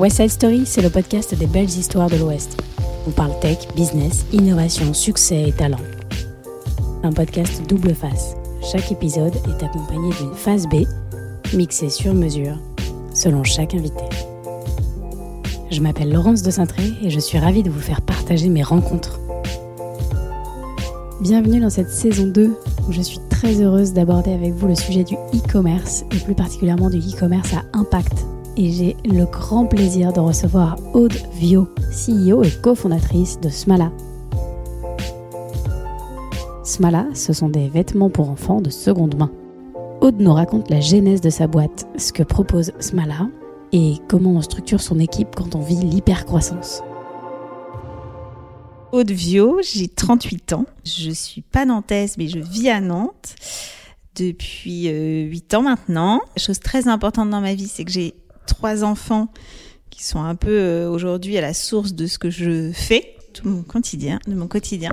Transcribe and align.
West 0.00 0.16
Side 0.16 0.30
Story, 0.30 0.66
c'est 0.66 0.82
le 0.82 0.90
podcast 0.90 1.34
des 1.36 1.46
belles 1.46 1.68
histoires 1.68 2.10
de 2.10 2.16
l'Ouest. 2.16 2.60
On 3.06 3.12
parle 3.12 3.38
tech, 3.38 3.58
business, 3.76 4.24
innovation, 4.32 4.92
succès 4.92 5.42
et 5.48 5.52
talent. 5.52 5.78
Un 7.04 7.12
podcast 7.12 7.62
double 7.68 7.94
face. 7.94 8.34
Chaque 8.62 8.90
épisode 8.90 9.34
est 9.34 9.62
accompagné 9.64 10.10
d'une 10.20 10.34
phase 10.34 10.66
B, 10.66 10.86
mixée 11.54 11.90
sur 11.90 12.12
mesure, 12.12 12.58
selon 13.12 13.44
chaque 13.44 13.74
invité. 13.74 14.04
Je 15.70 15.80
m'appelle 15.80 16.12
Laurence 16.12 16.42
de 16.42 16.50
Cintré 16.50 16.92
et 17.02 17.10
je 17.10 17.20
suis 17.20 17.38
ravie 17.38 17.62
de 17.62 17.70
vous 17.70 17.80
faire 17.80 18.02
partager 18.02 18.48
mes 18.48 18.62
rencontres. 18.64 19.20
Bienvenue 21.20 21.60
dans 21.60 21.70
cette 21.70 21.90
saison 21.90 22.26
2 22.26 22.58
où 22.88 22.92
je 22.92 23.02
suis 23.02 23.20
très 23.44 23.60
heureuse 23.60 23.92
d'aborder 23.92 24.32
avec 24.32 24.54
vous 24.54 24.68
le 24.68 24.74
sujet 24.74 25.04
du 25.04 25.16
e-commerce 25.16 26.06
et 26.12 26.18
plus 26.18 26.34
particulièrement 26.34 26.88
du 26.88 26.98
e-commerce 26.98 27.52
à 27.52 27.62
impact. 27.78 28.24
Et 28.56 28.70
j'ai 28.70 28.96
le 29.04 29.26
grand 29.26 29.66
plaisir 29.66 30.14
de 30.14 30.20
recevoir 30.20 30.78
Aude 30.94 31.12
Vio, 31.34 31.68
CEO 31.90 32.42
et 32.42 32.50
cofondatrice 32.62 33.38
de 33.40 33.50
Smala. 33.50 33.92
Smala, 36.62 37.04
ce 37.12 37.34
sont 37.34 37.50
des 37.50 37.68
vêtements 37.68 38.08
pour 38.08 38.30
enfants 38.30 38.62
de 38.62 38.70
seconde 38.70 39.18
main. 39.18 39.30
Aude 40.00 40.20
nous 40.20 40.32
raconte 40.32 40.70
la 40.70 40.80
genèse 40.80 41.20
de 41.20 41.28
sa 41.28 41.46
boîte, 41.46 41.86
ce 41.98 42.14
que 42.14 42.22
propose 42.22 42.72
Smala 42.80 43.28
et 43.72 43.96
comment 44.08 44.30
on 44.30 44.40
structure 44.40 44.80
son 44.80 44.98
équipe 44.98 45.36
quand 45.36 45.54
on 45.54 45.60
vit 45.60 45.76
l'hypercroissance. 45.76 46.82
Aude 48.94 49.10
Vio, 49.10 49.60
j'ai 49.60 49.88
38 49.88 50.52
ans. 50.52 50.66
Je 50.84 51.10
suis 51.10 51.42
pas 51.42 51.64
nantaise, 51.64 52.14
mais 52.16 52.28
je 52.28 52.38
vis 52.38 52.68
à 52.68 52.80
Nantes 52.80 53.34
depuis 54.14 54.86
euh, 54.86 55.24
8 55.24 55.54
ans 55.54 55.62
maintenant. 55.62 56.20
Chose 56.36 56.60
très 56.60 56.86
importante 56.86 57.28
dans 57.28 57.40
ma 57.40 57.54
vie, 57.54 57.66
c'est 57.66 57.84
que 57.84 57.90
j'ai 57.90 58.14
trois 58.46 58.84
enfants 58.84 59.32
qui 59.90 60.04
sont 60.04 60.22
un 60.22 60.36
peu 60.36 60.56
euh, 60.56 60.88
aujourd'hui 60.88 61.36
à 61.36 61.40
la 61.40 61.54
source 61.54 61.94
de 61.94 62.06
ce 62.06 62.20
que 62.20 62.30
je 62.30 62.70
fais, 62.72 63.16
tout 63.32 63.48
mon 63.48 63.62
quotidien, 63.62 64.20
de 64.28 64.34
mon 64.34 64.46
quotidien. 64.46 64.92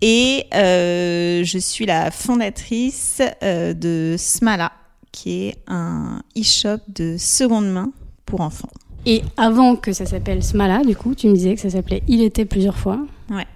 Et 0.00 0.46
euh, 0.52 1.44
je 1.44 1.58
suis 1.58 1.86
la 1.86 2.10
fondatrice 2.10 3.22
euh, 3.44 3.72
de 3.72 4.16
Smala, 4.18 4.72
qui 5.12 5.44
est 5.44 5.58
un 5.68 6.22
e-shop 6.36 6.78
de 6.88 7.14
seconde 7.20 7.70
main 7.70 7.92
pour 8.24 8.40
enfants. 8.40 8.70
Et 9.06 9.22
avant 9.36 9.76
que 9.76 9.92
ça 9.92 10.04
s'appelle 10.04 10.42
Smala, 10.42 10.82
du 10.84 10.96
coup, 10.96 11.14
tu 11.14 11.28
me 11.28 11.34
disais 11.34 11.54
que 11.54 11.60
ça 11.60 11.70
s'appelait 11.70 12.02
Il 12.08 12.20
était 12.22 12.44
plusieurs 12.44 12.76
fois. 12.76 12.98
Ouais. 13.30 13.46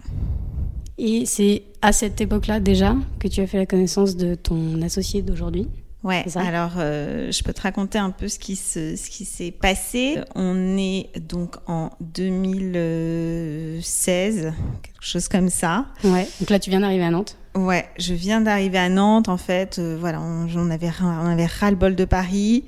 Et 0.96 1.26
c'est 1.26 1.64
à 1.82 1.92
cette 1.92 2.20
époque-là 2.20 2.60
déjà 2.60 2.94
que 3.18 3.26
tu 3.28 3.40
as 3.40 3.46
fait 3.46 3.58
la 3.58 3.66
connaissance 3.66 4.16
de 4.16 4.34
ton 4.36 4.80
associé 4.82 5.22
d'aujourd'hui. 5.22 5.66
Ouais, 6.02 6.24
alors 6.36 6.76
euh, 6.78 7.30
je 7.30 7.42
peux 7.42 7.52
te 7.52 7.60
raconter 7.60 7.98
un 7.98 8.08
peu 8.10 8.26
ce 8.28 8.38
qui 8.38 8.56
se, 8.56 8.96
ce 8.96 9.10
qui 9.10 9.26
s'est 9.26 9.50
passé. 9.50 10.16
On 10.34 10.78
est 10.78 11.10
donc 11.28 11.56
en 11.66 11.90
2016, 12.00 14.54
quelque 14.82 15.02
chose 15.02 15.28
comme 15.28 15.50
ça. 15.50 15.84
Ouais. 16.04 16.26
Donc 16.40 16.48
là, 16.48 16.58
tu 16.58 16.70
viens 16.70 16.80
d'arriver 16.80 17.04
à 17.04 17.10
Nantes. 17.10 17.36
Ouais, 17.54 17.84
je 17.98 18.14
viens 18.14 18.40
d'arriver 18.40 18.78
à 18.78 18.88
Nantes 18.88 19.28
en 19.28 19.36
fait. 19.36 19.78
euh, 19.78 19.98
voilà, 20.00 20.22
on, 20.22 20.46
on 20.56 20.70
avait 20.70 20.88
on 21.02 21.26
avait 21.26 21.44
ras 21.46 21.68
le 21.70 21.76
bol 21.76 21.94
de 21.96 22.06
Paris. 22.06 22.64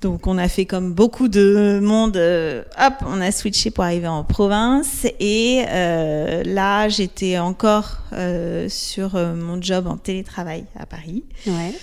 Donc 0.00 0.26
on 0.26 0.38
a 0.38 0.48
fait 0.48 0.64
comme 0.64 0.94
beaucoup 0.94 1.28
de 1.28 1.78
monde, 1.82 2.16
euh, 2.16 2.62
hop, 2.78 2.94
on 3.06 3.20
a 3.20 3.30
switché 3.32 3.70
pour 3.70 3.84
arriver 3.84 4.08
en 4.08 4.24
province. 4.24 5.06
Et 5.20 5.62
euh, 5.68 6.42
là, 6.44 6.88
j'étais 6.88 7.38
encore 7.38 7.98
euh, 8.14 8.66
sur 8.70 9.14
mon 9.14 9.60
job 9.60 9.86
en 9.86 9.98
télétravail 9.98 10.64
à 10.78 10.86
Paris. 10.86 11.24
Ouais. 11.46 11.74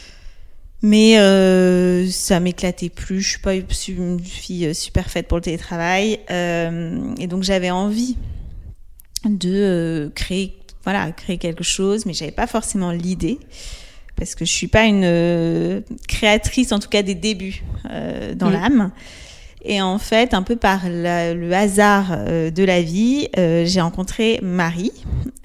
Mais 0.81 1.19
euh, 1.19 2.07
ça 2.09 2.39
m'éclatait 2.39 2.89
plus. 2.89 3.21
Je 3.21 3.29
suis 3.29 3.39
pas 3.39 3.55
une 3.55 4.19
fille 4.19 4.73
super 4.73 5.09
faite 5.09 5.27
pour 5.27 5.37
le 5.37 5.43
télétravail, 5.43 6.19
Euh, 6.29 7.13
et 7.19 7.27
donc 7.27 7.43
j'avais 7.43 7.71
envie 7.71 8.17
de 9.25 10.11
créer, 10.15 10.55
voilà, 10.83 11.11
créer 11.11 11.37
quelque 11.37 11.63
chose, 11.63 12.05
mais 12.05 12.13
j'avais 12.13 12.31
pas 12.31 12.47
forcément 12.47 12.91
l'idée 12.91 13.39
parce 14.17 14.35
que 14.35 14.43
je 14.45 14.51
suis 14.51 14.67
pas 14.67 14.85
une 14.85 15.03
euh, 15.05 15.81
créatrice, 16.07 16.71
en 16.71 16.79
tout 16.79 16.89
cas 16.89 17.03
des 17.03 17.15
débuts 17.15 17.63
euh, 17.89 18.33
dans 18.35 18.49
Mm. 18.49 18.53
l'âme. 18.53 18.91
Et 19.69 19.81
en 19.81 19.97
fait, 19.97 20.33
un 20.33 20.43
peu 20.43 20.55
par 20.55 20.87
la- 20.89 21.33
le 21.33 21.51
hasard 21.51 22.07
euh, 22.11 22.51
de 22.51 22.63
la 22.63 22.81
vie, 22.81 23.27
euh, 23.37 23.65
j'ai 23.65 23.81
rencontré 23.81 24.39
Marie, 24.41 24.91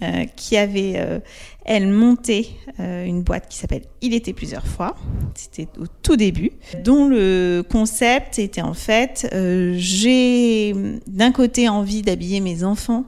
euh, 0.02 0.24
qui 0.36 0.56
avait, 0.56 0.92
euh, 0.96 1.18
elle, 1.64 1.88
monté 1.88 2.50
euh, 2.78 3.04
une 3.04 3.22
boîte 3.22 3.48
qui 3.48 3.56
s'appelle 3.56 3.82
Il 4.00 4.14
était 4.14 4.32
plusieurs 4.32 4.66
fois. 4.66 4.96
C'était 5.34 5.66
au 5.80 5.86
tout 6.02 6.16
début, 6.16 6.52
dont 6.84 7.06
le 7.08 7.62
concept 7.68 8.38
était 8.38 8.62
en 8.62 8.74
fait, 8.74 9.28
euh, 9.32 9.74
j'ai 9.76 10.74
d'un 11.06 11.32
côté 11.32 11.68
envie 11.68 12.02
d'habiller 12.02 12.40
mes 12.40 12.64
enfants 12.64 13.04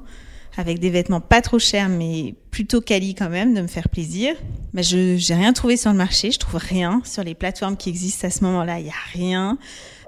avec 0.56 0.78
des 0.78 0.91
vêtements 0.91 1.20
pas 1.20 1.41
trop 1.41 1.59
chers, 1.59 1.88
mais 1.88 2.34
plutôt 2.50 2.81
quali 2.81 3.15
quand 3.15 3.28
même, 3.28 3.54
de 3.54 3.60
me 3.60 3.66
faire 3.66 3.88
plaisir. 3.88 4.34
Mais 4.72 4.82
je 4.82 5.16
j'ai 5.16 5.34
rien 5.34 5.53
trouvé 5.53 5.76
sur 5.76 5.91
le 5.91 5.97
marché, 5.97 6.31
je 6.31 6.38
trouve 6.38 6.60
rien 6.60 7.03
sur 7.04 7.25
les 7.25 7.34
plateformes 7.34 7.76
qui 7.76 7.88
existent 7.88 8.26
à 8.26 8.31
ce 8.31 8.44
moment-là, 8.44 8.81
il 8.81 8.87
y 8.87 8.91
a 8.91 8.92
rien. 9.12 9.59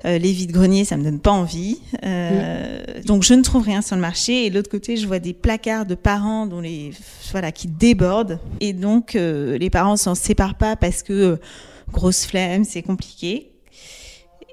Euh, 0.04 0.18
les 0.18 0.30
vides-greniers, 0.30 0.84
ça 0.84 0.96
me 0.96 1.02
donne 1.02 1.20
pas 1.20 1.32
envie. 1.32 1.80
Euh, 2.04 2.84
Donc 3.06 3.22
je 3.22 3.34
ne 3.34 3.42
trouve 3.42 3.64
rien 3.64 3.82
sur 3.82 3.96
le 3.96 4.02
marché. 4.02 4.44
Et 4.46 4.50
de 4.50 4.54
l'autre 4.54 4.70
côté, 4.70 4.96
je 4.96 5.06
vois 5.06 5.18
des 5.18 5.32
placards 5.32 5.86
de 5.86 5.94
parents 5.94 6.46
dont 6.46 6.60
les 6.60 6.92
voilà 7.32 7.50
qui 7.50 7.66
débordent. 7.66 8.38
Et 8.60 8.72
donc 8.72 9.16
euh, 9.16 9.58
les 9.58 9.70
parents 9.70 9.96
s'en 9.96 10.14
séparent 10.14 10.58
pas 10.58 10.76
parce 10.76 11.02
que 11.02 11.12
euh, 11.12 11.36
grosse 11.92 12.26
flemme, 12.26 12.64
c'est 12.64 12.82
compliqué. 12.82 13.50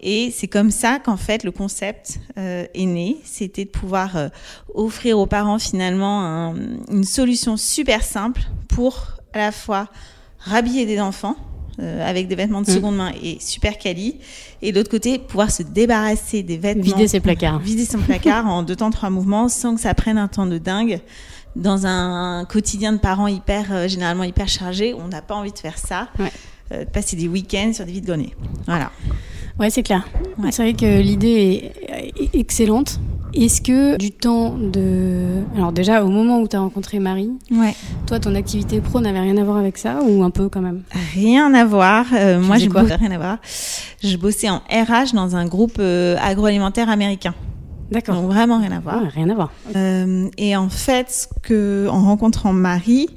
Et 0.05 0.31
c'est 0.35 0.47
comme 0.49 0.69
ça 0.69 0.99
qu'en 0.99 1.15
fait 1.17 1.43
le 1.45 1.51
concept 1.51 2.19
euh, 2.37 2.65
est 2.73 2.85
né. 2.85 3.17
C'était 3.23 3.63
de 3.63 3.69
pouvoir 3.69 4.17
euh, 4.17 4.27
offrir 4.75 5.17
aux 5.17 5.25
parents 5.27 5.59
finalement 5.59 6.21
un- 6.23 6.55
une 6.91 7.05
solution 7.05 7.55
super 7.55 8.03
simple 8.03 8.41
pour 8.67 9.07
à 9.33 9.37
la 9.37 9.51
fois 9.53 9.87
rhabiller 10.39 10.85
des 10.85 10.99
enfants 10.99 11.37
euh, 11.79 12.07
avec 12.07 12.27
des 12.27 12.35
vêtements 12.35 12.61
de 12.61 12.69
Mm. 12.69 12.73
seconde 12.75 12.97
main 12.97 13.11
et 13.23 13.37
super 13.39 13.77
quali, 13.79 14.19
et 14.61 14.71
de 14.73 14.77
l'autre 14.77 14.91
côté 14.91 15.17
pouvoir 15.19 15.49
se 15.49 15.63
débarrasser 15.63 16.43
des 16.43 16.57
vêtements, 16.57 16.83
Vider 16.83 17.07
ses 17.07 17.19
placards. 17.21 17.59
vider 17.59 17.85
son 17.85 17.99
placard 17.99 18.45
en 18.45 18.61
deux 18.61 18.75
temps 18.75 18.91
trois 18.91 19.09
mouvements 19.09 19.47
sans 19.49 19.73
que 19.75 19.81
ça 19.81 19.93
prenne 19.93 20.17
un 20.17 20.27
temps 20.27 20.45
de 20.45 20.57
dingue. 20.57 20.99
Dans 21.55 21.85
un 21.87 22.45
quotidien 22.45 22.93
de 22.93 22.97
parents 22.97 23.27
hyper 23.27 23.67
euh, 23.71 23.87
généralement 23.87 24.23
hyper 24.23 24.49
chargé, 24.49 24.93
on 24.93 25.07
n'a 25.07 25.21
pas 25.21 25.35
envie 25.35 25.51
de 25.53 25.57
faire 25.59 25.77
ça. 25.77 26.09
Ouais. 26.19 26.31
Euh, 26.71 26.85
de 26.85 26.89
passer 26.89 27.15
des 27.15 27.27
week-ends 27.27 27.71
sur 27.73 27.85
des 27.85 27.91
vides 27.91 28.05
greniers. 28.05 28.35
Voilà. 28.67 28.91
Ouais, 29.59 29.69
c'est 29.69 29.83
clair. 29.83 30.07
Ouais. 30.37 30.51
C'est 30.51 30.63
vrai 30.63 30.73
que 30.73 31.01
l'idée 31.01 31.71
est, 32.19 32.35
excellente. 32.39 32.99
Est-ce 33.33 33.61
que 33.61 33.97
du 33.97 34.11
temps 34.11 34.55
de... 34.57 35.41
Alors 35.55 35.71
déjà, 35.71 36.03
au 36.03 36.07
moment 36.09 36.39
où 36.39 36.47
tu 36.47 36.55
as 36.55 36.59
rencontré 36.59 36.99
Marie, 36.99 37.31
Ouais. 37.49 37.73
toi, 38.05 38.19
ton 38.19 38.35
activité 38.35 38.79
pro 38.79 38.99
n'avait 39.01 39.19
rien 39.21 39.37
à 39.37 39.43
voir 39.43 39.57
avec 39.57 39.77
ça 39.79 40.01
ou 40.03 40.23
un 40.23 40.29
peu 40.29 40.49
quand 40.49 40.61
même? 40.61 40.83
Rien 41.15 41.51
à 41.55 41.65
voir. 41.65 42.05
Euh, 42.13 42.39
moi, 42.39 42.57
je 42.59 42.69
quoi? 42.69 42.83
rien 42.83 43.11
à 43.11 43.17
voir. 43.17 43.37
Je 44.03 44.15
bossais 44.17 44.49
en 44.49 44.57
RH 44.69 45.13
dans 45.15 45.35
un 45.35 45.45
groupe 45.47 45.77
euh, 45.79 46.15
agroalimentaire 46.21 46.89
américain. 46.89 47.33
D'accord. 47.91 48.15
Donc 48.15 48.25
vraiment 48.31 48.59
rien 48.59 48.71
à 48.71 48.79
voir. 48.79 49.01
Ouais, 49.01 49.09
rien 49.09 49.29
à 49.29 49.33
voir. 49.35 49.51
Euh, 49.75 50.29
et 50.37 50.55
en 50.55 50.69
fait, 50.69 51.09
ce 51.09 51.27
que, 51.41 51.87
en 51.89 52.03
rencontrant 52.03 52.53
Marie, 52.53 53.07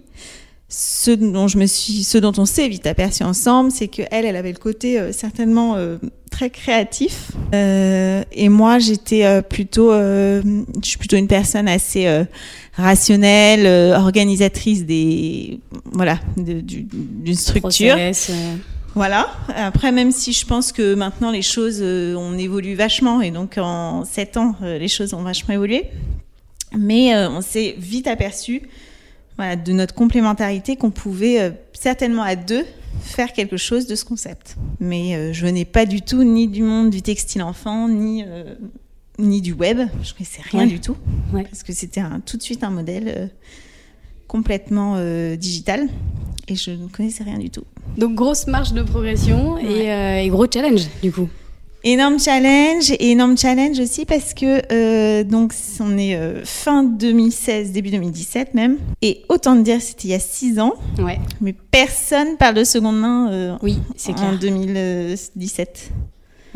ce 0.69 1.13
dont 1.13 1.47
je 1.47 1.59
me 1.59 1.67
suis, 1.67 2.03
ce 2.03 2.19
dont 2.19 2.33
on 2.39 2.45
s'est 2.45 2.69
vite 2.69 2.87
aperçu 2.87 3.23
ensemble, 3.23 3.71
c'est 3.71 3.87
que 3.89 4.03
elle, 4.11 4.25
elle 4.25 4.35
avait 4.37 4.51
le 4.53 4.59
côté 4.59 4.99
euh, 4.99 5.13
certainement 5.13 5.77
euh, 5.77 5.97
très 6.31 6.51
créatif, 6.51 7.31
Euh, 7.55 8.23
et 8.33 8.49
moi, 8.49 8.79
j'étais 8.81 9.41
plutôt, 9.43 9.93
je 9.93 10.43
suis 10.83 10.99
plutôt 10.99 11.17
une 11.17 11.29
personne 11.29 11.69
assez 11.69 12.07
rationnelle, 12.75 13.95
organisatrice 13.95 14.85
des, 14.85 15.61
voilà, 15.93 16.19
du- 16.37 16.63
d'une 16.63 17.35
structure. 17.35 17.95
Process, 17.95 18.31
Voilà. 18.95 19.29
Après, 19.55 19.93
même 19.93 20.11
si 20.11 20.33
je 20.33 20.45
pense 20.45 20.73
que 20.73 20.95
maintenant 20.95 21.31
les 21.31 21.43
choses, 21.43 21.81
on 21.83 22.37
évolue 22.37 22.75
vachement 22.75 23.21
et 23.21 23.31
donc 23.31 23.55
en 23.59 24.05
sept 24.05 24.37
ans, 24.37 24.55
les 24.63 24.89
choses 24.89 25.15
ont 25.15 25.23
vachement 25.23 25.55
évolué. 25.55 25.85
Mais 26.77 27.15
on 27.29 27.41
s'est 27.41 27.77
vite 27.79 28.07
aperçu 28.09 28.63
voilà, 29.37 29.57
de 29.57 29.73
notre 29.73 29.95
complémentarité 29.95 30.77
qu'on 30.77 30.91
pouvait 30.91 31.41
euh, 31.41 31.51
certainement 31.73 32.23
à 32.23 32.37
deux 32.37 32.65
faire 33.03 33.33
quelque 33.33 33.57
chose 33.57 33.87
de 33.87 33.95
ce 33.95 34.05
concept. 34.05 34.57
Mais 34.81 35.15
euh, 35.15 35.33
je 35.33 35.45
venais 35.45 35.65
pas 35.65 35.85
du 35.87 36.01
tout 36.03 36.25
ni 36.25 36.49
du 36.49 36.63
monde 36.63 36.91
du 36.91 37.03
textile 37.03 37.43
enfant, 37.43 37.89
ni, 37.89 38.25
euh, 38.27 38.55
ni 39.19 39.41
du 39.43 39.53
web. 39.53 39.79
Je 40.03 40.13
connaissais 40.15 40.43
rien 40.43 40.61
Ouais. 40.61 40.67
du 40.67 40.81
tout. 40.81 40.97
Ouais. 41.33 41.43
Parce 41.45 41.63
que 41.63 41.73
c'était 41.73 42.03
tout 42.25 42.37
de 42.37 42.43
suite 42.43 42.65
un 42.65 42.71
modèle 42.71 43.31
complètement 44.27 44.97
digital. 45.37 45.89
Et 46.49 46.57
je 46.57 46.71
ne 46.71 46.87
connaissais 46.89 47.25
rien 47.25 47.39
du 47.39 47.51
tout. 47.51 47.65
Donc 47.99 48.15
grosse 48.15 48.47
marge 48.47 48.73
de 48.73 48.83
progression 48.83 49.59
et, 49.59 50.25
et 50.25 50.29
gros 50.29 50.47
challenge 50.51 50.87
du 51.03 51.13
coup. 51.13 51.29
Énorme 51.89 52.19
challenge, 52.19 52.91
et 52.91 53.11
énorme 53.13 53.39
challenge 53.39 53.79
aussi 53.79 54.05
parce 54.07 54.35
que 54.35 54.61
euh, 54.73 55.23
donc 55.23 55.53
on 55.79 55.97
est 55.97 56.17
euh, 56.17 56.45
fin 56.45 56.83
2016, 56.83 57.71
début 57.71 57.91
2017 57.91 58.55
même, 58.55 58.79
et 59.03 59.23
autant 59.29 59.57
te 59.57 59.61
dire 59.63 59.81
c'était 59.81 60.09
il 60.09 60.11
y 60.11 60.15
a 60.15 60.19
six 60.19 60.59
ans, 60.59 60.75
Ouais. 60.99 61.21
mais 61.41 61.53
personne 61.53 62.37
parle 62.39 62.57
de 62.57 62.65
seconde 62.65 62.99
main 62.99 63.31
euh, 63.31 63.57
Oui, 63.63 63.79
c'est 63.95 64.11
en 64.11 64.15
clair. 64.15 64.39
2017. 64.41 65.93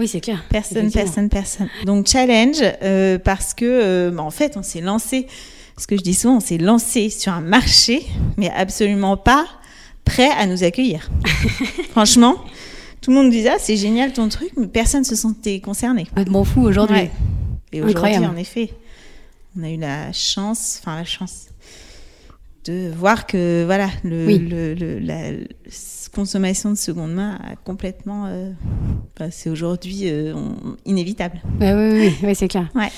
Oui, 0.00 0.08
c'est 0.08 0.20
clair. 0.20 0.42
Personne, 0.50 0.90
personne, 0.90 1.28
personne. 1.28 1.68
Donc 1.86 2.08
challenge 2.08 2.56
euh, 2.82 3.16
parce 3.18 3.54
que 3.54 4.10
bah, 4.10 4.24
en 4.24 4.32
fait 4.32 4.56
on 4.56 4.64
s'est 4.64 4.80
lancé, 4.80 5.28
ce 5.78 5.86
que 5.86 5.96
je 5.96 6.02
dis 6.02 6.14
souvent, 6.14 6.38
on 6.38 6.40
s'est 6.40 6.58
lancé 6.58 7.08
sur 7.08 7.32
un 7.32 7.40
marché, 7.40 8.04
mais 8.36 8.50
absolument 8.50 9.16
pas 9.16 9.46
prêt 10.04 10.30
à 10.36 10.46
nous 10.46 10.64
accueillir. 10.64 11.08
Franchement, 11.92 12.34
tout 13.00 13.10
le 13.10 13.16
monde 13.16 13.30
disait 13.30 13.50
ah, 13.50 13.58
c'est 13.58 13.76
génial 13.76 14.12
ton 14.12 14.28
truc, 14.28 14.50
mais 14.56 14.66
personne 14.66 15.04
se 15.04 15.14
sentait 15.16 15.60
concerné. 15.60 16.04
Complètement 16.06 16.44
fou 16.44 16.62
aujourd'hui. 16.62 16.96
Ouais. 16.96 17.10
Et 17.72 17.82
aujourd'hui, 17.82 18.16
en 18.18 18.36
effet, 18.36 18.70
on 19.58 19.62
a 19.62 19.70
eu 19.70 19.76
la 19.76 20.12
chance, 20.12 20.80
enfin 20.82 20.96
la 20.96 21.04
chance, 21.04 21.46
de 22.66 22.90
voir 22.94 23.26
que 23.26 23.62
voilà, 23.64 23.88
le, 24.04 24.26
Oui. 24.26 24.38
le- 24.38 24.74
le- 24.74 24.98
la 24.98 25.30
consommation 26.14 26.70
de 26.70 26.76
seconde 26.76 27.12
main 27.12 27.38
a 27.42 27.56
complètement, 27.56 28.26
euh, 28.26 28.50
bah, 29.18 29.26
c'est 29.30 29.50
aujourd'hui 29.50 30.02
euh, 30.04 30.34
inévitable. 30.84 31.40
Ouais, 31.60 31.72
ouais, 31.72 31.92
ouais, 31.92 32.14
ouais, 32.22 32.34
c'est 32.34 32.48
clair. 32.48 32.68
Ouais. 32.74 32.88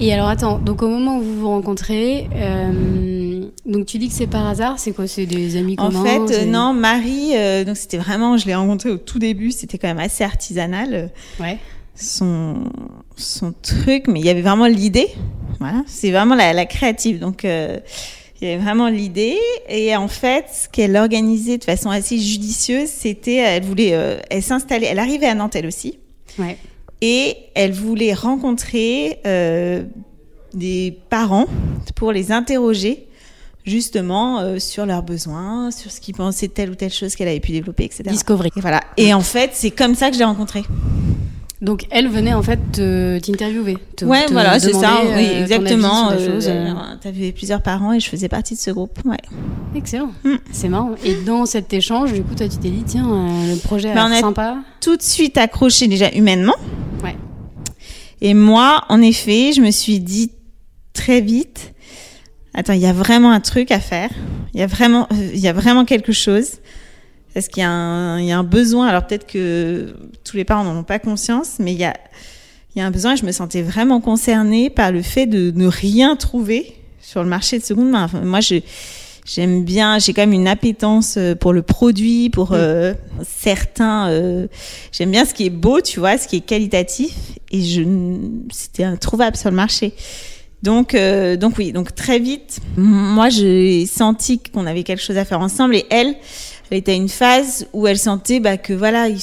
Et 0.00 0.12
alors 0.12 0.28
attends, 0.28 0.58
donc 0.58 0.82
au 0.82 0.88
moment 0.88 1.18
où 1.18 1.22
vous 1.22 1.40
vous 1.40 1.48
rencontrez, 1.48 2.28
euh, 2.34 3.44
donc 3.66 3.86
tu 3.86 3.98
dis 3.98 4.08
que 4.08 4.14
c'est 4.14 4.26
par 4.26 4.46
hasard, 4.46 4.78
c'est 4.78 4.92
quoi 4.92 5.06
C'est 5.06 5.26
des 5.26 5.56
amis 5.56 5.76
En 5.78 5.90
communs 5.90 6.04
fait, 6.04 6.42
euh, 6.42 6.44
non, 6.46 6.72
Marie, 6.72 7.32
donc 7.64 7.76
c'était 7.76 7.98
vraiment, 7.98 8.36
je 8.36 8.46
l'ai 8.46 8.54
rencontrée 8.54 8.90
au 8.90 8.98
tout 8.98 9.18
début, 9.18 9.50
c'était 9.50 9.78
quand 9.78 9.88
même 9.88 9.98
assez 9.98 10.24
artisanal. 10.24 11.10
Ouais. 11.40 11.58
son, 11.94 12.64
son 13.16 13.52
truc, 13.62 14.08
mais 14.08 14.20
il 14.20 14.26
y 14.26 14.30
avait 14.30 14.42
vraiment 14.42 14.66
l'idée. 14.66 15.08
Voilà, 15.60 15.82
c'est 15.86 16.10
vraiment 16.10 16.34
la, 16.34 16.52
la 16.52 16.66
créative. 16.66 17.20
Donc, 17.20 17.46
il 18.40 18.48
y 18.48 18.52
avait 18.52 18.62
vraiment 18.62 18.88
l'idée. 18.88 19.38
Et 19.68 19.94
en 19.96 20.08
fait, 20.08 20.46
ce 20.52 20.68
qu'elle 20.68 20.96
organisait 20.96 21.58
de 21.58 21.64
façon 21.64 21.90
assez 21.90 22.18
judicieuse, 22.18 22.88
c'était, 22.88 23.36
elle 23.36 23.64
voulait, 23.64 23.94
euh, 23.94 24.18
elle 24.30 24.42
s'installait, 24.42 24.86
elle 24.86 24.98
arrivait 24.98 25.26
à 25.26 25.34
Nantes 25.34 25.56
elle 25.56 25.66
aussi, 25.66 25.98
Ouais. 26.38 26.56
et 27.00 27.36
elle 27.54 27.72
voulait 27.72 28.12
rencontrer 28.12 29.18
euh, 29.26 29.84
des 30.52 30.98
parents 31.10 31.46
pour 31.94 32.12
les 32.12 32.32
interroger 32.32 33.06
justement 33.64 34.40
euh, 34.40 34.58
sur 34.58 34.84
leurs 34.84 35.02
besoins, 35.02 35.70
sur 35.70 35.90
ce 35.90 36.00
qu'ils 36.00 36.14
pensaient 36.14 36.48
de 36.48 36.52
telle 36.52 36.70
ou 36.70 36.74
telle 36.74 36.92
chose 36.92 37.14
qu'elle 37.16 37.28
avait 37.28 37.40
pu 37.40 37.52
développer, 37.52 37.84
etc. 37.84 38.02
Discovery. 38.06 38.50
Et 38.56 38.60
voilà. 38.60 38.82
Et 38.98 39.14
en 39.14 39.20
fait, 39.22 39.50
c'est 39.54 39.70
comme 39.70 39.94
ça 39.94 40.08
que 40.08 40.14
je 40.14 40.18
l'ai 40.18 40.24
rencontrée. 40.26 40.64
Donc 41.64 41.86
elle 41.90 42.08
venait 42.08 42.34
en 42.34 42.42
fait 42.42 42.58
te- 42.72 43.18
t'interviewer. 43.18 43.78
te- 43.96 44.04
Ouais, 44.04 44.26
te 44.26 44.32
voilà, 44.32 44.60
c'est 44.60 44.72
ça. 44.74 44.98
Oui, 45.16 45.24
euh, 45.26 45.42
exactement. 45.42 46.10
Euh, 46.12 46.40
euh. 46.46 46.72
T'avais 47.00 47.32
plusieurs 47.32 47.62
parents 47.62 47.92
et 47.94 48.00
je 48.00 48.08
faisais 48.08 48.28
partie 48.28 48.54
de 48.54 48.58
ce 48.60 48.70
groupe. 48.70 48.98
Ouais. 49.04 49.16
Excellent. 49.74 50.10
Mm. 50.24 50.34
C'est 50.52 50.68
marrant. 50.68 50.90
Et 51.04 51.14
dans 51.24 51.46
cet 51.46 51.72
échange, 51.72 52.12
du 52.12 52.22
coup, 52.22 52.34
toi, 52.34 52.46
tu 52.48 52.58
t'es 52.58 52.68
dit, 52.70 52.84
tiens, 52.86 53.08
euh, 53.10 53.52
le 53.54 53.58
projet 53.58 53.90
a 53.90 53.94
Bah, 53.94 54.04
a- 54.12 54.20
sympa. 54.20 54.58
Tout 54.80 54.96
de 54.96 55.02
suite 55.02 55.38
accroché 55.38 55.88
déjà 55.88 56.10
humainement. 56.12 56.54
Ouais. 57.02 57.16
Et 58.20 58.34
moi, 58.34 58.84
en 58.90 59.00
effet, 59.00 59.52
je 59.54 59.60
me 59.62 59.70
suis 59.70 60.00
dit 60.00 60.30
très 60.92 61.20
vite, 61.22 61.72
attends, 62.52 62.74
il 62.74 62.80
y 62.80 62.86
a 62.86 62.92
vraiment 62.92 63.30
un 63.32 63.40
truc 63.40 63.70
à 63.70 63.80
faire. 63.80 64.10
Il 64.52 64.60
y 64.60 64.62
a 64.62 64.66
vraiment, 64.66 65.08
euh, 65.12 65.30
il 65.32 65.40
y 65.40 65.48
a 65.48 65.52
vraiment 65.52 65.84
quelque 65.84 66.12
chose. 66.12 66.58
Parce 67.34 67.48
qu'il 67.48 67.62
y, 67.62 67.64
a 67.66 67.70
un- 67.70 68.20
il 68.20 68.26
y 68.26 68.32
a 68.32 68.38
un 68.38 68.44
besoin. 68.44 68.86
Alors 68.86 69.06
peut-être 69.06 69.26
que 69.26 69.94
tous 70.24 70.36
les 70.36 70.44
parents 70.44 70.64
n'en 70.64 70.78
ont 70.78 70.84
pas 70.84 70.98
conscience, 71.00 71.56
mais 71.58 71.72
il 71.72 71.78
y 71.78 71.84
a, 71.84 71.94
il 72.74 72.78
y 72.78 72.82
a 72.82 72.86
un 72.86 72.90
besoin. 72.92 73.14
Et 73.14 73.16
je 73.16 73.26
me 73.26 73.32
sentais 73.32 73.62
vraiment 73.62 74.00
concernée 74.00 74.70
par 74.70 74.92
le 74.92 75.02
fait 75.02 75.26
de 75.26 75.52
ne 75.54 75.66
rien 75.66 76.14
trouver 76.16 76.76
sur 77.00 77.22
le 77.22 77.28
marché 77.28 77.58
de 77.58 77.64
seconde 77.64 77.90
main. 77.90 78.04
Enfin, 78.04 78.20
moi, 78.20 78.40
je, 78.40 78.56
j'aime 79.26 79.64
bien. 79.64 79.98
J'ai 79.98 80.12
quand 80.12 80.22
même 80.22 80.32
une 80.32 80.46
appétence 80.48 81.16
euh, 81.18 81.34
pour 81.34 81.52
le 81.52 81.62
produit, 81.62 82.30
pour 82.30 82.52
euh, 82.52 82.94
certains. 83.26 84.08
euh, 84.10 84.46
j'aime 84.92 85.10
bien 85.10 85.24
ce 85.24 85.34
qui 85.34 85.46
est 85.46 85.50
beau, 85.50 85.80
tu 85.80 85.98
vois, 85.98 86.16
ce 86.18 86.28
qui 86.28 86.36
est 86.36 86.40
qualitatif. 86.46 87.14
Et 87.50 87.62
je, 87.62 87.82
c'était 88.52 88.84
introuvable 88.84 89.36
sur 89.36 89.50
le 89.50 89.56
marché. 89.56 89.92
Donc, 90.62 90.94
euh, 90.94 91.36
donc 91.36 91.58
oui, 91.58 91.72
donc 91.72 91.94
très 91.94 92.18
vite, 92.18 92.60
moi 92.78 93.28
j'ai 93.28 93.84
senti 93.84 94.38
qu'on 94.38 94.64
avait 94.64 94.82
quelque 94.82 95.02
chose 95.02 95.18
à 95.18 95.26
faire 95.26 95.40
ensemble 95.40 95.76
et 95.76 95.84
elle, 95.90 96.14
elle 96.70 96.78
était 96.78 96.92
à 96.92 96.94
une 96.94 97.08
phase 97.08 97.66
où 97.72 97.86
elle 97.86 97.98
sentait 97.98 98.40
bah, 98.40 98.56
que 98.56 98.72
voilà, 98.72 99.08
il 99.08 99.18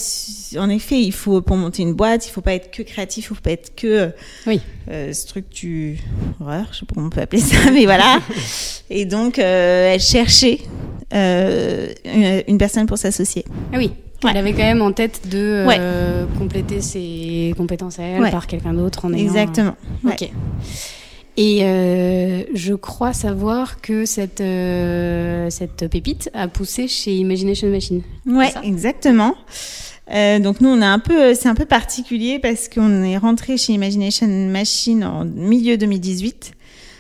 en 0.59 0.69
effet, 0.69 0.99
il 1.01 1.13
faut 1.13 1.41
pour 1.41 1.55
monter 1.57 1.81
une 1.81 1.93
boîte, 1.93 2.27
il 2.27 2.31
faut 2.31 2.41
pas 2.41 2.53
être 2.53 2.71
que 2.71 2.83
créatif, 2.83 3.25
il 3.25 3.35
faut 3.35 3.41
pas 3.41 3.51
être 3.51 3.73
que 3.75 4.11
Oui. 4.47 4.59
euh, 4.89 5.13
structureur, 5.13 6.67
je 6.71 6.79
sais 6.79 6.85
pas 6.85 6.93
comment 6.93 7.07
on 7.07 7.09
peut 7.09 7.21
appeler 7.21 7.41
ça, 7.41 7.71
mais 7.71 7.85
voilà. 7.85 8.19
Et 8.89 9.05
donc 9.05 9.39
euh, 9.39 9.93
elle 9.93 9.99
cherchait 10.01 10.59
euh, 11.13 11.87
une, 12.05 12.43
une 12.47 12.57
personne 12.57 12.85
pour 12.85 12.97
s'associer. 12.97 13.45
Ah 13.73 13.77
oui. 13.77 13.91
Ouais. 14.23 14.29
Elle 14.31 14.37
avait 14.37 14.51
quand 14.51 14.59
même 14.59 14.83
en 14.83 14.91
tête 14.91 15.21
de 15.29 15.65
euh, 15.67 16.25
compléter 16.37 16.79
ses 16.81 17.55
compétences 17.57 17.97
à 17.97 18.03
elle 18.03 18.21
Ouais. 18.21 18.29
par 18.29 18.45
quelqu'un 18.45 18.73
d'autre 18.73 19.05
en 19.05 19.13
ayant... 19.13 19.23
Exactement. 19.25 19.75
Ok. 20.05 20.29
Et 21.43 21.61
euh, 21.63 22.43
je 22.53 22.75
crois 22.75 23.13
savoir 23.13 23.81
que 23.81 24.05
cette, 24.05 24.41
euh, 24.41 25.49
cette 25.49 25.87
pépite 25.87 26.29
a 26.35 26.47
poussé 26.47 26.87
chez 26.87 27.15
Imagination 27.15 27.67
Machine. 27.69 28.03
Ouais, 28.27 28.51
exactement. 28.63 29.33
Euh, 30.13 30.37
donc 30.37 30.61
nous, 30.61 30.69
on 30.69 30.79
est 30.83 30.85
un 30.85 30.99
peu, 30.99 31.33
c'est 31.33 31.49
un 31.49 31.55
peu 31.55 31.65
particulier 31.65 32.37
parce 32.37 32.69
qu'on 32.69 33.01
est 33.01 33.17
rentré 33.17 33.57
chez 33.57 33.73
Imagination 33.73 34.27
Machine 34.27 35.03
en 35.03 35.25
milieu 35.25 35.77
2018. 35.77 36.51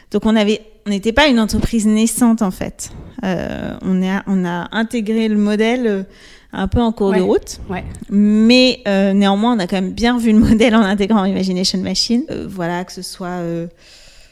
Donc 0.09 0.25
on 0.25 0.35
avait, 0.35 0.61
on 0.87 0.89
n'était 0.89 1.13
pas 1.13 1.27
une 1.27 1.39
entreprise 1.39 1.85
naissante 1.85 2.41
en 2.41 2.49
fait. 2.51 2.89
On 3.21 4.01
a, 4.03 4.23
on 4.25 4.43
a 4.43 4.69
intégré 4.71 5.27
le 5.27 5.37
modèle 5.37 6.07
un 6.51 6.67
peu 6.67 6.81
en 6.81 6.91
cours 6.91 7.09
Ouais. 7.11 7.19
de 7.19 7.23
route, 7.23 7.59
Ouais. 7.69 7.83
mais 8.09 8.81
néanmoins, 9.13 9.55
on 9.55 9.59
a 9.59 9.67
quand 9.67 9.75
même 9.79 9.91
bien 9.93 10.17
vu 10.17 10.31
le 10.31 10.39
modèle 10.39 10.73
en 10.75 10.81
intégrant 10.81 11.25
Imagination 11.25 11.77
Machine. 11.79 12.23
Voilà, 12.49 12.83
que 12.85 12.91
ce 12.91 13.03
soit 13.03 13.37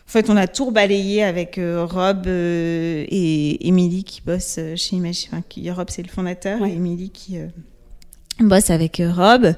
en 0.10 0.12
fait, 0.12 0.32
on 0.32 0.38
a 0.38 0.48
tout 0.48 0.72
balayé 0.72 1.22
avec 1.22 1.60
euh, 1.60 1.86
Rob 1.86 2.24
euh, 2.26 3.06
et 3.10 3.68
Émilie 3.68 4.04
qui 4.04 4.22
bosse 4.26 4.56
euh, 4.58 4.76
chez 4.76 4.96
Imagine. 4.96 5.30
Enfin, 5.32 5.44
qui, 5.48 5.70
Rob, 5.70 5.86
c'est 5.92 6.02
le 6.02 6.08
fondateur, 6.10 6.60
Ouais. 6.62 6.72
et 6.72 6.74
Émilie 6.74 7.12
qui 7.12 7.38
bosse 8.40 8.72
avec 8.72 9.00
Rob. 9.06 9.54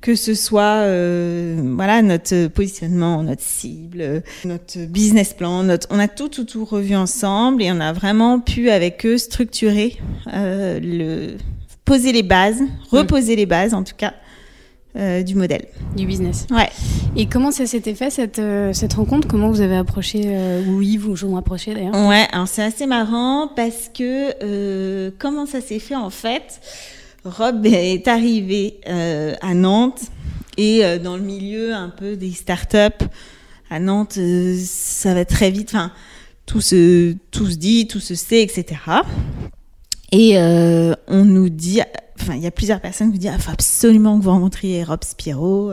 Que 0.00 0.14
ce 0.14 0.34
soit 0.34 0.82
euh, 0.84 1.60
voilà 1.76 2.00
notre 2.02 2.46
positionnement, 2.48 3.24
notre 3.24 3.42
cible, 3.42 4.22
notre 4.44 4.84
business 4.86 5.32
plan, 5.32 5.64
notre, 5.64 5.88
on 5.90 5.98
a 5.98 6.06
tout 6.08 6.28
tout 6.28 6.44
tout 6.44 6.64
revu 6.64 6.94
ensemble 6.94 7.60
et 7.62 7.70
on 7.72 7.80
a 7.80 7.92
vraiment 7.92 8.38
pu 8.40 8.70
avec 8.70 9.04
eux 9.06 9.18
structurer 9.18 9.96
euh, 10.32 10.78
le 10.80 11.36
poser 11.84 12.10
les 12.12 12.22
bases, 12.24 12.60
reposer 12.90 13.34
les 13.36 13.46
bases 13.46 13.74
en 13.74 13.82
tout 13.84 13.94
cas 13.96 14.14
euh, 14.96 15.22
du 15.22 15.34
modèle. 15.34 15.66
Du 15.96 16.06
business. 16.06 16.46
Ouais. 16.50 16.68
Et 17.14 17.26
comment 17.26 17.50
ça 17.50 17.66
s'était 17.66 17.94
fait 17.94 18.08
cette, 18.08 18.38
euh, 18.38 18.72
cette 18.72 18.94
rencontre? 18.94 19.28
Comment 19.28 19.50
vous 19.50 19.60
avez 19.60 19.76
approché 19.76 20.22
euh, 20.24 20.64
ou 20.64 20.80
ils 20.80 20.98
vous 20.98 21.24
ont 21.26 21.36
approché 21.36 21.74
d'ailleurs? 21.74 22.08
Ouais, 22.08 22.26
alors 22.32 22.48
c'est 22.48 22.62
assez 22.62 22.86
marrant 22.86 23.48
parce 23.54 23.90
que 23.92 24.32
euh, 24.42 25.10
comment 25.18 25.44
ça 25.44 25.60
s'est 25.60 25.78
fait 25.78 25.94
en 25.94 26.08
fait 26.08 26.60
Rob 27.24 27.66
est 27.66 28.08
arrivé 28.08 28.80
à 28.86 29.54
Nantes 29.54 30.00
et 30.56 30.82
dans 30.98 31.16
le 31.16 31.22
milieu 31.22 31.74
un 31.74 31.88
peu 31.88 32.16
des 32.16 32.32
startups 32.32 33.04
à 33.70 33.78
Nantes, 33.78 34.18
ça 34.58 35.14
va 35.14 35.24
très 35.24 35.50
vite. 35.50 35.70
Enfin, 35.70 35.92
tout 36.46 36.60
se 36.60 37.14
tout 37.30 37.46
se 37.46 37.56
dit, 37.56 37.86
tout 37.86 38.00
se 38.00 38.14
sait, 38.14 38.42
etc. 38.42 38.80
Et 40.10 40.36
on 40.36 41.24
nous 41.24 41.48
dit, 41.48 41.80
enfin, 42.22 42.34
il 42.34 42.42
y 42.42 42.46
a 42.46 42.50
plusieurs 42.50 42.80
personnes 42.80 43.08
qui 43.08 43.14
nous 43.14 43.20
disent, 43.20 43.32
il 43.34 43.42
faut 43.42 43.50
absolument 43.50 44.18
que 44.18 44.24
vous 44.24 44.30
rencontriez 44.30 44.84
Rob 44.84 45.02
Spiro. 45.04 45.72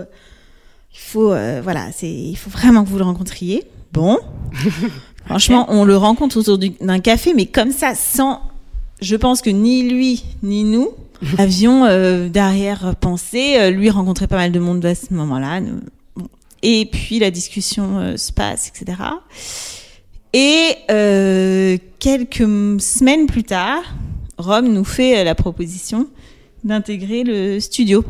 Il 0.93 0.99
faut, 0.99 1.31
euh, 1.31 1.61
voilà, 1.63 1.91
c'est, 1.93 2.09
il 2.11 2.35
faut 2.35 2.49
vraiment 2.49 2.83
que 2.83 2.89
vous 2.89 2.97
le 2.97 3.03
rencontriez. 3.03 3.63
Bon, 3.93 4.17
franchement, 5.25 5.65
on 5.69 5.83
le 5.85 5.95
rencontre 5.97 6.37
autour 6.37 6.57
du- 6.57 6.71
d'un 6.81 6.99
café, 6.99 7.33
mais 7.33 7.45
comme 7.45 7.71
ça, 7.71 7.95
sans, 7.95 8.41
je 9.01 9.15
pense 9.15 9.41
que 9.41 9.49
ni 9.49 9.89
lui 9.89 10.23
ni 10.43 10.63
nous 10.63 10.89
avions 11.37 11.85
euh, 11.85 12.29
derrière 12.29 12.95
pensé. 12.95 13.55
Euh, 13.57 13.69
lui 13.71 13.89
rencontrait 13.89 14.27
pas 14.27 14.37
mal 14.37 14.51
de 14.51 14.59
monde 14.59 14.85
à 14.85 14.95
ce 14.95 15.13
moment-là. 15.13 15.61
Bon. 16.15 16.27
Et 16.63 16.85
puis 16.91 17.19
la 17.19 17.31
discussion 17.31 17.99
euh, 17.99 18.17
se 18.17 18.31
passe, 18.31 18.69
etc. 18.69 18.97
Et 20.33 20.75
euh, 20.91 21.77
quelques 21.99 22.81
semaines 22.81 23.25
plus 23.25 23.43
tard, 23.43 23.81
Rome 24.37 24.67
nous 24.67 24.83
fait 24.83 25.23
la 25.23 25.35
proposition 25.35 26.07
d'intégrer 26.63 27.23
le 27.23 27.59
studio. 27.59 28.03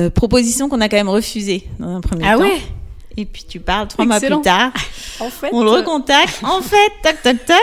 Euh, 0.00 0.10
proposition 0.10 0.68
qu'on 0.68 0.80
a 0.80 0.88
quand 0.88 0.96
même 0.96 1.08
refusée 1.08 1.68
dans 1.78 1.94
un 1.96 2.00
premier 2.00 2.24
Ah 2.26 2.34
temps. 2.34 2.40
ouais 2.42 2.58
Et 3.16 3.24
puis 3.24 3.44
tu 3.48 3.60
parles 3.60 3.86
trois 3.86 4.04
mois 4.04 4.18
plus 4.20 4.40
tard. 4.42 4.72
En 5.20 5.30
fait, 5.30 5.50
On 5.52 5.62
le 5.62 5.70
recontacte. 5.70 6.40
En 6.42 6.60
fait, 6.62 6.90
tac, 7.02 7.22
tac, 7.22 7.46
tac. 7.46 7.58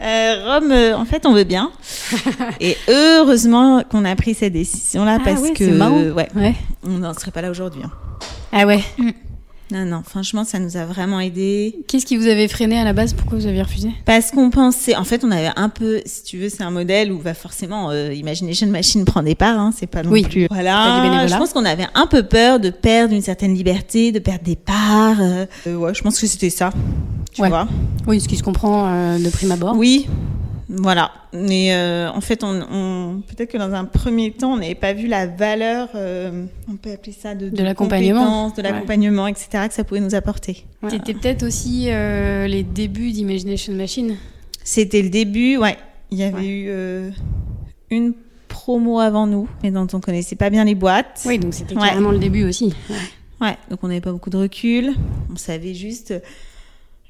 Euh, 0.00 0.54
Rome, 0.58 0.72
euh, 0.72 0.96
en 0.96 1.04
fait, 1.04 1.26
on 1.26 1.34
veut 1.34 1.44
bien. 1.44 1.70
Et 2.60 2.74
heureusement 2.88 3.82
qu'on 3.90 4.06
a 4.06 4.16
pris 4.16 4.32
cette 4.34 4.54
décision-là 4.54 5.18
Ah 5.20 5.22
parce 5.22 5.42
ouais, 5.42 5.52
que 5.52 6.12
ouais, 6.12 6.28
Ouais. 6.34 6.54
on 6.82 6.92
n'en 6.98 7.12
serait 7.12 7.32
pas 7.32 7.42
là 7.42 7.50
aujourd'hui. 7.50 7.82
hein. 7.84 7.90
Ah 8.52 8.64
ouais. 8.66 8.82
Non, 9.72 9.84
non, 9.84 10.02
franchement, 10.06 10.44
ça 10.44 10.60
nous 10.60 10.76
a 10.76 10.84
vraiment 10.84 11.18
aidé. 11.18 11.74
Qu'est-ce 11.88 12.06
qui 12.06 12.16
vous 12.16 12.28
avait 12.28 12.46
freiné 12.46 12.78
à 12.78 12.84
la 12.84 12.92
base? 12.92 13.14
Pourquoi 13.14 13.36
vous 13.38 13.46
avez 13.46 13.60
refusé? 13.62 13.90
Parce 14.04 14.30
qu'on 14.30 14.48
pensait, 14.50 14.94
en 14.94 15.02
fait, 15.02 15.24
on 15.24 15.30
avait 15.32 15.50
un 15.56 15.68
peu, 15.68 16.00
si 16.06 16.22
tu 16.22 16.38
veux, 16.38 16.48
c'est 16.48 16.62
un 16.62 16.70
modèle 16.70 17.10
où 17.10 17.18
va 17.18 17.34
forcément 17.34 17.90
euh, 17.90 18.12
Imagination 18.14 18.68
Machine 18.68 19.04
prend 19.04 19.24
des 19.24 19.34
parts, 19.34 19.58
hein, 19.58 19.72
c'est 19.76 19.88
pas 19.88 20.04
non 20.04 20.10
Oui, 20.12 20.22
plus. 20.22 20.46
Voilà. 20.50 21.26
Je 21.26 21.36
pense 21.36 21.52
qu'on 21.52 21.64
avait 21.64 21.86
un 21.96 22.06
peu 22.06 22.22
peur 22.22 22.60
de 22.60 22.70
perdre 22.70 23.12
une 23.12 23.22
certaine 23.22 23.54
liberté, 23.54 24.12
de 24.12 24.20
perdre 24.20 24.44
des 24.44 24.54
parts. 24.56 25.20
euh, 25.20 25.46
euh, 25.66 25.74
ouais, 25.74 25.94
je 25.94 26.02
pense 26.02 26.20
que 26.20 26.28
c'était 26.28 26.50
ça. 26.50 26.70
Tu 27.32 27.42
Ouais. 27.42 27.48
vois. 27.48 27.66
Oui, 28.06 28.20
ce 28.20 28.28
qui 28.28 28.36
se 28.36 28.44
comprend 28.44 28.86
euh, 28.86 29.18
de 29.18 29.28
prime 29.30 29.50
abord. 29.50 29.74
Oui, 29.76 30.06
voilà. 30.68 31.12
Mais 31.32 31.74
euh, 31.74 32.10
en 32.10 32.20
fait, 32.20 32.42
on, 32.42 32.60
on- 32.70 33.20
peut-être 33.22 33.52
que 33.52 33.58
dans 33.58 33.72
un 33.72 33.84
premier 33.84 34.32
temps, 34.32 34.54
on 34.54 34.56
n'avait 34.56 34.74
pas 34.74 34.92
vu 34.92 35.06
la 35.06 35.26
valeur, 35.26 35.88
euh, 35.94 36.44
on 36.68 36.76
peut 36.76 36.92
appeler 36.92 37.12
ça 37.12 37.34
de, 37.34 37.48
De 37.48 37.62
l'accompagnement. 37.62 38.50
de 38.50 38.56
Ouais. 38.56 38.62
l'accompagnement, 38.62 39.26
etc., 39.28 39.68
que 39.68 39.74
ça 39.74 39.84
pouvait 39.84 40.00
nous 40.00 40.14
apporter. 40.14 40.64
Voilà. 40.80 40.96
C'était 40.96 41.14
peut-être 41.14 41.42
aussi 41.44 41.86
euh, 41.90 42.46
les 42.46 42.62
débuts 42.62 43.12
d'Imagination 43.12 43.72
Machine. 43.74 44.16
C'était 44.64 45.02
le 45.02 45.10
début, 45.10 45.56
ouais. 45.56 45.76
Il 46.10 46.18
y 46.18 46.22
avait 46.24 46.34
Ouais. 46.36 46.46
eu 46.46 46.66
euh, 46.68 47.10
une 47.90 48.14
promo 48.48 48.98
avant 49.00 49.26
nous, 49.26 49.48
mais 49.62 49.70
dont 49.70 49.86
on 49.92 50.00
connaissait 50.00 50.36
pas 50.36 50.50
bien 50.50 50.64
les 50.64 50.74
boîtes. 50.74 51.22
Oui, 51.26 51.38
donc 51.38 51.54
c'était 51.54 51.74
Ouais. 51.76 51.88
carrément 51.88 52.10
le 52.10 52.18
début 52.18 52.44
aussi. 52.44 52.72
Ouais. 52.90 52.96
Ouais, 53.48 53.56
donc 53.70 53.80
on 53.82 53.88
n'avait 53.88 54.00
pas 54.00 54.12
beaucoup 54.12 54.30
de 54.30 54.36
recul. 54.38 54.92
On 55.30 55.36
savait 55.36 55.74
juste 55.74 56.14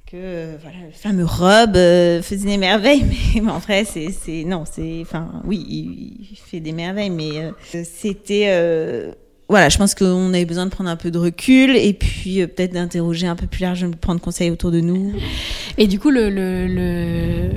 que 0.07 0.17
euh, 0.17 0.57
voilà, 0.63 0.77
le 0.87 0.93
fameux 0.93 1.25
Rob 1.25 1.77
euh, 1.77 2.23
faisait 2.23 2.47
des 2.49 2.57
merveilles, 2.59 3.05
mais, 3.35 3.41
mais 3.41 3.51
en 3.51 3.59
vrai, 3.59 3.85
c'est, 3.85 4.09
c'est 4.11 4.45
non, 4.45 4.65
c'est, 4.71 4.99
enfin, 5.03 5.43
oui, 5.45 5.65
il, 5.69 6.29
il 6.31 6.37
fait 6.37 6.61
des 6.61 6.73
merveilles, 6.73 7.11
mais 7.11 7.39
euh, 7.39 7.83
c'était, 7.85 8.47
euh, 8.51 9.13
voilà, 9.49 9.69
je 9.69 9.79
pense 9.79 9.95
qu'on 9.97 10.33
avait 10.33 10.45
besoin 10.45 10.65
de 10.67 10.71
prendre 10.71 10.91
un 10.91 10.97
peu 10.97 11.11
de 11.11 11.19
recul 11.19 11.77
et 11.77 11.93
puis 11.93 12.47
peut-être 12.47 12.73
d'interroger 12.73 13.27
un 13.27 13.37
peu 13.37 13.47
plus 13.47 13.63
large, 13.63 13.83
de 13.83 13.97
prendre 13.97 14.21
conseil 14.21 14.51
autour 14.51 14.71
de 14.71 14.81
nous. 14.81 15.13
Et 15.79 15.87
du 15.89 15.99
coup, 15.99 16.11
le, 16.11 16.31
le, 16.31 16.67
le, 16.67 17.51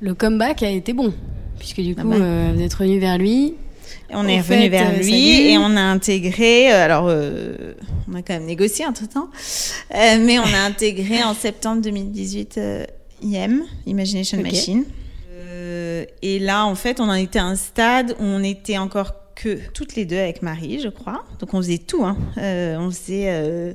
le 0.00 0.14
comeback 0.14 0.62
a 0.62 0.70
été 0.70 0.92
bon. 0.92 1.12
Puisque 1.58 1.80
du 1.82 1.94
Ah 1.98 2.02
coup, 2.02 2.08
bah. 2.08 2.16
euh, 2.16 2.52
vous 2.54 2.62
êtes 2.62 2.72
revenu 2.74 2.98
vers 2.98 3.18
lui. 3.18 3.54
On 4.12 4.26
est 4.26 4.40
revenu 4.40 4.68
vers 4.68 4.90
euh, 4.90 4.96
lui 4.96 5.04
salut. 5.04 5.48
et 5.48 5.58
on 5.58 5.76
a 5.76 5.80
intégré. 5.80 6.72
euh, 6.72 6.84
Alors, 6.84 7.06
euh, 7.08 7.74
on 8.10 8.14
a 8.14 8.22
quand 8.22 8.34
même 8.34 8.46
négocié 8.46 8.86
entre 8.86 9.08
temps, 9.08 9.30
mais 9.92 10.38
on 10.38 10.42
a 10.44 10.58
intégré 10.66 11.22
en 11.22 11.34
septembre 11.34 11.82
2018 11.82 12.58
euh, 12.58 12.84
IM, 13.22 13.62
Imagination. 13.86 14.40
Machine. 14.42 14.84
Et 16.22 16.38
là, 16.38 16.66
en 16.66 16.74
fait, 16.74 17.00
on 17.00 17.08
en 17.08 17.14
était 17.14 17.38
à 17.38 17.44
un 17.44 17.56
stade 17.56 18.12
où 18.18 18.24
on 18.24 18.42
était 18.42 18.78
encore 18.78 19.14
que 19.34 19.58
toutes 19.74 19.94
les 19.96 20.04
deux 20.04 20.18
avec 20.18 20.42
Marie, 20.42 20.80
je 20.80 20.88
crois. 20.88 21.24
Donc, 21.38 21.54
on 21.54 21.58
faisait 21.58 21.78
tout. 21.78 22.04
Hein. 22.04 22.16
On 22.36 22.90
faisait 22.90 23.74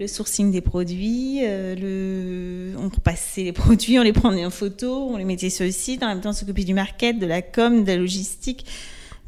le 0.00 0.06
sourcing 0.06 0.50
des 0.50 0.62
produits, 0.62 1.40
euh, 1.42 1.74
le... 1.76 2.78
on 2.78 2.88
passait 2.88 3.42
les 3.42 3.52
produits, 3.52 3.98
on 3.98 4.02
les 4.02 4.14
prenait 4.14 4.46
en 4.46 4.50
photo, 4.50 5.08
on 5.10 5.16
les 5.18 5.24
mettait 5.24 5.50
sur 5.50 5.66
le 5.66 5.72
site, 5.72 6.02
en 6.02 6.08
même 6.08 6.20
temps 6.20 6.30
on 6.30 6.32
s'occupait 6.32 6.64
du 6.64 6.74
market, 6.74 7.18
de 7.18 7.26
la 7.26 7.42
com, 7.42 7.84
de 7.84 7.86
la 7.88 7.96
logistique, 7.96 8.64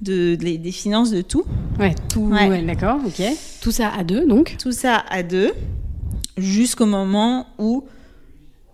de, 0.03 0.35
de 0.35 0.57
des 0.57 0.73
finances, 0.73 1.11
de 1.11 1.23
tout. 1.23 1.45
Ouais, 1.79 1.95
tout. 2.09 2.29
Ouais. 2.29 2.49
ouais, 2.49 2.63
D'accord, 2.63 2.99
ok. 3.07 3.23
Tout 3.61 3.71
ça 3.71 3.89
à 3.89 4.05
deux, 4.05 4.27
donc. 4.27 4.57
Tout 4.59 4.73
ça 4.73 5.03
à 5.09 5.23
deux, 5.23 5.53
jusqu'au 6.37 6.87
moment 6.87 7.47
où, 7.59 7.85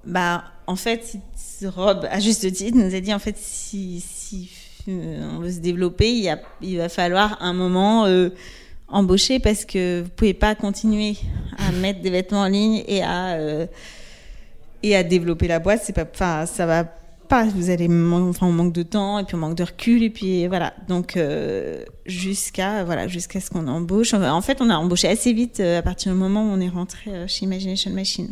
bah, 0.04 0.44
en 0.66 0.76
fait, 0.76 1.16
Rob, 1.64 2.06
à 2.11 2.20
juste 2.20 2.50
titre, 2.52 2.76
nous 2.76 2.94
a 2.94 3.00
dit, 3.00 3.12
en 3.12 3.18
fait, 3.18 3.37
si, 3.38 4.00
si 4.00 4.50
euh, 4.88 5.30
on 5.37 5.40
veut 5.40 5.50
se 5.50 5.61
développer, 5.61 6.11
il, 6.11 6.23
y 6.23 6.28
a, 6.28 6.40
il 6.62 6.78
va 6.78 6.88
falloir 6.88 7.37
un 7.40 7.52
moment 7.52 8.06
euh, 8.06 8.30
embaucher 8.88 9.38
parce 9.38 9.64
que 9.64 10.02
vous 10.02 10.11
pouvez 10.11 10.35
pas 10.35 10.54
continuer 10.54 11.16
à 11.58 11.73
mettre 11.73 12.00
des 12.00 12.11
vêtements 12.11 12.40
en 12.40 12.49
ligne 12.49 12.82
et 12.87 13.02
à, 13.02 13.35
euh, 13.35 13.66
et 14.82 14.97
à 14.97 15.02
développer 15.02 15.49
la 15.49 15.58
boîte. 15.58 15.82
C'est 15.85 15.92
pas, 15.92 16.06
enfin, 16.11 16.47
ça 16.47 16.64
va 16.64 16.85
pas. 17.28 17.44
Vous 17.44 17.70
allez, 17.70 17.88
enfin, 17.88 18.47
on 18.47 18.52
manque 18.52 18.73
de 18.73 18.82
temps 18.82 19.18
et 19.18 19.25
puis 19.25 19.35
on 19.35 19.38
manque 19.38 19.54
de 19.56 19.62
recul 19.64 20.02
et 20.02 20.11
puis 20.11 20.47
voilà. 20.47 20.75
Donc 20.88 21.16
euh, 21.16 21.82
jusqu'à 22.06 22.85
voilà, 22.85 23.06
jusqu'à 23.08 23.40
ce 23.40 23.50
qu'on 23.50 23.66
embauche. 23.68 24.14
En 24.14 24.40
fait, 24.40 24.58
on 24.61 24.70
a 24.70 24.76
embauché 24.76 25.08
assez 25.08 25.32
vite 25.32 25.61
euh, 25.61 25.78
à 25.78 25.82
partir 25.82 26.12
du 26.12 26.18
moment 26.18 26.42
où 26.42 26.49
on 26.52 26.61
est 26.61 26.68
rentré 26.68 27.11
euh, 27.11 27.25
chez 27.28 27.44
Imagination 27.44 27.90
Machine. 27.92 28.28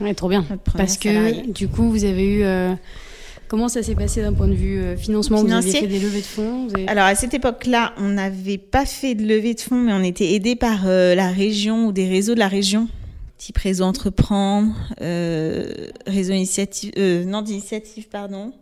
Ouais, 0.00 0.14
trop 0.14 0.28
bien. 0.28 0.44
Parce 0.76 0.96
que 0.96 1.50
du 1.50 1.68
coup, 1.68 1.90
vous 1.90 2.04
avez 2.04 2.24
eu. 2.24 2.42
euh, 2.44 2.72
comment 3.48 3.68
ça 3.68 3.82
s'est 3.82 3.94
passé 3.96 4.22
d'un 4.22 4.32
point 4.32 4.46
de 4.46 4.54
vue 4.54 4.78
euh, 4.78 4.96
financement? 4.96 5.38
Vous 5.38 5.46
Financier. 5.46 5.78
avez 5.78 5.80
fait 5.80 5.86
des 5.88 5.98
levées 5.98 6.20
de 6.20 6.24
fonds 6.26 6.66
vous 6.68 6.74
avez- 6.74 6.86
Alors 6.86 7.04
à 7.04 7.14
cette 7.16 7.34
époque-là, 7.34 7.94
on 7.98 8.08
n'avait 8.10 8.58
pas 8.58 8.86
fait 8.86 9.14
de 9.16 9.24
levée 9.26 9.54
de 9.54 9.60
fonds, 9.60 9.80
mais 9.80 9.92
on 9.92 10.02
était 10.04 10.32
aidé 10.34 10.54
par 10.54 10.82
euh, 10.86 11.14
la 11.16 11.30
région 11.30 11.86
ou 11.86 11.92
des 11.92 12.06
réseaux 12.08 12.34
de 12.34 12.38
la 12.38 12.46
région, 12.48 12.86
type 13.38 13.56
réseau 13.58 13.84
entreprendre, 13.84 14.74
euh, 15.00 15.88
réseau 16.06 16.32
initiative, 16.32 16.92
euh, 16.98 17.24
non 17.24 17.40
d'initiative 17.40 18.08
pardon, 18.08 18.52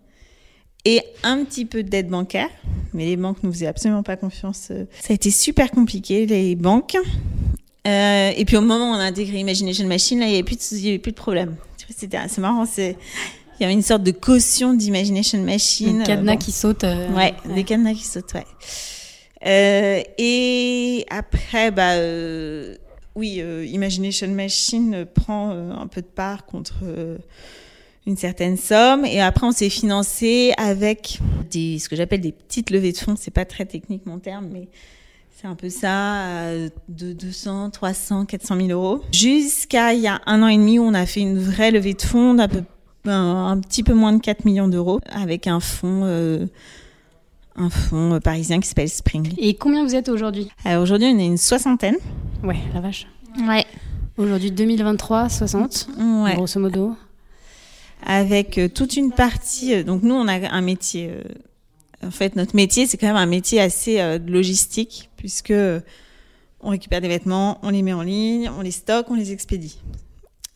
et 0.84 1.00
un 1.24 1.44
petit 1.44 1.64
peu 1.64 1.82
d'aide 1.82 2.08
bancaire. 2.08 2.50
Mais 2.92 3.06
les 3.06 3.16
banques 3.16 3.42
nous 3.42 3.52
faisaient 3.52 3.66
absolument 3.66 4.02
pas 4.02 4.16
confiance. 4.16 4.68
euh. 4.70 4.84
Ça 5.00 5.08
a 5.10 5.14
été 5.14 5.30
super 5.30 5.70
compliqué 5.70 6.26
les 6.26 6.54
banques. 6.54 6.96
Euh, 7.86 8.30
et 8.36 8.44
puis 8.44 8.56
au 8.56 8.60
moment 8.60 8.90
où 8.90 8.94
on 8.94 8.98
a 8.98 9.04
intégré 9.04 9.38
Imagination 9.38 9.86
Machine, 9.86 10.20
là 10.20 10.26
il 10.26 10.32
y 10.32 10.34
avait 10.34 10.42
plus 10.42 10.56
de, 10.56 10.76
il 10.76 10.84
y 10.84 10.88
avait 10.90 10.98
plus 10.98 11.12
de 11.12 11.16
problème. 11.16 11.56
C'était 11.96 12.18
c'est 12.28 12.40
marrant, 12.40 12.66
c'est 12.66 12.96
il 13.58 13.62
y 13.62 13.64
avait 13.64 13.72
une 13.72 13.82
sorte 13.82 14.02
de 14.02 14.10
caution 14.10 14.74
d'Imagination 14.74 15.40
Machine. 15.42 16.02
Euh, 16.02 16.04
cadenas 16.04 16.32
bon. 16.32 16.38
qui 16.38 16.52
saute. 16.52 16.84
euh, 16.84 17.08
Ouais, 17.14 17.32
des 17.54 17.64
cadenas 17.64 17.94
qui 17.94 18.04
sautent, 18.04 18.34
ouais. 18.34 18.44
Euh, 19.46 20.02
et 20.18 21.06
après, 21.08 21.70
bah, 21.70 21.92
euh, 21.92 22.76
oui, 23.16 23.38
euh, 23.40 23.64
Imagination 23.66 24.28
Machine 24.28 25.06
prend 25.06 25.50
euh, 25.50 25.72
un 25.72 25.86
peu 25.86 26.02
de 26.02 26.06
part 26.06 26.44
contre 26.44 26.80
euh, 26.84 27.16
une 28.06 28.16
certaine 28.16 28.58
somme. 28.58 29.06
Et 29.06 29.22
après, 29.22 29.46
on 29.46 29.52
s'est 29.52 29.70
financé 29.70 30.52
avec 30.58 31.18
ce 31.50 31.88
que 31.88 31.96
j'appelle 31.96 32.20
des 32.20 32.32
petites 32.32 32.70
levées 32.70 32.92
de 32.92 32.98
fonds. 32.98 33.16
C'est 33.16 33.30
pas 33.30 33.46
très 33.46 33.64
technique 33.64 34.04
mon 34.04 34.18
terme, 34.18 34.48
mais 34.52 34.68
c'est 35.34 35.46
un 35.46 35.54
peu 35.54 35.70
ça, 35.70 36.52
de 36.88 37.12
200, 37.14 37.70
300, 37.70 38.26
400 38.26 38.56
000 38.56 38.68
euros. 38.68 39.02
Jusqu'à 39.12 39.94
il 39.94 40.02
y 40.02 40.08
a 40.08 40.20
un 40.26 40.42
an 40.42 40.48
et 40.48 40.56
demi 40.56 40.78
où 40.78 40.82
on 40.82 40.94
a 40.94 41.06
fait 41.06 41.20
une 41.20 41.38
vraie 41.38 41.70
levée 41.70 41.94
de 41.94 42.02
fonds 42.02 42.34
d'un 42.34 42.48
peu 42.48 42.62
un, 43.06 43.58
petit 43.60 43.82
peu 43.82 43.94
moins 43.94 44.12
de 44.12 44.20
4 44.20 44.44
millions 44.44 44.68
d'euros 44.68 45.00
avec 45.10 45.46
un 45.46 45.60
fonds 45.60 46.04
un 47.56 47.70
fonds 47.70 48.14
euh, 48.14 48.20
parisien 48.20 48.60
qui 48.60 48.68
s'appelle 48.68 48.88
Spring. 48.88 49.32
Et 49.38 49.54
combien 49.54 49.84
vous 49.84 49.94
êtes 49.94 50.08
aujourd'hui 50.08 50.48
Alors 50.64 50.82
aujourd'hui, 50.82 51.08
on 51.12 51.18
est 51.18 51.26
une 51.26 51.38
soixantaine. 51.38 51.96
Ouais, 52.42 52.58
la 52.74 52.80
vache. 52.80 53.06
Ouais. 53.48 53.64
Aujourd'hui, 54.18 54.50
2023, 54.50 55.28
60, 55.28 55.88
Ouais. 55.98 56.34
grosso 56.34 56.58
modo. 56.60 56.96
Avec 58.04 58.58
euh, 58.58 58.68
toute 58.68 58.96
une 58.96 59.10
partie. 59.12 59.74
euh, 59.74 59.82
donc 59.82 60.02
nous, 60.02 60.14
on 60.14 60.28
a 60.28 60.34
un 60.52 60.60
métier. 60.60 61.10
euh, 61.10 61.22
en 62.06 62.10
fait, 62.10 62.36
notre 62.36 62.54
métier, 62.54 62.86
c'est 62.86 62.98
quand 62.98 63.06
même 63.06 63.16
un 63.16 63.26
métier 63.26 63.60
assez 63.60 64.00
euh, 64.00 64.18
logistique, 64.18 65.10
puisque 65.16 65.50
euh, 65.50 65.80
on 66.60 66.70
récupère 66.70 67.00
des 67.00 67.08
vêtements, 67.08 67.58
on 67.62 67.70
les 67.70 67.82
met 67.82 67.92
en 67.94 68.02
ligne, 68.02 68.50
on 68.58 68.60
les 68.60 68.70
stocke, 68.70 69.06
on 69.10 69.14
les 69.14 69.32
expédie. 69.32 69.78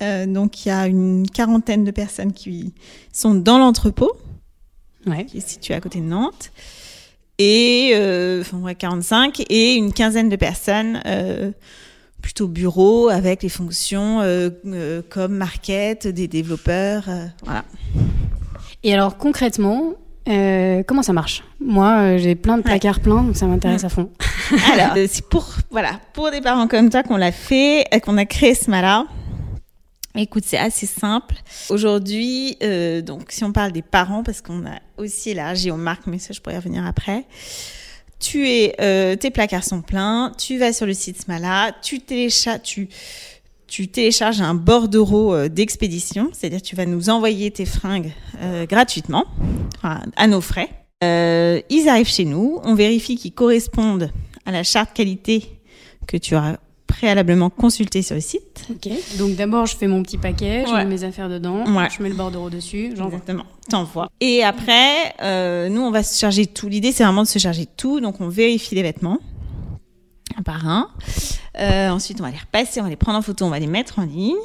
Euh, 0.03 0.27
donc 0.27 0.65
il 0.65 0.69
y 0.69 0.73
a 0.73 0.87
une 0.87 1.29
quarantaine 1.29 1.85
de 1.85 1.91
personnes 1.91 2.33
qui 2.33 2.73
sont 3.13 3.35
dans 3.35 3.59
l'entrepôt. 3.59 4.13
Ouais. 5.07 5.25
qui 5.25 5.39
est 5.39 5.49
situé 5.49 5.73
à 5.73 5.81
côté 5.81 5.99
de 5.99 6.05
Nantes, 6.05 6.53
et 7.41 7.93
euh, 7.95 8.43
enfin 8.43 8.59
ouais, 8.59 8.75
45, 8.75 9.41
et 9.49 9.75
une 9.75 9.95
quinzaine 9.95 10.29
de 10.29 10.37
personnes 10.37 11.01
euh, 11.07 11.53
plutôt 12.21 12.49
bureau 12.49 13.09
avec 13.09 13.43
les 13.43 13.49
fonctions 13.49 14.21
euh, 14.21 14.51
euh, 14.67 15.01
comme 15.09 15.33
market, 15.33 16.07
des 16.07 16.29
développeurs, 16.29 17.05
euh, 17.09 17.25
voilà. 17.43 17.65
Et 18.83 18.93
alors, 18.93 19.17
concrètement, 19.17 19.95
euh, 20.29 20.83
comment 20.87 21.03
ça 21.03 21.15
marche? 21.15 21.43
Moi, 21.61 21.89
euh, 21.89 22.19
j'ai 22.19 22.35
plein 22.35 22.59
de 22.59 22.63
placards 22.63 23.01
pleins, 23.01 23.23
donc 23.23 23.37
ça 23.39 23.47
m'intéresse 23.47 23.85
à 23.85 23.89
fond. 23.89 24.11
Alors, 24.75 24.97
euh, 24.99 25.07
c'est 25.09 25.27
pour 25.27 25.47
voilà 25.71 25.93
pour 26.13 26.31
des 26.31 26.43
parents 26.43 26.69
comme 26.69 26.91
toi 26.91 27.03
qu'on 27.03 27.17
l'a 27.17 27.33
fait, 27.33 27.87
euh, 27.95 28.01
qu'on 28.01 28.19
a 28.19 28.27
créé 28.27 28.55
ce 28.55 28.71
mala. 28.71 29.07
Écoute, 30.17 30.43
c'est 30.45 30.59
assez 30.59 30.87
simple. 30.87 31.37
Aujourd'hui, 31.69 32.57
euh, 32.63 33.01
donc 33.01 33.31
si 33.31 33.45
on 33.45 33.53
parle 33.53 33.71
des 33.71 33.83
parents, 33.83 34.25
parce 34.25 34.41
qu'on 34.41 34.67
a 34.67 34.81
aussi 34.99 35.31
élargi 35.31 35.71
aux 35.71 35.77
marques, 35.77 36.07
mais 36.07 36.19
ça 36.19 36.33
je 36.33 36.41
pourrais 36.41 36.57
y 36.57 36.59
revenir 36.59 36.85
après. 36.85 37.25
Tu 38.19 38.49
es, 38.49 38.75
euh, 38.81 39.15
tes 39.15 39.31
placards 39.31 39.65
sont 39.65 39.83
pleins, 39.83 40.33
tu 40.37 40.59
vas 40.59 40.73
sur 40.73 40.85
le 40.85 40.95
site 40.95 41.23
Smala, 41.23 41.73
tu 41.81 42.01
télécharges, 42.01 42.81
un 44.41 44.55
bordereau 44.55 45.33
euh, 45.33 45.49
d'expédition, 45.49 46.31
c'est-à-dire 46.33 46.61
tu 46.61 46.75
vas 46.75 46.87
nous 46.87 47.09
envoyer 47.09 47.53
tes 47.53 47.67
fringues 47.67 48.13
gratuitement, 48.69 49.27
à 49.83 50.27
nos 50.27 50.41
frais. 50.41 50.71
Ils 51.03 51.89
arrivent 51.89 52.09
chez 52.09 52.25
nous, 52.25 52.59
on 52.65 52.75
vérifie 52.75 53.17
qu'ils 53.17 53.33
correspondent 53.33 54.11
à 54.45 54.51
la 54.51 54.65
charte 54.65 54.93
qualité 54.93 55.45
que 56.07 56.17
tu 56.17 56.35
auras 56.35 56.57
préalablement 57.01 57.49
consulter 57.49 58.03
sur 58.03 58.15
le 58.15 58.21
site. 58.21 58.67
Ok. 58.71 58.91
Donc 59.19 59.35
d'abord, 59.35 59.65
je 59.65 59.75
fais 59.75 59.87
mon 59.87 60.03
petit 60.03 60.19
paquet, 60.19 60.65
je 60.67 60.73
Ouais. 60.73 60.85
mets 60.85 60.97
mes 60.97 61.05
affaires 61.05 61.31
dedans, 61.31 61.65
Ouais. 61.75 61.89
je 61.97 62.03
mets 62.03 62.11
le 62.11 62.15
bordereau 62.15 62.51
dessus, 62.51 62.93
j'envoie. 62.95 63.15
Exactement. 63.19 63.45
T'envoies. 63.71 64.11
Et 64.21 64.43
après, 64.45 65.15
euh, 65.23 65.71
nous, 65.71 65.81
on 65.81 65.91
va 65.91 66.03
se 66.03 66.19
charger 66.19 66.45
de 66.45 66.51
tout. 66.51 66.69
L'idée, 66.69 66.93
c'est 66.93 67.03
vraiment 67.05 67.23
de 67.23 67.27
se 67.29 67.39
charger 67.39 67.65
de 67.65 67.71
tout. 67.75 68.01
Donc, 68.01 68.21
on 68.21 68.29
vérifie 68.29 68.75
les 68.75 68.83
vêtements 68.83 69.19
un 70.37 70.43
par 70.43 70.69
un. 70.69 70.89
Euh, 71.59 71.89
ensuite, 71.89 72.21
on 72.21 72.25
va 72.25 72.31
les 72.31 72.37
repasser, 72.39 72.81
on 72.81 72.85
va 72.85 72.91
les 72.91 72.97
prendre 72.97 73.19
en 73.19 73.23
photo, 73.23 73.47
on 73.47 73.51
va 73.51 73.59
les 73.59 73.67
mettre 73.67 73.99
en 73.99 74.03
ligne. 74.05 74.37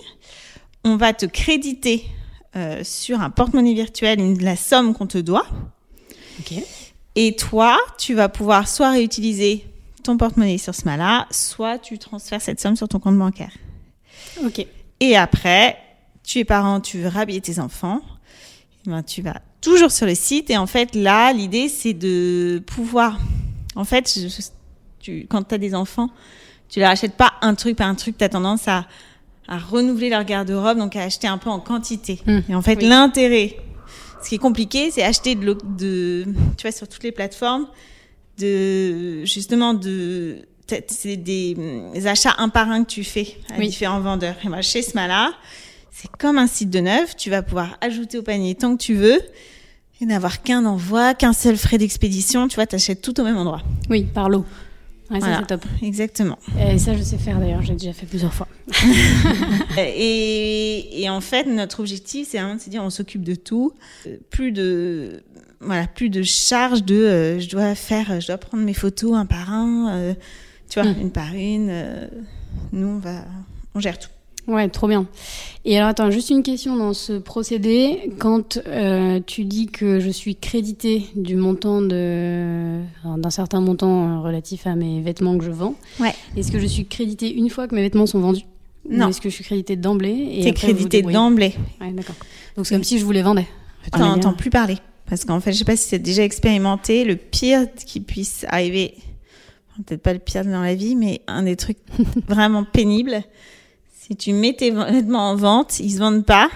On 0.86 0.96
va 0.96 1.12
te 1.14 1.26
créditer 1.26 2.06
euh, 2.56 2.82
sur 2.86 3.20
un 3.20 3.30
porte-monnaie 3.32 3.74
virtuel 3.74 4.20
une- 4.22 4.42
la 4.42 4.56
somme 4.56 4.94
qu'on 4.94 5.08
te 5.08 5.18
doit. 5.18 5.46
Ok. 6.40 6.54
Et 7.16 7.36
toi, 7.36 7.78
tu 7.98 8.14
vas 8.14 8.30
pouvoir 8.30 8.70
soit 8.70 8.92
réutiliser 8.92 9.66
ton 10.06 10.18
porte-monnaie 10.18 10.58
sur 10.58 10.74
ce 10.76 10.86
là 10.86 11.28
soit 11.32 11.78
tu 11.80 11.98
transfères 12.00 12.42
cette 12.42 12.60
somme 12.60 12.76
sur 12.76 12.88
ton 12.88 13.00
compte 13.00 13.18
bancaire. 13.18 13.52
Ok. 14.44 14.66
Et 15.00 15.16
après, 15.18 15.78
tu 16.24 16.40
es 16.40 16.46
parent, 16.46 16.80
tu 16.82 17.00
veux 17.00 17.08
rhabiller 17.10 17.42
tes 17.42 17.60
enfants, 17.60 18.02
eh 18.86 18.90
ben, 18.90 19.04
tu 19.04 19.22
vas 19.22 19.42
toujours 19.62 19.92
sur 19.92 20.06
le 20.06 20.16
site. 20.16 20.50
Et 20.50 20.58
en 20.58 20.68
fait, 20.68 20.96
là, 20.96 21.34
l'idée, 21.34 21.68
c'est 21.70 21.94
de 21.94 22.62
pouvoir. 22.66 23.20
En 23.76 23.84
fait, 23.84 24.12
je- 24.18 24.42
tu, 25.00 25.28
quand 25.30 25.44
tu 25.44 25.56
as 25.56 25.58
des 25.58 25.76
enfants, 25.76 26.10
tu 26.70 26.80
leur 26.80 26.90
achètes 26.90 27.16
pas 27.16 27.34
un 27.42 27.56
truc 27.56 27.76
par 27.76 27.88
un 27.88 27.96
truc, 27.96 28.18
tu 28.18 28.24
as 28.24 28.30
tendance 28.30 28.68
à, 28.68 28.88
à 29.48 29.58
renouveler 29.58 30.10
leur 30.10 30.24
garde-robe, 30.24 30.78
donc 30.78 30.96
à 30.96 31.04
acheter 31.04 31.28
un 31.28 31.38
peu 31.38 31.50
en 31.50 31.60
quantité. 31.60 32.20
Hmm. 32.26 32.40
Et 32.50 32.56
en 32.56 32.62
fait, 32.62 32.78
Oui. 32.80 32.88
l'intérêt, 32.88 33.58
ce 34.24 34.30
qui 34.30 34.36
est 34.36 34.40
compliqué, 34.40 34.90
c'est 34.92 35.04
acheter 35.04 35.36
de, 35.36 35.58
de, 35.64 36.26
tu 36.58 36.62
vois, 36.64 36.72
sur 36.72 36.88
toutes 36.88 37.04
les 37.04 37.12
plateformes, 37.12 37.68
de 38.40 39.24
justement 39.26 39.74
de 39.74 40.38
c'est 40.88 41.16
des, 41.18 41.56
achats 42.08 42.34
un 42.40 42.50
par 42.50 42.70
un 42.72 42.84
que 42.84 42.90
tu 42.90 43.04
fais 43.04 43.38
à 43.54 43.60
Oui. 43.60 43.68
différents 43.68 44.00
vendeurs. 44.00 44.36
Et 44.44 44.50
moi, 44.50 44.62
chez 44.62 44.82
Smala, 44.82 45.32
c'est 45.92 46.10
comme 46.18 46.38
un 46.40 46.48
site 46.48 46.72
de 46.72 46.80
neuf. 46.80 47.16
Tu 47.16 47.30
vas 47.30 47.44
pouvoir 47.44 47.78
ajouter 47.82 48.18
au 48.18 48.24
panier 48.24 48.56
tant 48.56 48.76
que 48.76 48.82
tu 48.82 48.96
veux 48.96 49.22
et 50.02 50.06
n'avoir 50.06 50.42
qu'un 50.42 50.66
envoi, 50.66 51.14
qu'un 51.14 51.34
seul 51.34 51.56
frais 51.56 51.78
d'expédition. 51.78 52.48
Tu 52.48 52.56
vois, 52.56 52.66
t'achètes 52.66 53.02
tout 53.02 53.20
au 53.20 53.24
même 53.24 53.38
endroit. 53.38 53.62
Oui, 53.92 54.06
par 54.06 54.28
lot. 54.28 54.44
Ouais, 55.12 55.20
ça 55.20 55.28
Voilà. 55.28 55.38
c'est 55.42 55.46
top. 55.48 55.64
Exactement. 55.84 56.40
Et 56.60 56.80
ça, 56.80 56.98
je 56.98 57.04
sais 57.04 57.20
faire 57.20 57.38
d'ailleurs, 57.40 57.62
j'ai 57.62 57.74
déjà 57.74 57.94
fait 57.94 58.08
plusieurs 58.08 58.34
fois. 58.34 58.48
Et, 59.78 61.02
et 61.04 61.10
en 61.10 61.22
fait, 61.22 61.46
notre 61.46 61.80
objectif, 61.80 62.28
c'est 62.32 62.40
vraiment 62.40 62.56
de 62.56 62.62
se 62.62 62.70
dire, 62.70 62.82
on 62.84 62.90
s'occupe 62.90 63.24
de 63.24 63.36
tout. 63.36 63.74
Euh, 64.08 64.18
Plus 64.32 64.52
de, 64.52 65.22
voilà, 65.66 65.88
plus 65.88 66.10
de 66.10 66.24
charge 66.24 66.84
de, 66.84 66.96
euh, 66.96 67.40
je 67.40 67.50
dois 67.50 67.76
faire, 67.76 68.22
je 68.22 68.28
dois 68.28 68.38
prendre 68.38 68.64
mes 68.64 68.74
photos 68.74 69.14
un 69.16 69.26
par 69.26 69.52
un, 69.52 69.90
euh, 69.92 70.14
tu 70.70 70.80
vois, 70.82 70.90
Mm. 70.92 71.02
une 71.02 71.12
par 71.12 71.34
une. 71.34 71.68
euh, 71.70 72.08
nous, 72.72 72.88
on 72.88 72.98
va, 73.00 73.26
on 73.74 73.80
gère 73.80 73.98
tout. 74.00 74.10
Ouais, 74.48 74.70
trop 74.70 74.88
bien. 74.88 75.08
Et 75.66 75.76
alors, 75.76 75.90
attends, 75.90 76.12
juste 76.12 76.30
une 76.30 76.44
question 76.44 76.76
dans 76.76 76.94
ce 76.94 77.14
procédé. 77.14 78.12
Quand 78.20 78.60
tu 79.26 79.44
dis 79.44 79.66
que 79.66 80.00
je 80.00 80.10
suis 80.12 80.36
crédité 80.36 81.08
du 81.16 81.36
montant 81.36 81.82
de, 81.82 82.80
d'un 83.18 83.30
certain 83.32 83.60
montant 83.60 84.22
relatif 84.22 84.68
à 84.68 84.76
mes 84.76 85.02
vêtements 85.02 85.36
que 85.40 85.44
je 85.44 85.50
vends, 85.50 85.74
Ouais. 86.00 86.14
est-ce 86.38 86.52
que 86.52 86.60
je 86.60 86.68
suis 86.68 86.86
crédité 86.86 87.34
une 87.34 87.50
fois 87.50 87.68
que 87.68 87.74
mes 87.74 87.82
vêtements 87.82 88.06
sont 88.06 88.20
vendus? 88.20 88.46
Non. 88.88 89.10
Est-ce 89.10 89.20
que 89.20 89.30
je 89.30 89.34
suis 89.34 89.44
crédité 89.44 89.76
d'emblée 89.78 90.42
T'es 90.44 90.50
après, 90.52 90.74
vous 90.74 90.88
d'emblée. 91.12 91.56
Ouais, 91.82 91.92
d'accord. 91.92 92.16
Donc 92.56 92.68
c'est 92.68 92.76
comme 92.76 92.84
si 92.84 93.00
je 93.00 93.06
vous 93.06 93.12
les 93.12 93.24
vendais. 93.24 93.48
On 93.94 93.98
n'entend 93.98 94.34
plus 94.34 94.52
parler. 94.52 94.78
Parce 95.10 95.24
qu'en 95.26 95.40
fait, 95.40 95.52
je 95.54 95.60
sais 95.60 95.66
pas 95.66 95.76
si 95.76 95.88
c'est 95.88 96.00
déjà 96.00 96.24
expérimenté, 96.24 97.04
le 97.06 97.16
pire 97.16 97.68
qui 97.86 98.00
puisse 98.00 98.46
arriver, 98.50 98.96
peut-être 99.86 100.02
pas 100.02 100.14
le 100.14 100.20
pire 100.20 100.44
dans 100.46 100.62
la 100.62 100.74
vie, 100.76 100.96
mais 100.96 101.22
un 101.28 101.44
des 101.44 101.56
trucs 101.56 101.78
vraiment 102.28 102.64
pénibles, 102.64 103.22
si 104.02 104.16
tu 104.16 104.34
mets 104.34 104.54
tes 104.54 104.72
vêtements 104.72 105.30
en 105.32 105.36
vente, 105.36 105.80
ils 105.80 105.92
se 105.92 105.98
vendent 106.00 106.26
pas, 106.26 106.50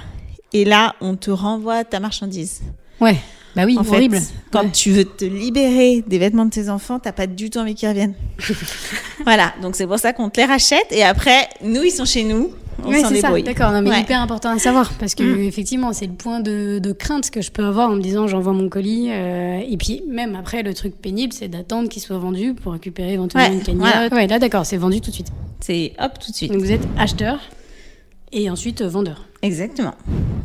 et 0.54 0.66
là, 0.66 0.96
on 1.02 1.16
te 1.16 1.30
renvoie 1.30 1.84
ta 1.84 2.00
marchandise. 2.00 2.62
Ouais. 3.00 3.18
Bah 3.56 3.64
oui, 3.66 3.78
en 3.78 3.88
horrible. 3.88 4.18
fait, 4.18 4.34
quand 4.52 4.64
Ouais. 4.64 4.72
tu 4.72 4.92
veux 4.92 5.06
te 5.06 5.26
libérer 5.26 6.04
des 6.06 6.18
vêtements 6.20 6.46
de 6.46 6.52
tes 6.52 6.70
enfants, 6.70 7.00
t'as 7.00 7.12
pas 7.12 7.26
du 7.28 7.50
tout 7.50 7.58
envie 7.60 7.74
qu'ils 7.76 7.90
reviennent. 7.90 8.14
voilà, 9.24 9.54
donc 9.62 9.76
c'est 9.76 9.88
pour 9.88 9.98
ça 10.00 10.14
qu'on 10.14 10.30
te 10.30 10.40
les 10.40 10.46
rachète, 10.46 10.86
et 10.92 11.04
après, 11.04 11.50
nous, 11.64 11.84
ils 11.84 11.92
sont 11.92 12.06
chez 12.06 12.24
nous, 12.24 12.52
on 12.90 12.94
Ouais, 12.94 13.02
s'en 13.02 13.10
c'est 13.10 13.16
ça, 13.22 13.28
débrouille. 13.28 13.44
d'accord. 13.44 13.72
Non, 13.72 13.82
mais 13.82 13.90
Ouais. 13.92 14.02
hyper 14.02 14.22
important 14.22 14.50
à 14.50 14.60
savoir 14.60 14.92
parce 15.00 15.16
que 15.16 15.24
Mm. 15.24 15.40
effectivement, 15.44 15.94
c'est 15.94 16.08
le 16.08 16.14
point 16.14 16.40
de, 16.40 16.80
de 16.80 16.92
crainte 16.92 17.30
que 17.30 17.42
je 17.42 17.52
peux 17.52 17.64
avoir 17.64 17.90
en 17.90 17.96
me 17.96 18.02
disant 18.02 18.28
j'envoie 18.28 18.54
mon 18.54 18.70
colis 18.70 19.08
euh, 19.12 19.60
et 19.60 19.78
puis 19.78 20.04
même 20.08 20.36
après 20.36 20.64
le 20.64 20.74
truc 20.74 20.96
pénible, 21.02 21.34
c'est 21.34 21.48
d'attendre 21.48 21.90
qu'il 21.90 22.02
soit 22.02 22.18
vendu 22.18 22.54
pour 22.54 22.74
récupérer 22.74 23.14
éventuellement 23.14 23.50
Ouais, 23.50 23.56
une 23.56 23.64
cagnotte. 23.64 23.82
voilà. 23.82 24.08
Ouais, 24.16 24.28
là 24.28 24.40
d'accord, 24.40 24.66
c'est 24.66 24.78
vendu 24.78 25.02
tout 25.02 25.10
de 25.12 25.16
suite. 25.16 25.32
C'est 25.62 25.94
hop, 26.00 26.14
tout 26.20 26.32
de 26.32 26.36
suite. 26.36 26.52
Donc 26.52 26.62
vous 26.62 26.72
êtes 26.72 26.88
acheteur 26.98 27.40
et 28.32 28.50
ensuite 28.50 28.82
vendeur. 28.82 29.26
Exactement. 29.42 29.94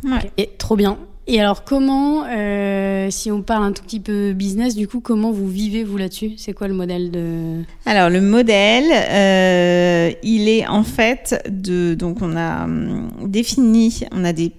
Ouais. 0.03 0.31
Et 0.37 0.49
trop 0.57 0.75
bien. 0.75 0.97
Et 1.27 1.39
alors 1.41 1.63
comment, 1.63 2.23
euh, 2.25 3.07
si 3.09 3.31
on 3.31 3.41
parle 3.41 3.63
un 3.63 3.71
tout 3.71 3.81
petit 3.83 3.99
peu 3.99 4.33
business, 4.33 4.75
du 4.75 4.87
coup, 4.87 4.99
comment 4.99 5.31
vous 5.31 5.47
vivez 5.49 5.83
vous 5.83 5.97
là-dessus? 5.97 6.33
C'est 6.37 6.53
quoi 6.53 6.67
le 6.67 6.75
modèle 6.75 7.09
de? 7.09 7.63
Alors 7.87 8.09
le 8.11 8.21
modèle, 8.21 8.85
euh, 8.91 10.11
il 10.21 10.47
est 10.47 10.67
en 10.67 10.83
fait 10.83 11.43
de 11.49 11.95
donc 11.95 12.17
on 12.21 12.35
a 12.37 12.65
hum, 12.65 13.09
défini, 13.25 14.01
on 14.11 14.23
a 14.23 14.33
des 14.33 14.51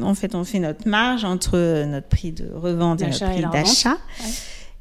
en 0.00 0.14
fait 0.14 0.34
on 0.34 0.44
fait 0.44 0.60
notre 0.60 0.88
marge 0.88 1.24
entre 1.26 1.84
notre 1.86 2.08
prix 2.08 2.32
de 2.32 2.48
revente 2.54 3.02
et 3.02 3.06
notre 3.06 3.30
prix 3.30 3.42
d'achat. 3.52 3.98
Ouais. 4.20 4.30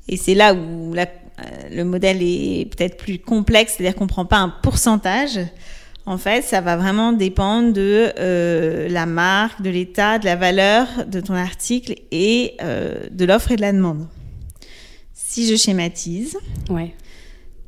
Et 0.08 0.18
c'est 0.18 0.36
là 0.36 0.54
où 0.54 0.94
la- 0.94 1.04
euh, 1.04 1.44
le 1.72 1.84
modèle 1.84 2.18
est 2.22 2.70
peut-être 2.76 2.96
plus 2.98 3.20
complexe, 3.20 3.74
c'est-à-dire 3.78 3.96
qu'on 3.96 4.08
prend 4.08 4.26
pas 4.26 4.38
un 4.38 4.50
pourcentage. 4.50 5.40
En 6.06 6.18
fait, 6.18 6.42
ça 6.42 6.60
va 6.60 6.76
vraiment 6.76 7.14
dépendre 7.14 7.72
de 7.72 8.12
euh, 8.20 8.90
la 8.90 9.06
marque, 9.06 9.62
de 9.62 9.70
l'état, 9.70 10.20
de 10.20 10.26
la 10.26 10.36
valeur 10.36 10.88
de 11.08 11.22
ton 11.22 11.34
article 11.34 11.96
et 12.12 12.56
euh, 12.62 13.08
de 13.10 13.24
l'offre 13.26 13.52
et 13.52 13.56
de 13.56 13.62
la 13.62 13.72
demande. 13.72 14.08
Si 15.14 15.48
je 15.48 15.56
schématise, 15.56 16.38
Ouais. 16.70 16.94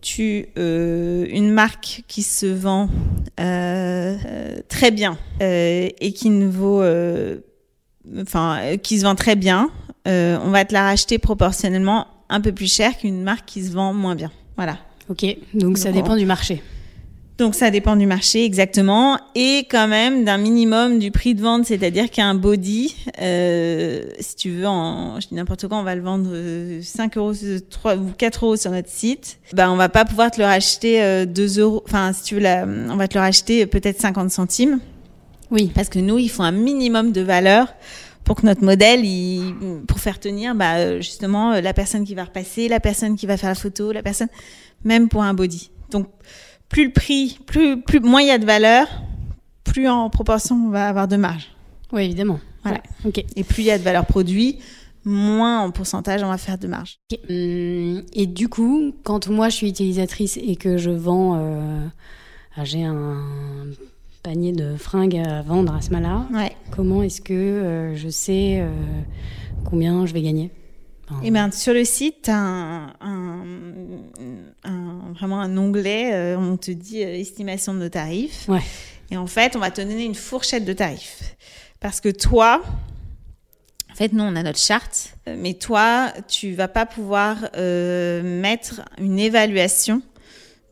tu 0.01 0.47
euh, 0.57 1.25
une 1.29 1.49
marque 1.51 2.03
qui 2.07 2.23
se 2.23 2.45
vend 2.45 2.89
très 3.37 4.91
bien 4.91 5.17
et 5.39 6.13
qui 6.15 6.29
ne 6.29 6.47
vaut 6.47 6.83
enfin 8.21 8.77
qui 8.83 8.99
se 8.99 9.03
vend 9.03 9.15
très 9.15 9.35
bien 9.35 9.69
on 10.05 10.49
va 10.51 10.63
te 10.65 10.73
la 10.73 10.83
racheter 10.83 11.17
proportionnellement 11.17 12.07
un 12.29 12.39
peu 12.41 12.51
plus 12.51 12.71
cher 12.71 12.97
qu'une 12.97 13.23
marque 13.23 13.45
qui 13.45 13.63
se 13.63 13.71
vend 13.71 13.93
moins 13.93 14.15
bien 14.15 14.31
voilà 14.57 14.77
Ok. 15.09 15.25
Donc 15.53 15.77
ça 15.77 15.91
dépend 15.91 16.15
du 16.17 16.25
marché. 16.25 16.61
Donc 17.37 17.55
ça 17.55 17.69
dépend 17.71 17.95
du 17.95 18.05
marché 18.05 18.45
exactement 18.45 19.19
et 19.35 19.65
quand 19.69 19.87
même 19.87 20.23
d'un 20.23 20.37
minimum 20.37 20.99
du 20.99 21.11
prix 21.11 21.35
de 21.35 21.41
vente, 21.41 21.65
c'est-à-dire 21.65 22.09
qu'un 22.09 22.35
body, 22.35 22.95
euh, 23.21 24.03
si 24.19 24.35
tu 24.35 24.51
veux, 24.51 24.67
en, 24.67 25.19
je 25.19 25.27
dis 25.27 25.35
n'importe 25.35 25.67
quoi, 25.67 25.77
on 25.77 25.83
va 25.83 25.95
le 25.95 26.01
vendre 26.01 26.29
euh, 26.31 26.81
5 26.81 27.17
euros, 27.17 27.33
euh, 27.43 27.59
3 27.69 27.97
ou 27.97 28.11
4 28.17 28.45
euros 28.45 28.55
sur 28.55 28.71
notre 28.71 28.89
site, 28.89 29.39
ben 29.53 29.69
on 29.69 29.75
va 29.75 29.89
pas 29.89 30.05
pouvoir 30.05 30.31
te 30.31 30.39
le 30.39 30.45
racheter 30.45 31.03
euh, 31.03 31.25
2 31.25 31.59
euros, 31.59 31.83
enfin 31.85 32.13
si 32.13 32.23
tu 32.23 32.35
veux, 32.35 32.41
la, 32.41 32.65
on 32.65 32.95
va 32.95 33.07
te 33.07 33.15
le 33.15 33.19
racheter 33.21 33.65
peut-être 33.65 33.99
50 33.99 34.31
centimes 34.31 34.79
Oui. 35.51 35.71
parce 35.75 35.89
que 35.89 35.99
nous, 35.99 36.17
il 36.17 36.29
faut 36.29 36.43
un 36.43 36.51
minimum 36.51 37.11
de 37.11 37.21
valeur 37.21 37.67
pour 38.25 38.37
que 38.37 38.45
notre 38.45 38.63
modèle, 38.63 39.05
il, 39.05 39.53
pour 39.87 39.99
faire 39.99 40.19
tenir, 40.19 40.55
bah, 40.55 40.77
euh, 40.77 40.97
justement, 40.97 41.53
euh, 41.53 41.61
la 41.61 41.73
personne 41.73 42.03
qui 42.03 42.15
va 42.15 42.23
repasser, 42.23 42.67
la 42.67 42.79
personne 42.79 43.15
qui 43.15 43.27
va 43.27 43.37
faire 43.37 43.49
la 43.49 43.55
photo, 43.55 43.91
la 43.91 44.01
personne, 44.01 44.29
même 44.83 45.09
pour 45.09 45.21
un 45.21 45.33
body. 45.35 45.69
Donc, 45.91 46.07
plus 46.69 46.85
le 46.85 46.91
prix, 46.91 47.39
plus, 47.45 47.81
plus, 47.81 47.99
moins 47.99 48.21
il 48.21 48.27
y 48.27 48.31
a 48.31 48.37
de 48.37 48.45
valeur, 48.45 48.87
plus 49.63 49.87
en 49.87 50.09
proportion 50.09 50.55
on 50.67 50.69
va 50.69 50.87
avoir 50.89 51.07
de 51.07 51.15
marge. 51.17 51.51
Oui, 51.91 52.03
évidemment. 52.03 52.39
Voilà. 52.63 52.81
Ouais. 53.05 53.11
Et 53.35 53.43
plus 53.43 53.61
il 53.63 53.65
y 53.67 53.71
a 53.71 53.77
de 53.77 53.83
valeur 53.83 54.05
produit, 54.05 54.57
moins 55.03 55.61
en 55.61 55.71
pourcentage 55.71 56.23
on 56.23 56.29
va 56.29 56.37
faire 56.37 56.57
de 56.57 56.67
marge. 56.67 56.97
Hum, 57.29 58.01
Et 58.13 58.25
du 58.25 58.49
coup, 58.49 58.93
quand 59.03 59.27
moi 59.29 59.49
je 59.49 59.55
suis 59.55 59.69
utilisatrice 59.69 60.37
et 60.37 60.55
que 60.55 60.77
je 60.77 60.89
vends, 60.89 61.37
euh, 61.39 61.85
j'ai 62.63 62.83
un 62.83 63.21
panier 64.23 64.51
de 64.51 64.75
fringues 64.75 65.17
à 65.17 65.43
vendre 65.43 65.75
à 65.75 65.81
ce 65.81 65.91
moment-là, 65.91 66.25
Ouais. 66.33 66.51
comment 66.71 67.03
est-ce 67.03 67.21
que 67.21 67.33
euh, 67.33 67.95
je 67.95 68.09
sais 68.09 68.57
euh, 68.61 68.69
combien 69.63 70.05
je 70.07 70.13
vais 70.13 70.23
gagner? 70.23 70.49
Et 71.23 71.29
ben 71.31 71.51
sur 71.51 71.73
le 71.73 71.85
site, 71.85 72.15
t'as 72.23 72.33
un, 72.33 72.87
un, 72.99 73.43
un- 74.63 75.13
vraiment 75.13 75.39
un 75.39 75.55
onglet, 75.57 76.11
euh, 76.13 76.37
on 76.37 76.57
te 76.57 76.71
dit 76.71 77.03
euh, 77.03 77.13
estimation 77.15 77.73
de 77.75 77.79
nos 77.79 77.89
tarifs. 77.89 78.45
Ouais. 78.47 78.61
Et 79.11 79.17
en 79.17 79.27
fait, 79.27 79.55
on 79.55 79.59
va 79.59 79.69
te 79.69 79.81
donner 79.81 80.03
une 80.03 80.15
fourchette 80.15 80.65
de 80.65 80.73
tarifs. 80.73 81.35
Parce 81.79 82.01
que 82.01 82.09
toi, 82.09 82.63
en 83.91 83.95
fait, 83.95 84.13
nous, 84.13 84.23
on 84.23 84.35
a 84.35 84.41
notre 84.41 84.57
charte, 84.59 85.15
euh, 85.27 85.35
mais 85.37 85.53
toi, 85.53 86.11
tu 86.27 86.53
vas 86.53 86.67
pas 86.67 86.87
pouvoir 86.87 87.37
euh, 87.55 88.23
mettre 88.23 88.81
une 88.97 89.19
évaluation 89.19 90.01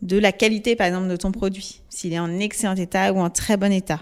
de 0.01 0.17
la 0.17 0.31
qualité, 0.31 0.75
par 0.75 0.87
exemple, 0.87 1.09
de 1.09 1.15
ton 1.15 1.31
produit, 1.31 1.81
s'il 1.89 2.11
est 2.11 2.19
en 2.19 2.39
excellent 2.39 2.75
état 2.75 3.13
ou 3.13 3.19
en 3.19 3.29
très 3.29 3.55
bon 3.55 3.71
état. 3.71 4.01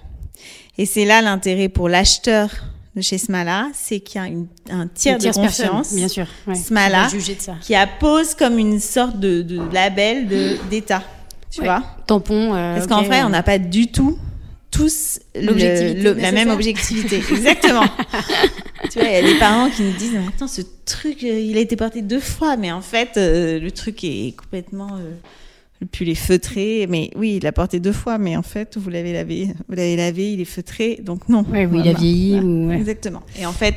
Et 0.77 0.85
c'est 0.85 1.05
là 1.05 1.21
l'intérêt 1.21 1.67
pour 1.67 1.89
l'acheteur 1.89 2.49
de 2.95 3.01
chez 3.01 3.17
Smala, 3.17 3.67
c'est 3.73 3.99
qu'il 4.01 4.19
y 4.21 4.23
a 4.23 4.27
une- 4.27 4.47
un 4.69 4.87
tiers 4.87 5.17
de 5.17 5.31
confiance 5.31 5.93
bien 5.93 6.07
sûr. 6.09 6.27
Ouais, 6.47 6.55
mal-là. 6.71 7.07
qui 7.07 7.13
va 7.15 7.19
juger 7.19 7.35
de 7.35 7.41
ça. 7.41 7.55
qui 7.61 7.73
appose 7.75 8.35
comme 8.35 8.57
une 8.59 8.79
sorte 8.79 9.19
de, 9.19 9.41
de 9.41 9.61
label 9.73 10.27
de- 10.27 10.57
d'état. 10.69 11.03
Tu 11.49 11.61
vois 11.63 11.83
Tampon. 12.07 12.53
euh, 12.53 12.75
Parce 12.75 12.87
qu'en 12.87 13.03
vrai, 13.03 13.23
on 13.23 13.29
n'a 13.29 13.43
pas 13.43 13.57
du 13.57 13.87
tout 13.91 14.17
tous 14.71 15.19
le- 15.35 15.47
L'objectivité 15.47 16.01
le- 16.01 16.13
la 16.13 16.31
même 16.31 16.49
objectivité. 16.49 17.17
Exactement. 17.31 17.83
tu 18.89 18.99
vois, 18.99 19.07
il 19.09 19.13
y 19.13 19.17
a 19.17 19.21
des 19.21 19.37
parents 19.37 19.69
qui 19.69 19.81
nous 19.83 19.91
disent, 19.91 20.15
attends, 20.29 20.47
ce 20.47 20.61
truc, 20.85 21.23
euh, 21.25 21.39
il 21.39 21.57
a 21.57 21.59
été 21.59 21.75
porté 21.75 22.01
deux 22.01 22.21
fois, 22.21 22.55
mais 22.55 22.71
en 22.71 22.79
fait, 22.81 23.11
euh, 23.17 23.59
le 23.59 23.69
truc 23.71 24.03
est 24.05 24.33
complètement... 24.37 24.87
Euh, 24.97 25.11
le 25.81 25.87
pull 25.87 26.07
est 26.09 26.15
feutré, 26.15 26.85
mais 26.87 27.09
oui, 27.15 27.37
il 27.37 27.43
l'a 27.43 27.51
porté 27.51 27.79
deux 27.79 27.91
fois, 27.91 28.17
mais 28.19 28.37
en 28.37 28.43
fait, 28.43 28.77
vous 28.77 28.89
l'avez 28.89 29.11
lavé, 29.13 29.47
vous 29.67 29.75
l'avez 29.75 29.95
lavé, 29.95 30.33
il 30.33 30.39
est 30.39 30.45
feutré, 30.45 30.99
donc 31.03 31.27
non. 31.27 31.43
Ouais, 31.51 31.65
oui, 31.65 31.81
il 31.83 31.89
a 31.89 31.93
vieilli 31.93 32.31
Voilà. 32.33 32.45
ou. 32.45 32.67
ouais. 32.69 32.75
Exactement. 32.77 33.23
Et 33.39 33.45
en 33.47 33.51
fait, 33.51 33.75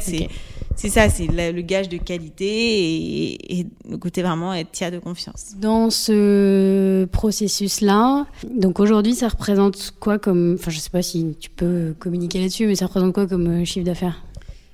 c'est 0.76 0.88
ça, 0.90 1.08
c'est 1.08 1.26
le 1.28 1.60
gage 1.62 1.88
de 1.88 1.96
qualité 1.96 2.44
et, 2.46 3.60
et 3.60 3.66
le 3.88 3.96
côté 3.96 4.20
vraiment 4.22 4.52
être 4.52 4.70
tiers 4.70 4.90
de 4.92 4.98
confiance. 4.98 5.54
Dans 5.58 5.88
ce 5.88 7.04
processus-là, 7.06 8.26
donc 8.50 8.80
aujourd'hui, 8.80 9.14
ça 9.14 9.28
représente 9.28 9.94
quoi 9.98 10.18
comme. 10.18 10.56
Enfin, 10.58 10.70
je 10.70 10.78
sais 10.78 10.90
pas 10.90 11.02
si 11.02 11.36
tu 11.40 11.48
peux 11.50 11.94
communiquer 11.98 12.40
là-dessus, 12.40 12.66
mais 12.66 12.74
ça 12.74 12.86
représente 12.86 13.14
quoi 13.14 13.26
comme 13.26 13.46
euh, 13.46 13.64
chiffre 13.64 13.86
d'affaires, 13.86 14.22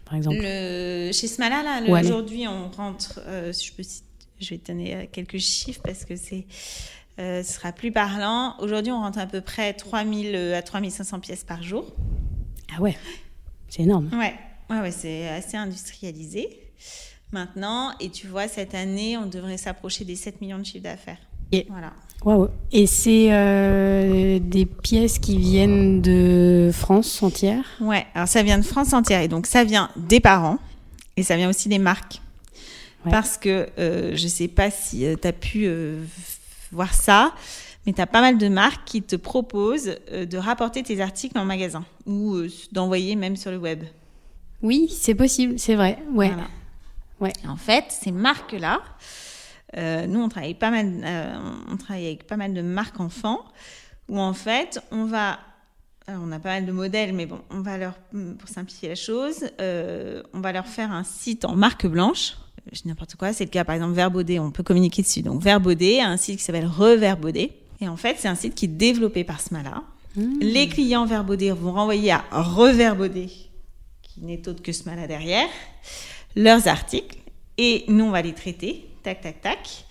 par 0.04 0.16
exemple? 0.16 0.38
Le, 0.42 1.10
chez 1.12 1.26
Smala, 1.28 1.62
là, 1.62 1.80
Ouais, 1.92 2.00
aujourd'hui, 2.04 2.44
on 2.48 2.70
rentre, 2.76 3.20
euh, 3.28 3.52
si 3.52 3.66
je, 3.68 3.72
peux, 3.74 3.82
citer- 3.82 4.04
je 4.40 4.50
vais 4.50 4.58
te 4.58 4.72
donner 4.72 4.94
euh, 4.94 5.02
quelques 5.12 5.38
chiffres 5.38 5.80
parce 5.84 6.04
que 6.04 6.16
c'est, 6.16 6.44
ce 7.42 7.52
sera 7.54 7.72
plus 7.72 7.92
parlant. 7.92 8.54
Aujourd'hui, 8.60 8.92
on 8.92 9.00
rentre 9.00 9.18
à 9.18 9.26
peu 9.26 9.40
près 9.40 9.72
3000 9.74 10.34
euh, 10.34 10.58
à 10.58 10.62
3500 10.62 11.20
pièces 11.20 11.44
par 11.44 11.62
jour. 11.62 11.84
Ah 12.76 12.80
ouais, 12.80 12.96
c'est 13.68 13.82
énorme. 13.82 14.08
Ouais, 14.12 14.34
ouais, 14.70 14.80
ouais 14.80 14.90
c'est 14.90 15.28
assez 15.28 15.56
industrialisé. 15.56 16.48
Maintenant, 17.32 17.92
et 18.00 18.08
tu 18.10 18.26
vois, 18.26 18.48
cette 18.48 18.74
année, 18.74 19.16
on 19.16 19.26
devrait 19.26 19.56
s'approcher 19.58 20.04
des 20.04 20.16
7 20.16 20.40
millions 20.40 20.58
de 20.58 20.64
chiffres 20.64 20.82
d'affaires. 20.84 21.18
Et- 21.52 21.66
Voilà. 21.68 21.92
Waouh. 22.24 22.48
Et 22.70 22.86
c'est 22.86 23.28
euh, 23.32 24.38
des 24.40 24.66
pièces 24.66 25.18
qui 25.18 25.38
viennent 25.38 26.02
de 26.02 26.70
France 26.72 27.22
entière? 27.22 27.64
Ouais, 27.80 28.06
alors 28.14 28.28
ça 28.28 28.42
vient 28.42 28.58
de 28.58 28.62
France 28.64 28.92
entière 28.92 29.22
et 29.22 29.28
donc 29.28 29.46
ça 29.46 29.64
vient 29.64 29.90
des 29.96 30.20
parents 30.20 30.58
et 31.16 31.22
ça 31.22 31.36
vient 31.36 31.48
aussi 31.48 31.68
des 31.70 31.78
marques. 31.78 32.20
Ouais. 33.06 33.10
Parce 33.10 33.38
que 33.38 33.68
euh, 33.78 34.14
je 34.16 34.28
sais 34.28 34.48
pas 34.48 34.70
si 34.70 35.06
tu 35.20 35.26
as 35.26 35.32
pu 35.32 35.64
euh, 35.64 36.02
voir 36.72 36.94
ça, 36.94 37.34
mais 37.86 37.92
tu 37.92 38.00
as 38.00 38.06
pas 38.06 38.20
mal 38.20 38.38
de 38.38 38.48
marques 38.48 38.84
qui 38.84 39.02
te 39.02 39.16
proposent 39.16 39.96
euh, 40.12 40.26
de 40.26 40.38
rapporter 40.38 40.82
tes 40.82 41.00
articles 41.00 41.38
en 41.38 41.44
magasin 41.44 41.84
ou 42.06 42.34
euh, 42.34 42.48
d'envoyer 42.72 43.16
même 43.16 43.36
sur 43.36 43.50
le 43.50 43.58
web. 43.58 43.84
Oui, 44.62 44.88
c'est 44.90 45.14
possible, 45.14 45.58
c'est 45.58 45.74
vrai. 45.74 45.98
Ouais. 46.12 46.28
Voilà. 46.28 46.48
Ouais. 47.20 47.32
Et 47.44 47.48
En 47.48 47.56
fait, 47.56 47.84
ces 47.88 48.12
marques-là, 48.12 48.80
euh, 49.76 50.06
nous, 50.06 50.20
on 50.20 50.28
travaille, 50.28 50.54
pas 50.54 50.70
mal, 50.70 51.00
euh, 51.04 51.38
on 51.70 51.76
travaille 51.76 52.06
avec 52.06 52.26
pas 52.26 52.36
mal 52.36 52.54
de 52.54 52.62
marques 52.62 53.00
enfants 53.00 53.40
où 54.08 54.18
en 54.18 54.32
fait, 54.34 54.80
on 54.90 55.04
va. 55.04 55.38
Alors, 56.06 56.22
on 56.24 56.32
a 56.32 56.40
pas 56.40 56.48
mal 56.48 56.66
de 56.66 56.72
modèles, 56.72 57.12
mais 57.12 57.26
bon, 57.26 57.40
on 57.50 57.60
va 57.60 57.78
leur, 57.78 57.94
pour 58.38 58.48
simplifier 58.48 58.88
la 58.88 58.94
chose, 58.94 59.44
euh, 59.60 60.22
on 60.32 60.40
va 60.40 60.50
leur 60.50 60.66
faire 60.66 60.90
un 60.90 61.04
site 61.04 61.44
en 61.44 61.54
marque 61.54 61.86
blanche. 61.86 62.36
Je 62.72 62.82
dis 62.82 62.88
n'importe 62.88 63.14
quoi, 63.16 63.32
c'est 63.32 63.44
le 63.44 63.50
cas 63.50 63.64
par 63.64 63.74
exemple 63.74 63.94
Verbaudet, 63.94 64.38
on 64.38 64.50
peut 64.50 64.62
communiquer 64.62 65.02
dessus. 65.02 65.22
Donc 65.22 65.40
Verbaudet 65.42 66.00
a 66.00 66.08
un 66.08 66.16
site 66.16 66.38
qui 66.38 66.44
s'appelle 66.44 66.66
Reverbaudet. 66.66 67.52
Et 67.80 67.88
en 67.88 67.96
fait, 67.96 68.16
c'est 68.18 68.28
un 68.28 68.34
site 68.34 68.54
qui 68.54 68.66
est 68.66 68.68
développé 68.68 69.24
par 69.24 69.40
Smala. 69.40 69.82
Mmh. 70.16 70.38
Les 70.40 70.68
clients 70.68 71.06
Verbaudet 71.06 71.52
vont 71.52 71.72
renvoyer 71.72 72.12
à 72.12 72.24
Reverbaudet, 72.30 73.28
qui 74.02 74.20
n'est 74.20 74.48
autre 74.48 74.62
que 74.62 74.72
Smala 74.72 75.06
derrière, 75.06 75.48
leurs 76.36 76.68
articles. 76.68 77.18
Et 77.56 77.84
nous, 77.88 78.04
on 78.04 78.10
va 78.10 78.22
les 78.22 78.34
traiter, 78.34 78.88
tac, 79.02 79.20
tac, 79.20 79.40
tac. 79.40 79.84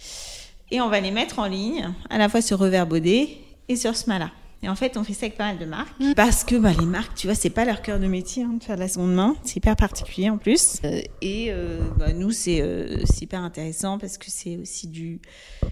Et 0.72 0.82
on 0.82 0.90
va 0.90 1.00
les 1.00 1.12
mettre 1.12 1.40
en 1.40 1.46
ligne, 1.46 1.94
à 2.10 2.18
la 2.18 2.30
fois 2.30 2.42
sur 2.42 2.60
Reverbaudet 2.60 3.38
et 3.68 3.76
sur 3.76 3.96
Smala. 3.96 4.32
Et 4.62 4.68
en 4.68 4.76
fait, 4.76 4.98
on 4.98 5.04
fait 5.06 5.14
ça 5.14 5.26
avec 5.28 5.38
pas 5.38 5.46
mal 5.46 5.58
de 5.58 5.66
marques. 5.66 5.94
Parce 6.18 6.44
que 6.44 6.56
bah, 6.56 6.72
les 6.78 6.86
marques, 6.86 7.16
tu 7.16 7.28
vois, 7.28 7.36
c'est 7.36 7.50
pas 7.50 7.64
leur 7.64 7.82
cœur 7.82 7.98
de 8.00 8.08
métier 8.08 8.44
hein, 8.44 8.56
de 8.60 8.64
faire 8.64 8.76
de 8.76 8.82
la 8.82 8.90
seconde 8.90 9.14
main. 9.14 9.36
C'est 9.44 9.56
hyper 9.56 9.76
particulier 9.78 10.30
en 10.30 10.38
plus. 10.38 10.80
Euh, 10.84 11.00
et 11.22 11.48
euh, 11.50 11.80
bah, 11.98 12.12
nous, 12.12 12.32
c'est 12.32 12.60
euh, 12.62 12.98
hyper 13.22 13.42
intéressant 13.42 13.98
parce 13.98 14.18
que 14.18 14.26
c'est 14.28 14.58
aussi 14.58 14.88
du. 14.88 15.22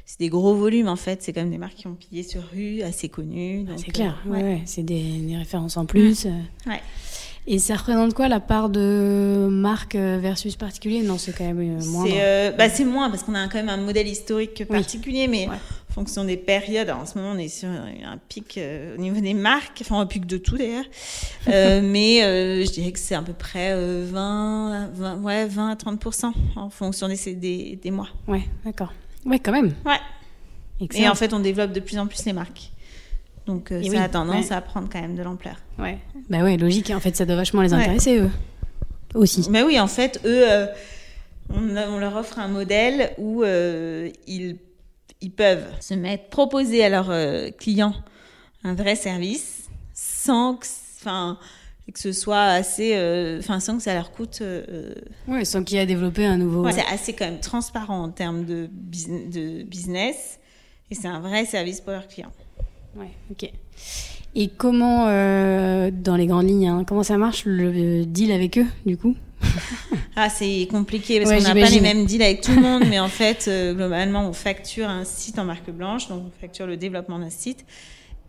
C'est 0.06 0.20
des 0.20 0.30
gros 0.30 0.56
volumes 0.56 0.88
en 0.88 0.96
fait. 0.96 1.22
C'est 1.22 1.34
quand 1.34 1.42
même 1.42 1.52
des 1.52 1.58
marques 1.58 1.76
qui 1.76 1.88
ont 1.88 1.96
pillé 1.96 2.24
sur 2.24 2.42
rue, 2.54 2.82
assez 2.82 3.10
connues. 3.10 3.66
Ah, 3.70 3.74
C'est 3.78 3.90
euh, 3.90 3.92
clair, 3.92 4.24
ouais, 4.26 4.38
ouais. 4.38 4.44
ouais, 4.44 4.62
c'est 4.66 4.84
des, 4.84 5.02
des 5.20 5.36
références 5.36 5.76
en 5.76 5.86
plus. 5.86 6.26
euh. 6.26 6.30
Ouais. 6.70 6.82
Et 7.50 7.60
ça 7.60 7.76
représente 7.78 8.14
quoi 8.14 8.28
la 8.28 8.42
part 8.42 8.70
de 8.70 9.48
marque 9.50 9.96
euh, 9.96 10.20
versus 10.22 10.58
particulier? 10.58 11.02
Non, 11.02 11.18
c'est 11.18 11.32
quand 11.32 11.46
même 11.46 11.60
euh, 11.80 11.86
moindre. 11.86 12.10
C'est 12.10 12.20
euh, 12.22 12.52
bah, 12.52 12.68
moins 12.86 13.10
parce 13.10 13.24
qu'on 13.24 13.36
a 13.36 13.48
quand 13.48 13.56
même 13.58 13.70
un 13.70 13.78
modèle 13.78 14.08
historique 14.08 14.66
particulier, 14.68 15.28
mais 15.30 15.48
Ouais. 15.48 15.56
En 15.98 16.02
fonction 16.02 16.26
des 16.26 16.38
périodes. 16.38 16.90
Alors, 16.90 17.02
en 17.02 17.06
ce 17.08 17.18
moment, 17.18 17.32
on 17.34 17.40
est 17.40 17.48
sur 17.48 17.70
un 17.70 18.18
pic 18.30 18.60
euh, 18.60 18.96
au 18.96 19.02
niveau 19.02 19.20
des 19.20 19.34
marques, 19.34 19.80
enfin 19.82 20.00
un 20.00 20.06
pic 20.06 20.28
de 20.28 20.38
tout 20.38 20.56
d'ailleurs. 20.56 20.86
Euh, 21.48 21.82
mais 21.84 22.24
euh, 22.24 22.64
je 22.64 22.70
dirais 22.72 22.92
que 22.92 23.00
c'est 23.00 23.16
à 23.16 23.22
peu 23.24 23.34
près 23.34 23.72
euh, 23.72 24.06
20, 24.08 24.90
20, 24.94 25.18
ouais, 25.22 25.48
20 25.48 25.70
à 25.72 25.76
30 25.76 26.06
en 26.56 26.70
fonction 26.70 27.08
des, 27.08 27.34
des, 27.34 27.80
des 27.82 27.92
mois. 27.92 28.10
Ouais, 28.28 28.44
d'accord. 28.64 28.94
Ouais, 29.26 29.40
quand 29.40 29.52
même. 29.52 29.74
Ouais. 29.86 29.98
Excellent. 30.80 31.06
Et 31.06 31.10
en 31.10 31.16
fait, 31.16 31.34
on 31.34 31.40
développe 31.40 31.72
de 31.72 31.80
plus 31.80 31.98
en 31.98 32.06
plus 32.06 32.24
les 32.26 32.34
marques. 32.34 32.70
Donc, 33.48 33.70
ça 33.70 33.78
oui, 33.80 33.98
a 33.98 34.08
tendance 34.08 34.50
ouais. 34.50 34.56
à 34.56 34.62
prendre 34.62 34.90
quand 34.92 35.02
même 35.02 35.16
de 35.16 35.24
l'ampleur. 35.24 35.56
Ouais. 35.80 35.98
Bah 36.30 36.44
ouais, 36.44 36.58
logique. 36.58 36.92
En 36.92 37.00
fait, 37.00 37.16
ça 37.16 37.26
doit 37.26 37.38
vachement 37.38 37.64
les 37.64 37.74
Ouais. 37.74 37.82
intéresser, 37.82 38.20
eux. 38.20 38.30
Aussi. 39.16 39.48
Mais 39.50 39.64
oui, 39.64 39.80
en 39.80 39.88
fait, 39.88 40.22
eux, 40.26 40.46
on 41.50 41.98
leur 41.98 42.16
offre 42.18 42.40
un 42.40 42.50
modèle 42.50 43.14
où 43.18 43.44
euh, 43.44 44.10
ils, 44.28 44.58
ils 45.22 45.32
peuvent 45.32 45.66
se 45.82 45.94
mettre, 45.94 46.30
proposer 46.30 46.84
à 46.84 46.90
leurs 46.90 47.10
euh, 47.10 47.50
clients 47.52 47.94
un 48.64 48.74
vrai 48.74 48.96
service 48.96 49.70
sans 49.94 50.56
que, 50.56 50.66
enfin, 51.00 51.38
que 51.94 52.00
ce 52.00 52.12
soit 52.12 52.44
assez, 52.44 52.96
euh, 52.96 53.40
enfin, 53.40 53.60
sans 53.60 53.78
que 53.78 53.84
ça 53.84 53.94
leur 53.94 54.12
coûte. 54.12 54.40
euh, 54.42 54.94
Ouais, 55.28 55.46
sans 55.46 55.64
qu'il 55.64 55.76
y 55.76 55.80
ait 55.80 55.84
à 55.84 55.86
développer 55.86 56.26
un 56.26 56.38
nouveau. 56.38 56.64
ouais, 56.64 56.74
c'est 56.74 56.86
assez 56.86 57.14
quand 57.14 57.26
même 57.26 57.40
transparent 57.40 58.04
en 58.04 58.10
termes 58.10 58.46
de, 58.46 58.68
bus- 58.72 59.08
de 59.08 59.64
business 59.64 60.40
et 60.92 60.96
c'est 60.96 61.08
un 61.08 61.20
vrai 61.20 61.46
service 61.46 61.82
pour 61.82 61.92
leurs 61.94 62.08
clients. 62.08 62.32
Ouais, 62.96 63.10
ok. 63.32 63.50
Et 64.36 64.50
comment, 64.50 65.06
dans 65.06 66.16
les 66.16 66.28
grandes 66.28 66.48
lignes, 66.48 66.68
hein, 66.68 66.84
comment 66.86 67.04
ça 67.04 67.18
marche 67.18 67.46
le 67.46 68.06
deal 68.06 68.32
avec 68.32 68.58
eux, 68.60 68.68
du 68.86 68.98
coup? 68.98 69.16
Ah, 70.16 70.30
c'est 70.30 70.68
compliqué 70.70 71.20
parce 71.20 71.30
Ouais, 71.30 71.38
qu'on 71.38 71.44
n'a 71.44 71.54
pas 71.54 71.70
les 71.70 71.80
mêmes 71.82 72.06
deals 72.06 72.24
avec 72.24 72.42
tout 72.42 72.52
le 72.54 72.62
monde, 72.62 72.84
mais 72.90 73.00
en 73.00 73.08
fait, 73.08 73.46
euh, 73.48 73.74
globalement, 73.74 74.28
on 74.28 74.34
facture 74.34 74.90
un 74.90 75.04
site 75.04 75.38
en 75.38 75.46
marque 75.46 75.70
blanche, 75.70 76.08
donc 76.10 76.24
on 76.28 76.42
facture 76.42 76.66
le 76.66 76.76
développement 76.76 77.20
d'un 77.20 77.30
site. 77.30 77.66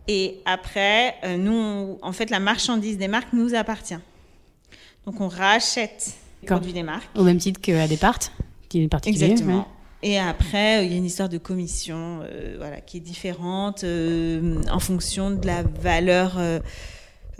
Et 0.07 0.39
après, 0.45 1.15
euh, 1.23 1.37
nous, 1.37 1.51
on- 1.53 1.97
en 2.01 2.11
fait, 2.11 2.29
la 2.29 2.39
marchandise 2.39 2.97
des 2.97 3.07
marques 3.07 3.33
nous 3.33 3.55
appartient. 3.55 3.97
Donc, 5.05 5.19
on 5.19 5.27
rachète 5.27 6.13
les 6.41 6.47
produits 6.47 6.73
des 6.73 6.83
marques. 6.83 7.09
Au 7.15 7.23
même 7.23 7.37
titre 7.39 7.59
qu'à 7.59 7.87
Desparts, 7.87 8.19
qui 8.69 8.83
est 8.83 8.87
particulier. 8.87 9.25
Exactement. 9.25 9.57
ouais. 9.59 9.63
Et 10.01 10.17
après, 10.19 10.79
euh, 10.79 10.83
il 10.83 10.91
y 10.91 10.93
a 10.93 10.97
une 10.97 11.05
histoire 11.05 11.27
de 11.29 11.37
commission 11.39 12.19
euh, 12.23 12.55
voilà, 12.57 12.81
qui 12.81 12.97
est 12.97 13.01
différente 13.01 13.83
en 13.83 14.79
fonction 14.79 15.31
de 15.31 15.45
la 15.45 15.63
valeur. 15.63 16.39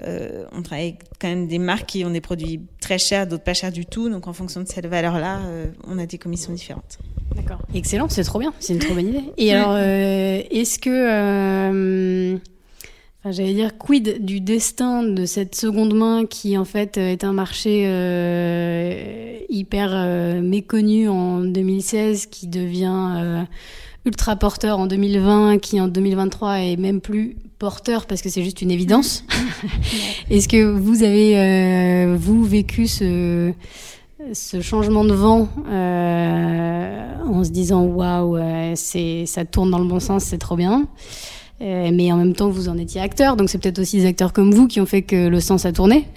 Euh, 0.05 0.45
on 0.51 0.61
travaille 0.61 0.87
avec 0.87 1.03
quand 1.19 1.27
même 1.27 1.47
des 1.47 1.59
marques 1.59 1.87
qui 1.87 2.05
ont 2.05 2.09
des 2.09 2.21
produits 2.21 2.61
très 2.79 2.97
chers, 2.97 3.27
d'autres 3.27 3.43
pas 3.43 3.53
chers 3.53 3.71
du 3.71 3.85
tout. 3.85 4.09
Donc, 4.09 4.27
en 4.27 4.33
fonction 4.33 4.61
de 4.61 4.67
cette 4.67 4.85
valeur-là, 4.85 5.39
euh, 5.45 5.65
on 5.87 5.97
a 5.97 6.05
des 6.05 6.17
commissions 6.17 6.53
différentes. 6.53 6.99
D'accord. 7.35 7.61
Excellent, 7.73 8.09
c'est 8.09 8.23
trop 8.23 8.39
bien, 8.39 8.53
c'est 8.59 8.73
une 8.73 8.79
trop 8.79 8.93
bonne 8.93 9.09
idée. 9.09 9.23
Et 9.37 9.53
alors, 9.55 9.73
euh, 9.73 10.41
est-ce 10.49 10.79
que, 10.79 12.35
enfin, 13.19 13.31
j'allais 13.31 13.53
dire, 13.53 13.77
quid 13.77 14.25
du 14.25 14.41
destin 14.41 15.03
de 15.03 15.25
cette 15.25 15.55
seconde 15.55 15.93
main 15.93 16.25
qui 16.25 16.57
en 16.57 16.65
fait 16.65 16.97
est 16.97 17.23
un 17.23 17.33
marché 17.33 17.83
hyper 19.49 20.41
méconnu 20.41 21.09
en 21.09 21.41
2016, 21.41 22.27
qui 22.27 22.47
devient 22.47 23.45
ultra 24.05 24.35
porteur 24.35 24.79
en 24.79 24.87
2020, 24.87 25.59
qui 25.59 25.79
en 25.79 25.87
2023 25.87 26.59
est 26.59 26.77
même 26.77 27.01
plus 27.01 27.35
porteur 27.59 28.07
parce 28.07 28.21
que 28.21 28.29
c'est 28.29 28.43
juste 28.43 28.61
une 28.61 28.71
évidence. 28.71 29.25
Est-ce 30.29 30.47
que 30.47 30.63
vous 30.63 31.03
avez 31.03 31.37
euh, 31.37 32.15
vous 32.17 32.43
vécu 32.43 32.87
ce 32.87 33.53
ce 34.33 34.59
changement 34.59 35.05
de 35.05 35.13
vent 35.13 35.47
euh, 35.69 37.15
en 37.25 37.43
se 37.43 37.51
disant 37.51 37.83
waouh 37.83 38.37
euh, 38.37 38.75
ça 38.75 39.45
tourne 39.45 39.71
dans 39.71 39.79
le 39.79 39.87
bon 39.87 39.99
sens 39.99 40.23
c'est 40.23 40.37
trop 40.37 40.55
bien. 40.55 40.87
Mais 41.61 42.11
en 42.11 42.15
même 42.15 42.33
temps 42.33 42.49
vous 42.49 42.69
en 42.69 42.77
étiez 42.77 43.01
acteur. 43.01 43.35
Donc 43.35 43.49
c'est 43.49 43.57
peut-être 43.57 43.79
aussi 43.79 43.97
des 43.97 44.05
acteurs 44.05 44.31
comme 44.31 44.53
vous 44.53 44.67
qui 44.67 44.79
ont 44.79 44.85
fait 44.85 45.01
que 45.01 45.27
le 45.27 45.39
sens 45.41 45.65
a 45.65 45.73
tourné. 45.73 46.07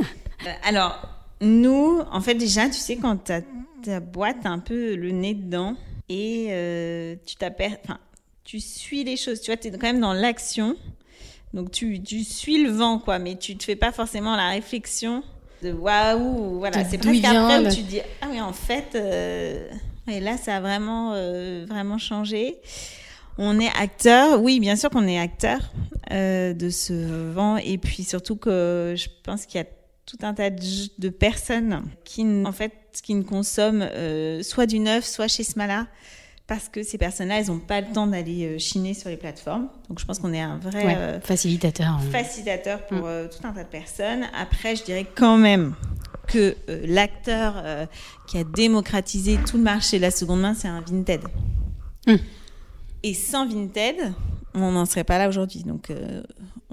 Alors, 0.64 0.98
nous, 1.40 2.00
en 2.10 2.20
fait, 2.20 2.34
déjà, 2.34 2.66
tu 2.66 2.74
sais, 2.74 2.96
quand 2.96 3.16
ta, 3.22 3.40
ta 3.84 4.00
boîte 4.00 4.46
un 4.46 4.58
peu 4.58 4.96
le 4.96 5.12
nez 5.12 5.34
dedans 5.34 5.76
et 6.08 7.18
tu 7.24 7.36
t'aper... 7.36 7.76
Tu 8.44 8.60
suis 8.60 9.04
les 9.04 9.16
choses. 9.16 9.40
Tu 9.40 9.50
vois, 9.50 9.56
tu 9.56 9.68
es 9.68 9.70
quand 9.70 9.82
même 9.82 10.00
dans 10.00 10.12
l'action. 10.12 10.76
Donc, 11.54 11.70
tu, 11.72 12.00
tu 12.02 12.22
suis 12.24 12.62
le 12.62 12.70
vent, 12.70 12.98
quoi, 12.98 13.18
mais 13.18 13.36
tu 13.36 13.56
te 13.56 13.64
fais 13.64 13.76
pas 13.76 13.92
forcément 13.92 14.36
la 14.36 14.50
réflexion 14.50 15.22
de 15.62 15.72
waouh. 15.72 16.58
Voilà, 16.58 16.84
c'est 16.84 16.98
presque 16.98 17.22
après 17.24 17.58
où 17.60 17.64
le- 17.64 17.70
tu 17.74 17.82
te 17.82 17.88
dis 17.88 18.00
ah, 18.20 18.28
mais 18.30 18.40
en 18.40 18.52
fait, 18.52 18.92
euh, 18.94 19.68
ouais, 20.06 20.20
là, 20.20 20.36
ça 20.36 20.56
a 20.56 20.60
vraiment, 20.60 21.12
euh, 21.14 21.64
vraiment 21.68 21.98
changé. 21.98 22.56
On 23.38 23.58
est 23.58 23.68
acteur, 23.80 24.40
oui, 24.42 24.60
bien 24.60 24.76
sûr 24.76 24.90
qu'on 24.90 25.06
est 25.08 25.18
acteur 25.18 25.58
euh, 26.12 26.52
de 26.54 26.70
ce 26.70 27.30
vent. 27.32 27.56
Et 27.56 27.78
puis 27.78 28.04
surtout 28.04 28.36
que 28.36 28.94
je 28.96 29.08
pense 29.24 29.46
qu'il 29.46 29.58
y 29.60 29.64
a 29.64 29.66
tout 30.06 30.18
un 30.22 30.34
tas 30.34 30.50
de, 30.50 30.60
de 30.98 31.08
personnes 31.08 31.82
qui, 32.04 32.22
en 32.24 32.52
fait, 32.52 32.72
qui 33.02 33.14
ne 33.14 33.22
consomment 33.22 33.88
euh, 33.92 34.42
soit 34.42 34.66
du 34.66 34.78
neuf, 34.78 35.04
soit 35.04 35.28
chez 35.28 35.42
Smala 35.44 35.86
parce 36.50 36.68
que 36.68 36.82
ces 36.82 36.98
personnes-là, 36.98 37.38
elles 37.38 37.46
n'ont 37.46 37.60
pas 37.60 37.80
le 37.80 37.86
temps 37.92 38.08
d'aller 38.08 38.44
euh, 38.44 38.58
chiner 38.58 38.92
sur 38.92 39.08
les 39.08 39.16
plateformes. 39.16 39.68
Donc 39.88 40.00
je 40.00 40.04
pense 40.04 40.18
qu'on 40.18 40.32
est 40.34 40.40
un 40.40 40.58
vrai 40.58 40.84
Ouais, 40.84 40.94
euh, 40.98 41.20
facilitateur. 41.20 41.86
hein. 41.86 42.00
facilitateur 42.10 42.84
pour 42.88 42.98
Mm. 42.98 43.04
euh, 43.06 43.28
tout 43.28 43.46
un 43.46 43.52
tas 43.52 43.62
de 43.62 43.68
personnes. 43.68 44.24
Après, 44.36 44.74
je 44.74 44.82
dirais 44.82 45.06
quand 45.14 45.38
même 45.38 45.74
que 46.26 46.56
euh, 46.68 46.82
l'acteur 46.88 47.62
qui 48.26 48.36
a 48.38 48.42
démocratisé 48.44 49.38
tout 49.48 49.58
le 49.58 49.62
marché 49.62 49.98
de 49.98 50.02
la 50.02 50.10
seconde 50.10 50.40
main, 50.40 50.54
c'est 50.54 50.66
un 50.68 50.80
Vinted. 50.80 51.20
Mm. 52.08 52.14
Et 53.04 53.14
sans 53.14 53.46
Vinted, 53.46 54.12
on 54.54 54.72
n'en 54.72 54.84
serait 54.86 55.04
pas 55.04 55.18
là 55.18 55.28
aujourd'hui. 55.28 55.62
Donc, 55.64 55.90
euh, 55.90 56.22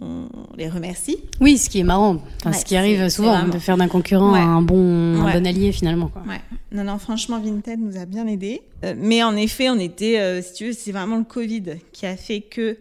on 0.01 0.27
les 0.57 0.69
remercie. 0.69 1.17
Oui, 1.41 1.57
ce 1.57 1.69
qui 1.69 1.79
est 1.79 1.83
marrant, 1.83 2.17
enfin, 2.41 2.51
Ouais, 2.51 2.57
ce 2.57 2.65
qui 2.65 2.75
arrive 2.75 3.09
souvent, 3.09 3.37
vraiment- 3.37 3.53
de 3.53 3.59
faire 3.59 3.77
d'un 3.77 3.87
concurrent 3.87 4.33
Ouais. 4.33 4.39
un 4.39 4.61
bon, 4.61 5.15
un 5.15 5.25
Ouais. 5.25 5.33
bon 5.33 5.45
allié 5.47 5.71
finalement. 5.71 6.07
Quoi. 6.07 6.23
Non, 6.71 6.83
non, 6.83 6.97
franchement, 6.99 7.39
Vinted 7.39 7.79
nous 7.79 7.97
a 7.97 8.05
bien 8.05 8.27
aidés. 8.27 8.61
Euh, 8.83 8.93
mais 8.97 9.23
en 9.23 9.35
effet, 9.35 9.69
on 9.69 9.79
était, 9.79 10.19
euh, 10.19 10.41
si 10.41 10.53
tu 10.53 10.65
veux, 10.67 10.73
c'est 10.73 10.91
vraiment 10.91 11.17
le 11.17 11.23
Covid 11.23 11.63
qui 11.93 12.05
a 12.05 12.15
fait 12.17 12.41
que 12.41 12.77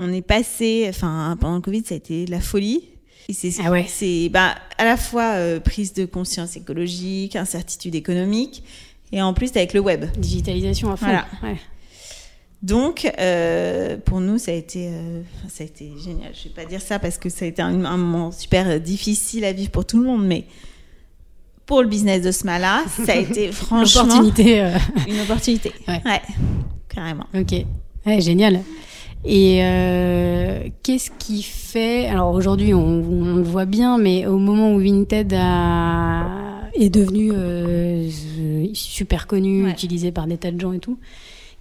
on 0.00 0.12
est 0.12 0.22
passé, 0.22 0.86
enfin, 0.88 1.36
pendant 1.40 1.56
le 1.56 1.60
Covid, 1.60 1.82
ça 1.84 1.94
a 1.94 1.96
été 1.96 2.24
la 2.26 2.40
folie. 2.40 2.84
Et 3.28 3.32
c'est, 3.34 3.52
Ah 3.64 3.70
ouais. 3.70 3.84
c'est 3.88 4.28
bah, 4.30 4.54
à 4.78 4.84
la 4.84 4.96
fois 4.96 5.34
prise 5.62 5.92
de 5.92 6.06
conscience 6.06 6.56
écologique, 6.56 7.36
incertitude 7.36 7.94
économique, 7.94 8.62
et 9.12 9.20
en 9.20 9.34
plus 9.34 9.50
avec 9.54 9.74
le 9.74 9.80
web. 9.80 10.04
Digitalisation 10.16 10.90
à 10.92 10.96
fond. 10.96 11.06
Voilà. 11.06 11.26
Donc, 12.62 13.08
euh, 13.20 13.96
pour 14.04 14.20
nous, 14.20 14.36
ça 14.38 14.50
a 14.50 14.54
été, 14.54 14.88
euh, 14.88 15.22
ça 15.48 15.62
a 15.62 15.66
été 15.66 15.92
génial. 16.04 16.32
Je 16.34 16.44
vais 16.48 16.54
pas 16.54 16.64
dire 16.64 16.80
ça 16.80 16.98
parce 16.98 17.16
que 17.16 17.28
ça 17.28 17.44
a 17.44 17.48
été 17.48 17.62
un, 17.62 17.84
un 17.84 17.96
moment 17.96 18.32
super 18.32 18.68
euh, 18.68 18.78
difficile 18.80 19.44
à 19.44 19.52
vivre 19.52 19.70
pour 19.70 19.84
tout 19.84 19.98
le 19.98 20.04
monde, 20.04 20.26
mais 20.26 20.44
pour 21.66 21.82
le 21.82 21.88
business 21.88 22.22
de 22.22 22.32
Smala, 22.32 22.82
ça 23.06 23.12
a 23.12 23.16
été 23.16 23.52
franchement 23.52 24.02
L'opportunité. 24.02 24.60
euh, 24.62 24.76
une 25.08 25.20
opportunité. 25.20 25.72
Ouais. 25.86 26.00
carrément. 26.88 27.26
Ok, 27.34 27.54
ouais, 28.06 28.20
génial. 28.20 28.60
Et 29.24 29.58
qu'est-ce 30.82 31.10
qui 31.18 31.42
fait 31.42 32.06
Alors 32.06 32.32
aujourd'hui, 32.32 32.72
on, 32.72 32.80
on 32.80 33.34
le 33.36 33.42
voit 33.42 33.64
bien, 33.66 33.98
mais 33.98 34.26
au 34.26 34.38
moment 34.38 34.72
où 34.74 34.78
Vinted 34.80 35.32
a, 35.36 36.24
est 36.74 36.88
devenu 36.88 37.32
super 38.74 39.26
connu, 39.26 39.64
Ouais. 39.64 39.70
utilisé 39.72 40.12
par 40.12 40.26
des 40.26 40.36
tas 40.38 40.50
de 40.52 40.60
gens 40.60 40.72
et 40.72 40.78
tout, 40.78 40.98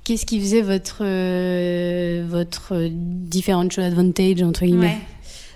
qu'est-ce 0.07 0.25
qui 0.25 0.39
faisait 0.39 0.61
votre 0.61 0.99
euh, 1.01 2.25
votre 2.25 2.87
differential 2.89 3.85
advantage 3.85 4.41
entre 4.41 4.63
guillemets 4.63 4.87
Ouais. 4.87 4.97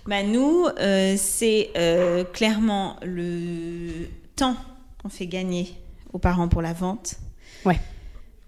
Bah, 0.08 0.24
nous, 0.24 0.66
euh, 0.80 1.16
c'est 1.18 1.70
euh, 1.78 2.26
clairement 2.26 2.98
le 3.02 4.08
temps 4.36 4.58
qu'on 5.02 5.08
fait 5.08 5.28
gagner 5.28 5.70
aux 6.12 6.20
parents 6.20 6.50
pour 6.50 6.62
la 6.62 6.74
vente. 6.74 7.16
Ouais. 7.64 7.80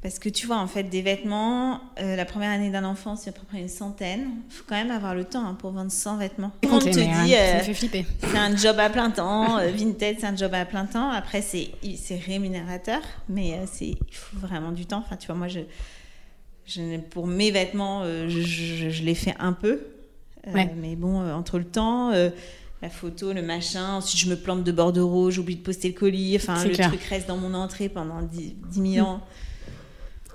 Parce 0.03 0.19
que 0.19 0.27
tu 0.27 0.47
vois, 0.47 0.57
en 0.57 0.67
fait, 0.67 0.83
des 0.83 1.01
vêtements, 1.01 1.79
euh, 2.01 2.17
la 2.17 2.25
première 2.25 2.51
année 2.51 2.69
d'un 2.69 2.83
enfant, 2.83 3.15
c'est 3.15 3.29
à 3.29 3.33
peu 3.33 3.45
près 3.47 3.59
une 3.61 3.69
centaine. 3.69 4.31
Il 4.49 4.53
faut 4.53 4.65
quand 4.67 4.75
même 4.75 4.91
avoir 4.91 5.15
le 5.15 5.23
temps 5.23 5.45
hein, 5.45 5.55
pour 5.57 5.71
vendre 5.71 5.91
100 5.91 6.17
vêtements. 6.17 6.51
Monde 6.69 6.81
te 6.83 6.89
dit, 6.89 7.01
hein, 7.03 7.25
euh, 7.29 7.73
c'est 8.19 8.37
un 8.37 8.53
job 8.55 8.77
à 8.79 8.89
plein 8.89 9.09
temps. 9.11 9.57
euh, 9.59 9.71
Vinted, 9.71 10.17
c'est 10.19 10.25
un 10.25 10.35
job 10.35 10.53
à 10.53 10.65
plein 10.65 10.85
temps. 10.85 11.09
Après, 11.09 11.41
c'est 11.41 11.71
rémunérateur, 12.27 12.99
mais 13.29 13.53
euh, 13.53 13.63
c'est 13.65 13.87
il 13.91 13.97
faut 14.11 14.37
vraiment 14.39 14.73
du 14.73 14.85
temps. 14.85 15.01
Enfin, 15.05 15.15
tu 15.15 15.27
vois, 15.27 15.35
moi, 15.37 15.47
je, 15.47 15.61
je 16.65 16.97
pour 17.09 17.25
mes 17.25 17.51
vêtements, 17.51 18.03
je, 18.03 18.41
je, 18.41 18.89
je 18.89 19.03
les 19.03 19.15
fais 19.15 19.35
un 19.39 19.53
peu. 19.53 19.79
Ouais. 20.53 20.69
Mais 20.81 20.97
bon, 20.97 21.25
entre 21.31 21.59
le 21.59 21.65
temps, 21.65 22.11
la 22.11 22.89
photo, 22.89 23.31
le 23.31 23.41
machin. 23.41 23.93
Ensuite, 23.95 24.19
je 24.19 24.29
me 24.29 24.35
plante 24.35 24.65
de 24.65 24.71
bordereau, 24.73 25.31
j'oublie 25.31 25.55
de 25.55 25.61
poster 25.61 25.87
le 25.87 25.93
colis. 25.93 26.35
Enfin, 26.35 26.61
le 26.61 26.71
clair. 26.71 26.89
truc 26.89 27.01
reste 27.03 27.29
dans 27.29 27.37
mon 27.37 27.53
entrée 27.53 27.87
pendant 27.87 28.21
10, 28.21 28.55
10 28.69 28.93
000 28.95 29.07
ans. 29.07 29.21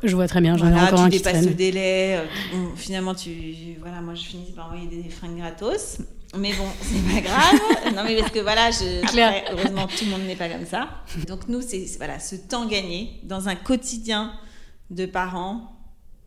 Je 0.02 0.14
vois 0.14 0.28
très 0.28 0.40
bien, 0.40 0.56
j'en 0.56 0.66
ai 0.66 0.70
Voilà, 0.70 0.86
encore 0.86 0.98
tu 1.00 1.04
un 1.04 1.10
qui 1.10 1.18
dépasses 1.18 1.44
le 1.44 1.54
délai. 1.54 2.16
euh, 2.18 2.24
bon, 2.52 2.76
finalement, 2.76 3.14
tu, 3.14 3.30
voilà, 3.80 4.00
moi, 4.00 4.14
je 4.14 4.22
finis 4.22 4.52
par 4.54 4.66
envoyer 4.66 4.86
des 4.86 5.08
fringues 5.08 5.38
gratos. 5.38 5.98
Mais 6.36 6.52
bon, 6.52 6.66
c'est 6.82 7.14
pas 7.14 7.20
grave. 7.20 7.60
non, 7.96 8.04
mais 8.04 8.16
parce 8.18 8.30
que 8.30 8.40
voilà, 8.40 8.70
je, 8.70 9.02
après, 9.02 9.44
heureusement, 9.50 9.86
tout 9.86 10.04
le 10.04 10.10
monde 10.10 10.26
n'est 10.26 10.36
pas 10.36 10.48
comme 10.48 10.66
ça. 10.66 10.88
Donc, 11.26 11.48
nous, 11.48 11.62
c'est 11.62 11.86
voilà, 11.96 12.18
ce 12.20 12.36
temps 12.36 12.66
gagné 12.66 13.20
dans 13.22 13.48
un 13.48 13.54
quotidien 13.54 14.32
de 14.90 15.06
parents 15.06 15.72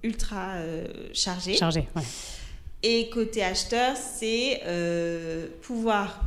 ultra 0.04 0.54
euh, 0.56 0.88
chargé. 1.14 1.56
Chargé, 1.56 1.88
ouais. 1.96 2.02
Et 2.84 3.10
côté 3.10 3.44
acheteur, 3.44 3.96
c'est 3.96 4.62
euh, 4.66 5.48
pouvoir 5.62 6.22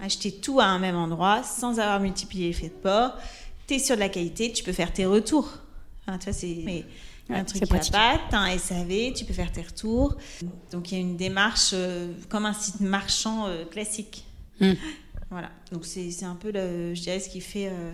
acheter 0.00 0.32
tout 0.32 0.58
à 0.60 0.64
un 0.64 0.78
même 0.78 0.96
endroit 0.96 1.42
sans 1.42 1.78
avoir 1.78 2.00
multiplié 2.00 2.48
les 2.48 2.52
frais 2.54 2.68
de 2.68 2.82
port. 2.82 3.12
Tu 3.66 3.74
es 3.74 3.78
sur 3.78 3.94
de 3.96 4.00
la 4.00 4.08
qualité, 4.08 4.50
tu 4.50 4.64
peux 4.64 4.72
faire 4.72 4.92
tes 4.92 5.04
retours. 5.04 5.58
Enfin, 6.06 6.18
tu 6.18 6.24
vois, 6.24 6.32
c'est 6.32 6.84
Ouais, 7.30 7.36
un 7.36 7.44
truc 7.44 7.62
qui 7.62 7.68
pas, 7.70 7.78
tu 7.78 8.34
as 8.36 8.38
un 8.38 8.58
SAV, 8.58 9.14
tu 9.14 9.24
peux 9.24 9.32
faire 9.32 9.50
tes 9.50 9.62
retours. 9.62 10.16
Donc 10.70 10.92
il 10.92 10.94
y 10.94 10.98
a 10.98 11.00
une 11.00 11.16
démarche 11.16 11.70
euh, 11.72 12.12
comme 12.28 12.44
un 12.44 12.52
site 12.52 12.80
marchand 12.80 13.46
euh, 13.46 13.64
classique. 13.64 14.26
Mm. 14.60 14.72
Voilà. 15.30 15.50
Donc 15.72 15.86
c'est 15.86 16.22
un 16.24 16.34
peu, 16.34 16.50
le, 16.52 16.94
je 16.94 17.00
dirais, 17.00 17.20
ce 17.20 17.30
qui 17.30 17.40
fait 17.40 17.68
euh, 17.68 17.92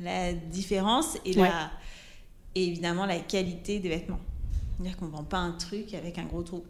la 0.00 0.32
différence 0.32 1.16
et, 1.24 1.38
Ouais. 1.38 1.48
la, 1.48 1.70
et 2.56 2.66
évidemment 2.66 3.06
la 3.06 3.20
qualité 3.20 3.78
des 3.78 3.88
vêtements. 3.90 4.18
C'est-à-dire 4.76 4.96
qu'on 4.96 5.06
vend 5.06 5.24
pas 5.24 5.38
un 5.38 5.52
truc 5.52 5.94
avec 5.94 6.18
un 6.18 6.24
gros 6.24 6.42
trou. 6.42 6.64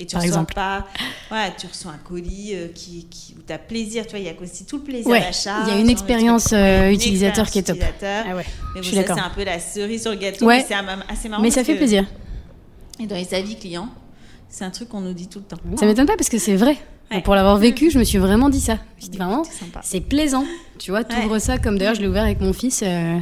Et 0.00 0.06
tu 0.06 0.12
Par 0.14 0.22
reçois 0.22 0.26
exemple. 0.26 0.54
pas, 0.54 0.86
ouais, 1.32 1.52
tu 1.58 1.66
reçois 1.66 1.92
un 1.92 1.98
colis 1.98 2.50
euh, 2.54 2.68
qui, 2.72 3.06
qui, 3.10 3.34
où 3.36 3.42
tu 3.44 3.52
as 3.52 3.58
plaisir, 3.58 4.04
tu 4.06 4.10
vois, 4.10 4.18
il 4.20 4.26
y 4.26 4.28
a 4.28 4.32
aussi 4.40 4.64
tout 4.64 4.76
le 4.76 4.84
plaisir 4.84 5.08
Ouais, 5.08 5.20
d'achat. 5.20 5.62
il 5.66 5.74
y 5.74 5.76
a 5.76 5.80
une 5.80 5.88
expérience, 5.90 6.52
euh, 6.52 6.88
Une 6.88 6.94
utilisateur 6.94 7.50
qui 7.50 7.58
est 7.58 7.62
top. 7.62 7.78
Ah 7.80 8.36
ouais. 8.36 8.44
Mais 8.44 8.44
je 8.76 8.76
bon, 8.76 8.82
suis 8.82 8.96
ça, 8.96 9.14
c'est 9.14 9.20
un 9.20 9.30
peu 9.30 9.44
la 9.44 9.58
cerise 9.58 10.02
sur 10.02 10.12
le 10.12 10.18
gâteau, 10.18 10.46
Ouais. 10.46 10.58
mais 10.58 10.64
c'est 10.68 10.74
assez 11.12 11.28
marrant. 11.28 11.42
Mais 11.42 11.50
ça 11.50 11.64
fait 11.64 11.72
que- 11.72 11.78
plaisir. 11.78 12.04
Et 13.00 13.06
dans 13.06 13.16
les 13.16 13.32
avis 13.34 13.56
clients, 13.56 13.88
c'est 14.48 14.64
un 14.64 14.70
truc 14.70 14.88
qu'on 14.90 15.00
nous 15.00 15.12
dit 15.14 15.28
tout 15.28 15.38
le 15.40 15.44
temps. 15.44 15.56
Ça 15.76 15.86
m'étonne 15.86 16.06
pas 16.06 16.16
parce 16.16 16.28
que 16.28 16.38
c'est 16.38 16.56
vrai. 16.56 16.76
Ouais. 17.10 17.22
Pour 17.22 17.34
l'avoir 17.34 17.56
vécu, 17.56 17.90
je 17.90 17.98
me 17.98 18.04
suis 18.04 18.18
vraiment 18.18 18.50
dit 18.50 18.60
ça. 18.60 18.74
Je 18.74 18.96
me 18.96 19.00
suis 19.00 19.10
dit 19.10 19.18
vraiment, 19.18 19.42
C'est 19.82 20.00
plaisant. 20.02 20.44
Tu 20.78 20.90
vois, 20.90 21.04
tu 21.04 21.16
Ouais. 21.16 21.24
ouvres 21.24 21.38
ça 21.38 21.56
comme 21.58 21.78
d'ailleurs 21.78 21.94
je 21.94 22.02
l'ai 22.02 22.06
ouvert 22.08 22.22
avec 22.24 22.40
mon 22.40 22.52
fils. 22.52 22.82
euh, 22.84 23.18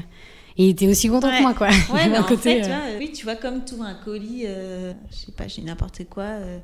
et 0.59 0.64
il 0.66 0.71
était 0.71 0.88
aussi 0.88 1.09
content 1.09 1.31
que 1.31 1.42
moi, 1.42 1.55
quoi. 1.55 1.69
Il 1.71 1.75
y 1.75 1.92
Ouais, 1.92 2.01
avait 2.03 2.11
mais 2.11 2.16
un 2.16 2.23
en 2.23 2.25
côté, 2.27 2.42
fait, 2.42 2.62
tu 2.62 2.69
vois, 2.69 2.99
oui, 2.99 3.12
tu 3.12 3.25
vois, 3.25 3.37
comme 3.37 3.64
tout 3.64 3.83
un 3.83 3.95
colis, 3.95 4.45
euh, 4.47 4.92
je 5.11 5.16
sais 5.27 5.33
pas, 5.33 5.47
j'ai 5.49 5.62
n'importe 5.62 6.03
quoi, 6.09 6.25
euh, 6.25 6.59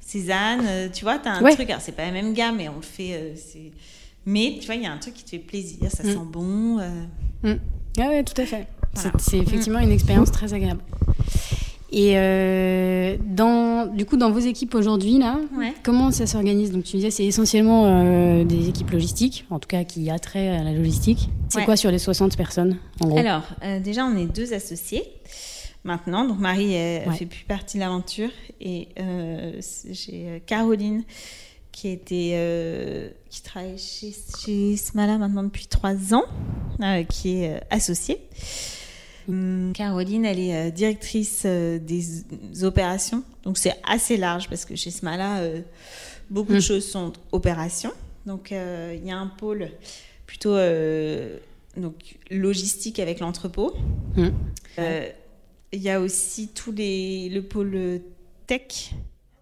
Cézanne, 0.00 0.64
euh, 0.66 0.88
tu 0.92 1.04
vois, 1.04 1.18
t'as 1.18 1.30
un 1.32 1.42
Ouais. 1.42 1.54
truc, 1.54 1.68
alors 1.70 1.80
c'est 1.82 1.92
pas 1.92 2.04
la 2.04 2.12
même 2.12 2.34
gamme, 2.34 2.56
mais 2.56 2.68
on 2.68 2.76
le 2.76 2.82
fait, 2.82 3.12
euh, 3.14 3.32
c'est... 3.36 3.72
Mais 4.26 4.56
tu 4.60 4.66
vois, 4.66 4.74
il 4.74 4.82
y 4.82 4.86
a 4.86 4.92
un 4.92 4.98
truc 4.98 5.14
qui 5.14 5.24
te 5.24 5.30
fait 5.30 5.38
plaisir, 5.38 5.90
ça 5.90 6.02
Mm. 6.02 6.12
sent 6.12 6.18
bon. 6.30 6.78
euh, 6.78 6.88
Mm. 7.42 7.58
Ah 8.00 8.08
ouais, 8.08 8.24
tout 8.24 8.40
à 8.40 8.46
fait. 8.46 8.66
Voilà. 8.94 9.12
C'est- 9.18 9.30
C'est 9.30 9.38
effectivement 9.38 9.78
une 9.80 9.92
expérience 9.92 10.30
très 10.32 10.52
agréable. 10.54 10.80
Et 11.96 12.14
euh, 12.18 13.16
dans, 13.24 13.86
du 13.86 14.04
coup, 14.04 14.16
dans 14.16 14.32
vos 14.32 14.40
équipes 14.40 14.74
aujourd'hui, 14.74 15.18
là, 15.18 15.38
Ouais. 15.56 15.72
comment 15.84 16.10
ça 16.10 16.26
s'organise? 16.26 16.72
Donc, 16.72 16.82
tu 16.82 16.96
disais, 16.96 17.12
c'est 17.12 17.24
essentiellement 17.24 17.84
euh, 17.86 18.42
des 18.42 18.68
équipes 18.68 18.90
logistiques, 18.90 19.44
en 19.48 19.60
tout 19.60 19.68
cas 19.68 19.84
qui 19.84 20.10
a 20.10 20.18
trait 20.18 20.48
à 20.48 20.64
la 20.64 20.72
logistique. 20.72 21.28
C'est 21.48 21.58
Ouais. 21.58 21.64
quoi 21.64 21.76
sur 21.76 21.92
les 21.92 22.00
60 22.00 22.36
personnes, 22.36 22.78
en 23.00 23.06
gros? 23.08 23.18
Alors, 23.18 23.42
euh, 23.62 23.78
déjà, 23.78 24.04
on 24.06 24.16
est 24.16 24.26
deux 24.26 24.52
associés 24.54 25.04
maintenant. 25.84 26.24
Donc, 26.26 26.40
Marie 26.40 26.70
Ouais. 26.72 27.04
fait 27.16 27.26
plus 27.26 27.44
partie 27.44 27.76
de 27.76 27.82
l'aventure. 27.82 28.30
Et 28.60 28.88
j'ai 29.92 30.42
Caroline 30.46 31.04
qui 31.70 31.88
était 31.90 33.12
qui 33.30 33.42
travaille 33.42 33.78
chez, 33.78 34.12
chez 34.44 34.76
Smala 34.76 35.16
maintenant 35.18 35.44
depuis 35.44 35.66
trois 35.68 36.12
ans, 36.12 36.24
qui 37.08 37.36
est 37.44 37.60
associée. 37.70 38.18
Caroline, 39.74 40.24
elle 40.24 40.38
est 40.38 40.54
euh, 40.54 40.70
directrice 40.70 41.42
euh, 41.46 41.78
des 41.78 42.04
opérations. 42.62 43.22
Donc, 43.42 43.58
c'est 43.58 43.74
assez 43.88 44.16
large 44.16 44.48
parce 44.48 44.64
que 44.64 44.76
chez 44.76 44.90
Smala, 44.90 45.38
euh, 45.40 45.60
beaucoup 46.30 46.52
de 46.52 46.58
Mm. 46.58 46.62
choses 46.62 46.86
sont 46.90 47.12
opérations. 47.32 47.92
Donc, 48.26 48.50
il 48.52 49.04
y 49.04 49.10
a 49.10 49.16
un 49.18 49.26
pôle 49.26 49.70
plutôt 50.26 50.56
donc, 51.76 52.16
logistique 52.30 52.98
avec 53.00 53.20
l'entrepôt. 53.20 53.74
Mm. 54.16 54.28
Euh, 54.78 55.08
Il 55.72 55.82
y 55.82 55.90
a 55.90 56.00
aussi 56.00 56.48
tous 56.48 56.70
les, 56.72 57.28
le 57.30 57.42
pôle 57.42 58.00
tech. 58.46 58.92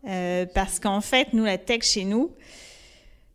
euh, 0.09 0.47
parce 0.53 0.81
qu'en 0.81 1.01
fait, 1.03 1.33
nous, 1.35 1.45
la 1.45 1.59
tech 1.59 1.83
chez 1.85 2.05
nous, 2.05 2.31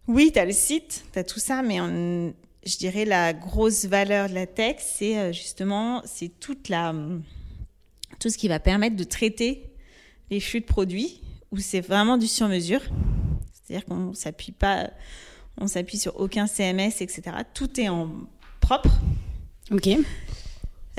oui, 0.08 0.32
tu 0.34 0.40
as 0.40 0.46
le 0.46 0.52
site, 0.52 1.06
tu 1.14 1.20
as 1.20 1.24
tout 1.24 1.40
ça, 1.40 1.62
mais 1.62 1.80
on- 1.80 2.34
je 2.68 2.78
dirais 2.78 3.06
la 3.06 3.34
grosse 3.34 3.86
valeur 3.86 4.30
de 4.30 4.34
la 4.36 4.46
tech, 4.46 4.76
c'est 4.80 5.18
euh, 5.18 5.32
justement 5.32 6.02
c'est 6.06 6.30
toute 6.40 6.70
la, 6.70 6.94
tout 8.20 8.30
ce 8.30 8.38
qui 8.38 8.48
va 8.48 8.60
permettre 8.60 8.96
de 8.96 9.04
traiter 9.04 9.64
les 10.30 10.40
flux 10.40 10.60
de 10.62 10.66
produits, 10.66 11.22
où 11.52 11.58
c'est 11.58 11.82
vraiment 11.82 12.18
du 12.18 12.28
sur-mesure. 12.28 12.82
C'est-à-dire 13.54 13.86
qu'on 13.86 14.14
s'appuie 14.14 14.52
pas, 14.52 14.90
on 15.60 15.68
s'appuie 15.68 15.98
sur 15.98 16.20
aucun 16.20 16.48
CMS, 16.48 17.02
etc. 17.02 17.22
Tout 17.54 17.80
est 17.80 17.90
en 17.90 18.10
propre. 18.60 18.90
Ok. 19.72 19.90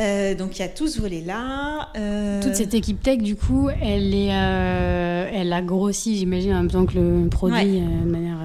Euh, 0.00 0.34
donc 0.36 0.56
il 0.56 0.60
y 0.60 0.64
a 0.64 0.68
tout 0.68 0.86
ce 0.86 1.00
volet-là. 1.00 1.88
Euh, 1.96 2.40
Toute 2.42 2.54
cette 2.54 2.72
équipe 2.74 3.02
tech, 3.02 3.18
du 3.18 3.34
coup, 3.36 3.68
elle, 3.68 4.14
est, 4.14 4.32
euh, 4.32 5.28
elle 5.32 5.52
a 5.52 5.60
grossi, 5.60 6.16
j'imagine, 6.16 6.52
en 6.52 6.58
même 6.58 6.70
temps 6.70 6.86
que 6.86 6.94
le 6.98 7.28
produit 7.28 7.56
Ouais. 7.56 7.80
de 7.80 8.08
manière 8.08 8.38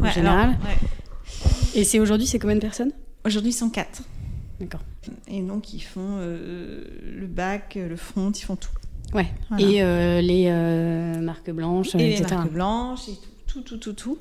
ouais, 0.00 0.10
générale. 0.12 0.50
alors, 0.50 0.64
ouais. 0.66 0.88
Et 1.78 1.84
c'est 1.84 2.00
aujourd'hui, 2.00 2.26
c'est 2.26 2.40
combien 2.40 2.56
de 2.56 2.60
personnes 2.60 2.90
Aujourd'hui, 3.24 3.50
ils 3.52 3.54
sont 3.54 3.70
quatre. 3.70 4.02
D'accord. 4.58 4.80
Et 5.28 5.40
donc, 5.42 5.72
ils 5.72 5.80
font 5.80 6.16
euh, 6.18 6.82
le 7.16 7.26
back, 7.28 7.76
le 7.76 7.94
front, 7.94 8.32
ils 8.32 8.42
font 8.42 8.56
tout. 8.56 8.72
Ouais. 9.14 9.28
Voilà. 9.48 9.64
Et 9.64 9.80
euh, 9.80 10.20
les 10.20 10.46
euh, 10.48 11.20
marques 11.20 11.50
blanches, 11.52 11.94
et 11.94 12.16
les 12.16 12.20
marques 12.20 12.50
blanches 12.50 13.08
et 13.08 13.12
tout, 13.46 13.62
tout, 13.62 13.62
tout, 13.62 13.78
tout, 13.78 13.92
tout. 13.92 14.18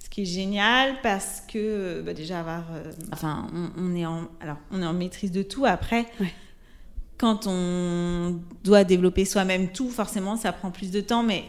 Ce 0.00 0.08
qui 0.08 0.22
est 0.22 0.24
génial 0.24 0.94
parce 1.02 1.42
que 1.52 2.00
bah, 2.00 2.14
déjà 2.14 2.38
avoir, 2.38 2.66
enfin, 3.12 3.48
on, 3.52 3.70
on 3.76 3.96
est 3.96 4.06
en, 4.06 4.28
alors, 4.40 4.58
on 4.70 4.80
est 4.80 4.86
en 4.86 4.94
maîtrise 4.94 5.32
de 5.32 5.42
tout. 5.42 5.64
Après, 5.64 6.06
Ouais. 6.20 6.32
quand 7.16 7.48
on 7.48 8.38
doit 8.62 8.84
développer 8.84 9.24
soi-même 9.24 9.72
tout, 9.72 9.90
forcément, 9.90 10.36
ça 10.36 10.52
prend 10.52 10.70
plus 10.70 10.92
de 10.92 11.00
temps, 11.00 11.24
mais 11.24 11.42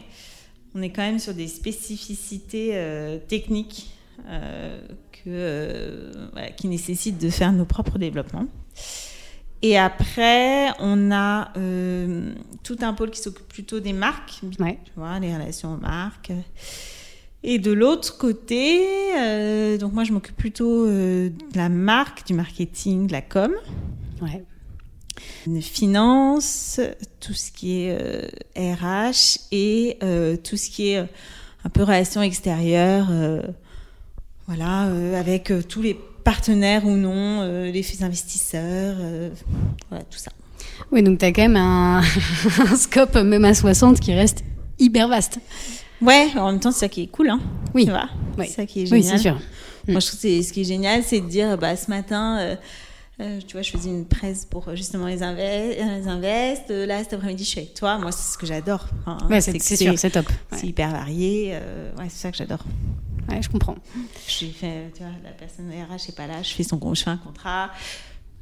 on 0.74 0.82
est 0.82 0.90
quand 0.90 1.02
même 1.02 1.20
sur 1.20 1.34
des 1.34 1.46
spécificités 1.46 2.74
techniques 3.28 3.90
que, 5.24 5.28
euh, 5.28 6.12
voilà, 6.32 6.50
qui 6.50 6.68
nécessitent 6.68 7.18
de 7.18 7.30
faire 7.30 7.52
nos 7.52 7.64
propres 7.64 7.98
développements. 7.98 8.46
Et 9.62 9.76
après, 9.76 10.68
on 10.78 11.10
a 11.12 11.52
euh, 11.58 12.32
tout 12.62 12.78
un 12.80 12.94
pôle 12.94 13.10
qui 13.10 13.20
s'occupe 13.20 13.46
plutôt 13.48 13.78
des 13.80 13.92
marques, 13.92 14.40
Ouais. 14.58 14.78
tu 14.84 14.92
vois, 14.96 15.18
les 15.18 15.34
relations 15.34 15.74
aux 15.74 15.78
marques. 15.78 16.32
Et 17.42 17.58
de 17.58 17.70
l'autre 17.72 18.16
côté, 18.18 18.80
euh, 19.18 19.78
donc 19.78 19.92
moi 19.92 20.04
je 20.04 20.12
m'occupe 20.12 20.36
plutôt 20.36 20.86
euh, 20.86 21.28
de 21.30 21.56
la 21.56 21.68
marque, 21.68 22.26
du 22.26 22.34
marketing, 22.34 23.06
de 23.06 23.12
la 23.12 23.22
com, 23.22 23.52
Ouais. 24.22 24.44
de 25.46 25.60
finance, 25.60 26.80
tout 27.20 27.32
ce 27.34 27.50
qui 27.50 27.82
est 27.82 28.30
RH 28.56 29.38
et 29.52 29.98
tout 30.44 30.56
ce 30.56 30.70
qui 30.70 30.88
est 30.88 30.98
un 31.64 31.68
peu 31.72 31.82
relations 31.82 32.22
extérieures, 32.22 33.08
voilà, 34.50 34.86
euh, 34.86 35.18
avec 35.18 35.50
euh, 35.52 35.62
tous 35.62 35.80
les 35.80 35.94
partenaires 36.24 36.84
ou 36.84 36.90
non, 36.96 37.40
euh, 37.42 37.70
les 37.70 38.02
investisseurs, 38.02 38.96
voilà, 39.88 40.04
tout 40.04 40.18
ça. 40.18 40.30
Oui, 40.90 41.02
donc 41.04 41.18
tu 41.18 41.24
as 41.24 41.32
quand 41.32 41.42
même 41.42 41.56
un, 41.56 42.00
un 42.70 42.76
scope, 42.76 43.14
même 43.16 43.44
à 43.44 43.54
60, 43.54 44.00
qui 44.00 44.12
reste 44.12 44.42
hyper 44.78 45.06
vaste. 45.08 45.38
Ouais, 46.02 46.28
en 46.36 46.50
même 46.50 46.60
temps, 46.60 46.72
c'est 46.72 46.80
ça 46.80 46.88
qui 46.88 47.02
est 47.02 47.06
cool, 47.06 47.30
hein. 47.30 47.40
Oui. 47.74 47.84
Tu 47.84 47.90
vois 47.90 48.08
Oui. 48.38 48.46
C'est 48.48 48.54
ça 48.56 48.66
qui 48.66 48.80
est 48.80 48.92
Oui, 48.92 49.02
génial. 49.02 49.16
c'est 49.18 49.22
sûr. 49.22 49.38
Moi, 49.88 50.00
je 50.00 50.06
trouve 50.08 50.20
que 50.20 50.42
ce 50.42 50.52
qui 50.52 50.60
est 50.62 50.64
génial, 50.64 51.02
c'est 51.04 51.20
de 51.20 51.26
dire, 51.28 51.56
bah, 51.58 51.76
ce 51.76 51.88
matin, 51.90 52.38
euh, 52.40 52.56
euh, 53.20 53.38
tu 53.46 53.52
vois, 53.52 53.62
je 53.62 53.70
faisais 53.70 53.90
une 53.90 54.06
presse 54.06 54.46
pour 54.46 54.74
justement 54.74 55.06
les, 55.06 55.16
les 55.16 56.08
invests. 56.08 56.70
Euh, 56.70 56.86
Là, 56.86 56.98
cet 57.00 57.12
après-midi, 57.14 57.44
je 57.44 57.48
suis 57.50 57.60
avec 57.60 57.74
toi. 57.74 57.98
Moi, 57.98 58.12
c'est 58.12 58.32
ce 58.32 58.38
que 58.38 58.46
j'adore. 58.46 58.86
Ouais, 59.28 59.40
c'est 59.40 59.58
sûr, 59.76 59.98
c'est 59.98 60.10
top. 60.10 60.26
C'est 60.52 60.62
Ouais. 60.62 60.68
hyper 60.68 60.90
varié. 60.90 61.50
euh, 61.54 61.90
ouais, 61.98 62.06
c'est 62.08 62.18
ça 62.22 62.30
que 62.30 62.36
j'adore. 62.38 62.64
Ouais, 63.30 63.42
je 63.42 63.48
comprends. 63.48 63.76
Je 64.28 64.46
fais, 64.46 64.90
tu 64.94 65.02
vois, 65.02 65.12
la 65.24 65.30
personne 65.30 65.70
RH 65.70 66.08
n'est 66.08 66.14
pas 66.16 66.26
là, 66.26 66.42
je 66.42 66.52
fais 66.54 66.62
son, 66.62 66.78
je 66.94 67.02
fais 67.02 67.10
un 67.10 67.16
contrat. 67.16 67.70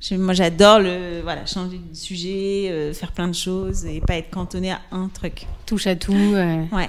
Je- 0.00 0.14
moi, 0.14 0.32
j'adore 0.34 0.78
le, 0.78 1.20
voilà, 1.22 1.44
changer 1.46 1.78
de 1.78 1.94
sujet, 1.94 2.68
euh, 2.70 2.92
faire 2.94 3.12
plein 3.12 3.26
de 3.28 3.34
choses 3.34 3.84
et 3.84 4.00
pas 4.00 4.16
être 4.16 4.30
cantonné 4.30 4.70
à 4.72 4.80
un 4.92 5.08
truc. 5.08 5.46
Touche 5.66 5.86
à 5.88 5.96
tout. 5.96 6.12
euh. 6.12 6.64
Ouais. 6.72 6.88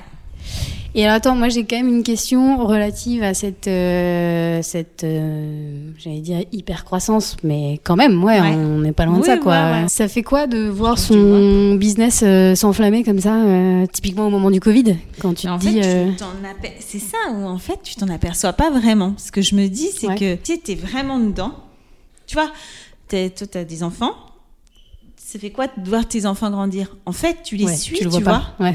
Et 0.95 1.03
alors, 1.03 1.17
attends, 1.17 1.35
moi 1.35 1.49
j'ai 1.49 1.65
quand 1.65 1.75
même 1.75 1.87
une 1.87 2.01
question 2.03 2.57
relative 2.65 3.21
à 3.21 3.35
cette, 3.35 3.67
euh, 3.67 4.59
cette 4.63 5.03
euh, 5.03 5.91
j'allais 5.99 6.19
dire 6.21 6.39
hyper 6.51 6.83
croissance, 6.83 7.37
mais 7.43 7.79
quand 7.83 7.95
même, 7.95 8.23
ouais, 8.23 8.41
Ouais. 8.41 8.55
on 8.55 8.79
n'est 8.79 8.91
pas 8.91 9.05
loin 9.05 9.19
de 9.19 9.23
ça, 9.23 9.37
quoi. 9.37 9.53
ouais, 9.53 9.81
ouais. 9.83 9.87
Ça 9.87 10.07
fait 10.07 10.23
quoi 10.23 10.47
de 10.47 10.67
voir 10.67 10.97
son 10.97 11.75
business 11.75 12.21
euh, 12.23 12.55
s'enflammer 12.55 13.03
comme 13.03 13.19
ça, 13.19 13.37
typiquement 13.93 14.25
au 14.25 14.29
moment 14.31 14.49
du 14.49 14.59
Covid, 14.59 14.95
quand 15.21 15.35
tu 15.35 15.45
Mais 15.45 15.51
te 15.51 15.55
en 15.55 15.57
dis, 15.59 15.79
c'est 16.79 16.99
ça 16.99 17.17
où 17.35 17.45
en 17.45 17.59
fait 17.59 17.79
tu 17.83 17.95
t'en 17.95 18.07
aperçois 18.09 18.53
pas 18.53 18.71
vraiment. 18.71 19.13
Ce 19.17 19.31
que 19.31 19.43
je 19.43 19.53
me 19.53 19.67
dis, 19.67 19.89
c'est 19.95 20.15
que 20.15 20.35
tu 20.35 20.71
es 20.71 20.75
vraiment 20.75 21.19
dedans. 21.19 21.51
Tu 22.25 22.33
vois, 22.35 22.49
t'es- 23.07 23.29
toi, 23.29 23.45
tu 23.45 23.57
as 23.59 23.63
des 23.63 23.83
enfants. 23.83 24.13
Ça 25.17 25.37
fait 25.37 25.51
quoi 25.51 25.67
de 25.67 25.87
voir 25.87 26.07
tes 26.07 26.25
enfants 26.25 26.49
grandir? 26.49 26.95
En 27.05 27.11
fait, 27.11 27.37
tu 27.43 27.55
les 27.57 27.67
suis, 27.75 27.95
tu 27.97 28.05
le 28.05 28.09
tu, 28.09 28.21
vois 28.21 28.39
vois? 28.39 28.41
pas. 28.57 28.73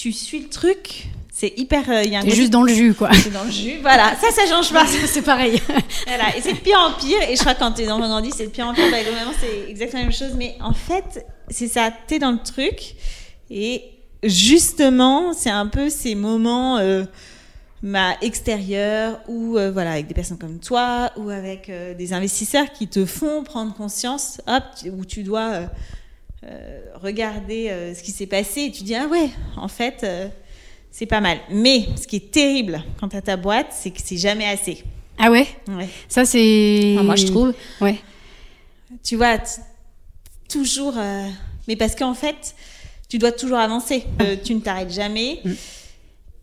Tu 0.00 0.12
suis 0.12 0.38
le 0.40 0.48
truc. 0.48 1.08
C'est 1.30 1.52
hyper. 1.58 1.82
euh, 1.90 2.02
Il 2.04 2.10
y 2.12 2.16
a 2.16 2.20
un 2.20 2.22
côté- 2.22 2.34
juste 2.34 2.50
dans 2.50 2.62
le 2.62 2.72
jus, 2.72 2.94
quoi. 2.94 3.10
c'est 3.22 3.30
dans 3.30 3.44
le 3.44 3.50
jus. 3.50 3.76
Voilà, 3.82 4.14
ça, 4.18 4.30
ça 4.30 4.46
change 4.46 4.72
pas. 4.72 4.86
c'est 5.06 5.20
pareil. 5.20 5.60
Voilà, 6.06 6.34
et 6.34 6.40
c'est 6.40 6.54
de 6.54 6.58
pire 6.58 6.78
en 6.78 6.98
pire. 6.98 7.20
Et 7.28 7.36
je 7.36 7.40
crois 7.40 7.52
que 7.52 7.58
quand 7.58 7.72
tes 7.72 7.90
enfants 7.90 8.08
grandissent, 8.08 8.36
c'est 8.38 8.46
de 8.46 8.50
pire 8.50 8.66
en 8.66 8.72
pire. 8.72 8.90
Bah, 8.90 9.02
globalement, 9.02 9.32
c'est 9.38 9.68
exactement 9.70 10.00
la 10.04 10.08
même 10.08 10.16
chose. 10.16 10.32
Mais 10.38 10.56
en 10.62 10.72
fait, 10.72 11.26
c'est 11.50 11.68
ça, 11.68 11.90
t'es 12.06 12.18
dans 12.18 12.30
le 12.32 12.38
truc. 12.42 12.94
Et 13.50 13.82
justement, 14.22 15.34
c'est 15.34 15.50
un 15.50 15.66
peu 15.66 15.90
ces 15.90 16.14
moments 16.14 16.78
euh, 16.78 17.04
extérieurs 18.22 19.20
ou 19.28 19.58
euh, 19.58 19.70
voilà, 19.70 19.92
avec 19.92 20.06
des 20.06 20.14
personnes 20.14 20.38
comme 20.38 20.60
toi 20.60 21.10
ou 21.18 21.28
avec 21.28 21.68
euh, 21.68 21.92
des 21.94 22.14
investisseurs 22.14 22.72
qui 22.72 22.88
te 22.88 23.04
font 23.04 23.42
prendre 23.44 23.74
conscience, 23.74 24.40
hop, 24.46 24.62
tu- 24.80 24.88
où 24.90 25.04
tu 25.04 25.22
dois 25.24 25.50
euh, 25.52 25.66
regarder 26.94 27.68
euh, 27.70 27.94
ce 27.94 28.02
qui 28.02 28.12
s'est 28.12 28.26
passé 28.26 28.62
et 28.62 28.70
tu 28.70 28.82
dis, 28.82 28.94
ah 28.94 29.06
ouais, 29.06 29.28
en 29.56 29.68
fait, 29.68 30.00
euh, 30.04 30.28
c'est 30.90 31.06
pas 31.06 31.20
mal. 31.20 31.38
Mais 31.50 31.86
ce 32.00 32.06
qui 32.06 32.16
est 32.16 32.30
terrible 32.30 32.82
quand 32.98 33.08
tu 33.08 33.16
as 33.16 33.22
ta 33.22 33.36
boîte, 33.36 33.68
c'est 33.70 33.90
que 33.90 34.00
c'est 34.02 34.16
jamais 34.16 34.46
assez. 34.46 34.82
Ah 35.18 35.30
ouais? 35.30 35.46
Ouais. 35.68 35.88
Ça, 36.08 36.24
c'est. 36.24 36.92
Enfin, 36.94 37.04
moi, 37.04 37.16
je 37.16 37.26
trouve. 37.26 37.52
Ouais. 37.80 37.96
Tu 39.04 39.16
vois, 39.16 39.38
toujours. 40.48 40.94
euh, 40.96 41.26
Mais 41.68 41.76
parce 41.76 41.94
qu'en 41.94 42.14
fait, 42.14 42.54
tu 43.08 43.18
dois 43.18 43.32
toujours 43.32 43.58
avancer. 43.58 44.04
Euh, 44.22 44.36
tu 44.42 44.54
ne 44.54 44.60
t'arrêtes 44.60 44.92
jamais. 44.92 45.40
Mm. 45.44 45.52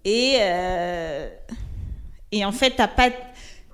Et, 0.05 0.35
euh, 0.39 1.27
et 2.31 2.45
en 2.45 2.51
fait, 2.51 2.71
t'as 2.77 2.87
pas, 2.87 3.09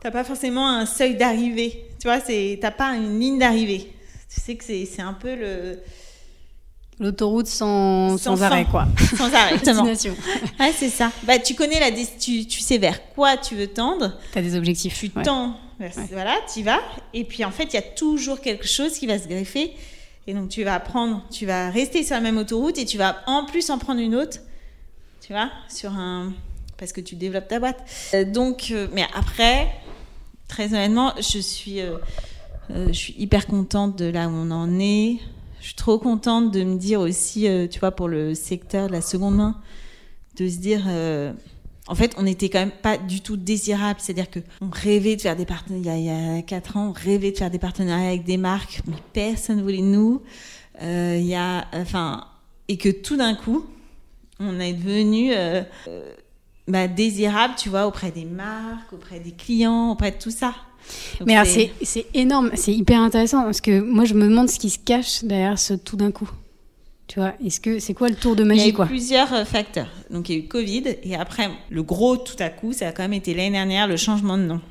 t'as 0.02 0.10
pas 0.10 0.24
forcément 0.24 0.70
un 0.70 0.86
seuil 0.86 1.16
d'arrivée. 1.16 1.86
Tu 2.00 2.08
vois, 2.08 2.20
c'est, 2.22 2.58
t'as 2.62 2.72
pas 2.72 2.96
une 2.96 3.20
ligne 3.20 3.40
d'arrivée. 3.40 3.92
Tu 4.34 4.40
sais 4.40 4.56
que 4.56 4.64
c'est, 4.64 4.86
c'est 4.86 5.02
un 5.02 5.14
peu 5.14 5.36
le. 5.36 5.80
L'autoroute 7.00 7.48
sans, 7.48 8.18
Sans 8.18 8.36
sans, 8.38 8.42
arrêt, 8.44 8.66
quoi. 8.70 8.88
Sans 9.18 9.34
arrêt. 9.34 9.56
Exactement. 9.56 9.84
Ouais, 9.84 10.72
c'est 10.76 10.90
ça. 10.90 11.12
Bah, 11.24 11.40
tu 11.40 11.56
connais 11.56 11.80
la. 11.80 11.92
Tu, 11.92 12.46
tu 12.46 12.60
sais 12.60 12.78
vers 12.78 13.10
quoi 13.10 13.36
tu 13.38 13.56
veux 13.56 13.68
tendre. 13.68 14.14
T'as 14.32 14.42
des 14.42 14.56
objectifs. 14.56 15.00
tu 15.00 15.12
ouais. 15.16 15.24
tends, 15.24 15.58
vers- 15.80 15.98
Ouais. 15.98 16.08
voilà, 16.12 16.36
tu 16.54 16.60
y 16.60 16.64
vas. 16.64 16.80
Et 17.14 17.24
puis 17.24 17.44
en 17.44 17.52
fait, 17.52 17.66
il 17.66 17.74
y 17.74 17.80
a 17.80 17.82
toujours 17.82 18.42
quelque 18.42 18.68
chose 18.68 18.94
qui 18.98 19.08
va 19.08 19.18
se 19.20 19.28
greffer. 19.28 19.74
Et 20.28 20.34
donc 20.34 20.50
tu 20.50 20.64
vas 20.64 20.80
prendre, 20.80 21.22
tu 21.32 21.46
vas 21.46 21.70
rester 21.70 22.04
sur 22.04 22.16
la 22.16 22.22
même 22.22 22.38
autoroute 22.38 22.78
et 22.78 22.86
tu 22.86 22.98
vas 22.98 23.18
en 23.28 23.44
plus 23.46 23.70
en 23.70 23.78
prendre 23.78 24.00
une 24.00 24.16
autre, 24.16 24.38
tu 25.20 25.34
vois, 25.34 25.50
sur 25.68 25.92
un, 25.92 26.32
parce 26.78 26.94
que 26.94 27.02
tu 27.02 27.16
développes 27.16 27.50
ta 27.50 27.60
boîte. 27.60 27.84
Euh, 28.14 28.24
donc, 28.24 28.68
euh, 28.72 28.88
mais 28.94 29.04
après, 29.16 29.68
très 30.48 30.68
honnêtement, 30.68 31.12
je 31.18 31.40
suis, 31.40 31.82
euh, 31.82 31.98
je 32.70 32.94
suis 32.94 33.16
hyper 33.18 33.48
contente 33.48 33.98
de 33.98 34.06
là 34.06 34.28
où 34.30 34.32
on 34.32 34.50
en 34.52 34.80
est. 34.80 35.18
Je 35.64 35.70
suis 35.70 35.76
trop 35.76 35.98
contente 35.98 36.52
de 36.52 36.62
me 36.66 36.78
dire 36.78 37.00
aussi, 37.00 37.48
euh, 37.48 37.70
tu 37.70 37.80
vois, 37.80 37.92
pour 37.92 38.10
le 38.10 38.36
secteur 38.36 38.88
de 38.88 38.92
la 38.92 39.00
seconde 39.00 39.38
main, 39.38 39.62
de 40.36 40.50
se 40.50 40.58
dire. 40.58 40.84
euh, 40.90 41.32
en 41.88 41.96
fait, 41.96 42.16
on 42.18 42.24
n'était 42.24 42.50
quand 42.50 42.60
même 42.60 42.72
pas 42.72 42.98
du 42.98 43.22
tout 43.22 43.38
désirable. 43.38 44.02
C'est-à-dire 44.02 44.30
que 44.30 44.40
on 44.60 44.70
rêvait 44.70 45.16
de 45.16 45.22
faire 45.22 45.38
des 45.38 45.46
partenariats. 45.46 45.98
Il 45.98 46.04
y 46.04 46.10
a, 46.10 46.42
quatre 46.42 46.76
ans, 46.76 46.90
on 46.90 46.92
rêvait 46.92 47.32
de 47.32 47.38
faire 47.38 47.50
des 47.50 47.60
partenariats 47.60 48.10
avec 48.10 48.26
des 48.26 48.36
marques, 48.36 48.82
mais 48.88 48.98
personne 49.14 49.62
voulait 49.62 49.82
nous. 49.82 50.22
Euh, 50.82 51.16
il 51.18 51.26
y 51.28 51.36
a, 51.36 51.66
enfin, 51.74 52.28
et 52.68 52.76
que 52.76 52.90
tout 52.90 53.16
d'un 53.16 53.34
coup, 53.34 53.66
on 54.42 54.60
est 54.60 54.74
devenu 54.74 55.32
euh, 55.34 55.64
bah, 56.68 56.88
désirable, 56.88 57.54
tu 57.58 57.70
vois, 57.70 57.88
auprès 57.88 58.12
des 58.12 58.26
marques, 58.26 58.92
auprès 58.94 59.20
des 59.20 59.32
clients, 59.32 59.92
auprès 59.92 60.12
de 60.12 60.18
tout 60.18 60.32
ça. 60.32 60.54
Donc 61.20 61.28
Mais 61.28 61.36
alors, 61.36 61.46
c'est 61.48 62.06
énorme, 62.14 62.52
c'est 62.56 62.74
hyper 62.74 63.00
intéressant 63.00 63.44
parce 63.44 63.62
que 63.62 63.80
moi 63.80 64.04
je 64.04 64.14
me 64.16 64.28
demande 64.28 64.50
ce 64.50 64.60
qui 64.60 64.70
se 64.70 64.80
cache 64.80 65.24
derrière 65.24 65.58
ce 65.58 65.74
tout 65.74 65.96
d'un 65.96 66.12
coup. 66.12 66.30
Tu 67.08 67.20
vois, 67.20 67.34
est-ce 67.46 67.60
que 67.62 67.80
c'est 67.80 67.94
quoi 67.94 68.10
le 68.10 68.16
tour 68.16 68.36
de 68.36 68.44
Il 68.44 68.48
y 68.48 68.52
a 68.52 68.56
magie 68.56 68.70
eu 68.70 68.74
quoi? 68.74 68.86
plusieurs 68.86 69.32
euh, 69.34 69.46
facteurs. 69.46 69.88
Donc 70.10 70.28
il 70.30 70.36
y 70.38 70.42
a 70.42 70.44
eu 70.44 70.48
Covid 70.48 70.84
et 71.04 71.16
après 71.16 71.50
le 71.70 71.84
gros 71.84 72.18
tout 72.18 72.36
à 72.40 72.50
coup, 72.50 72.74
ça 72.74 72.88
a 72.90 72.92
quand 72.92 73.04
même 73.04 73.14
été 73.14 73.34
l'année 73.34 73.52
dernière 73.52 73.88
le 73.88 73.96
changement 73.98 74.38
de 74.38 74.44
nom. 74.44 74.62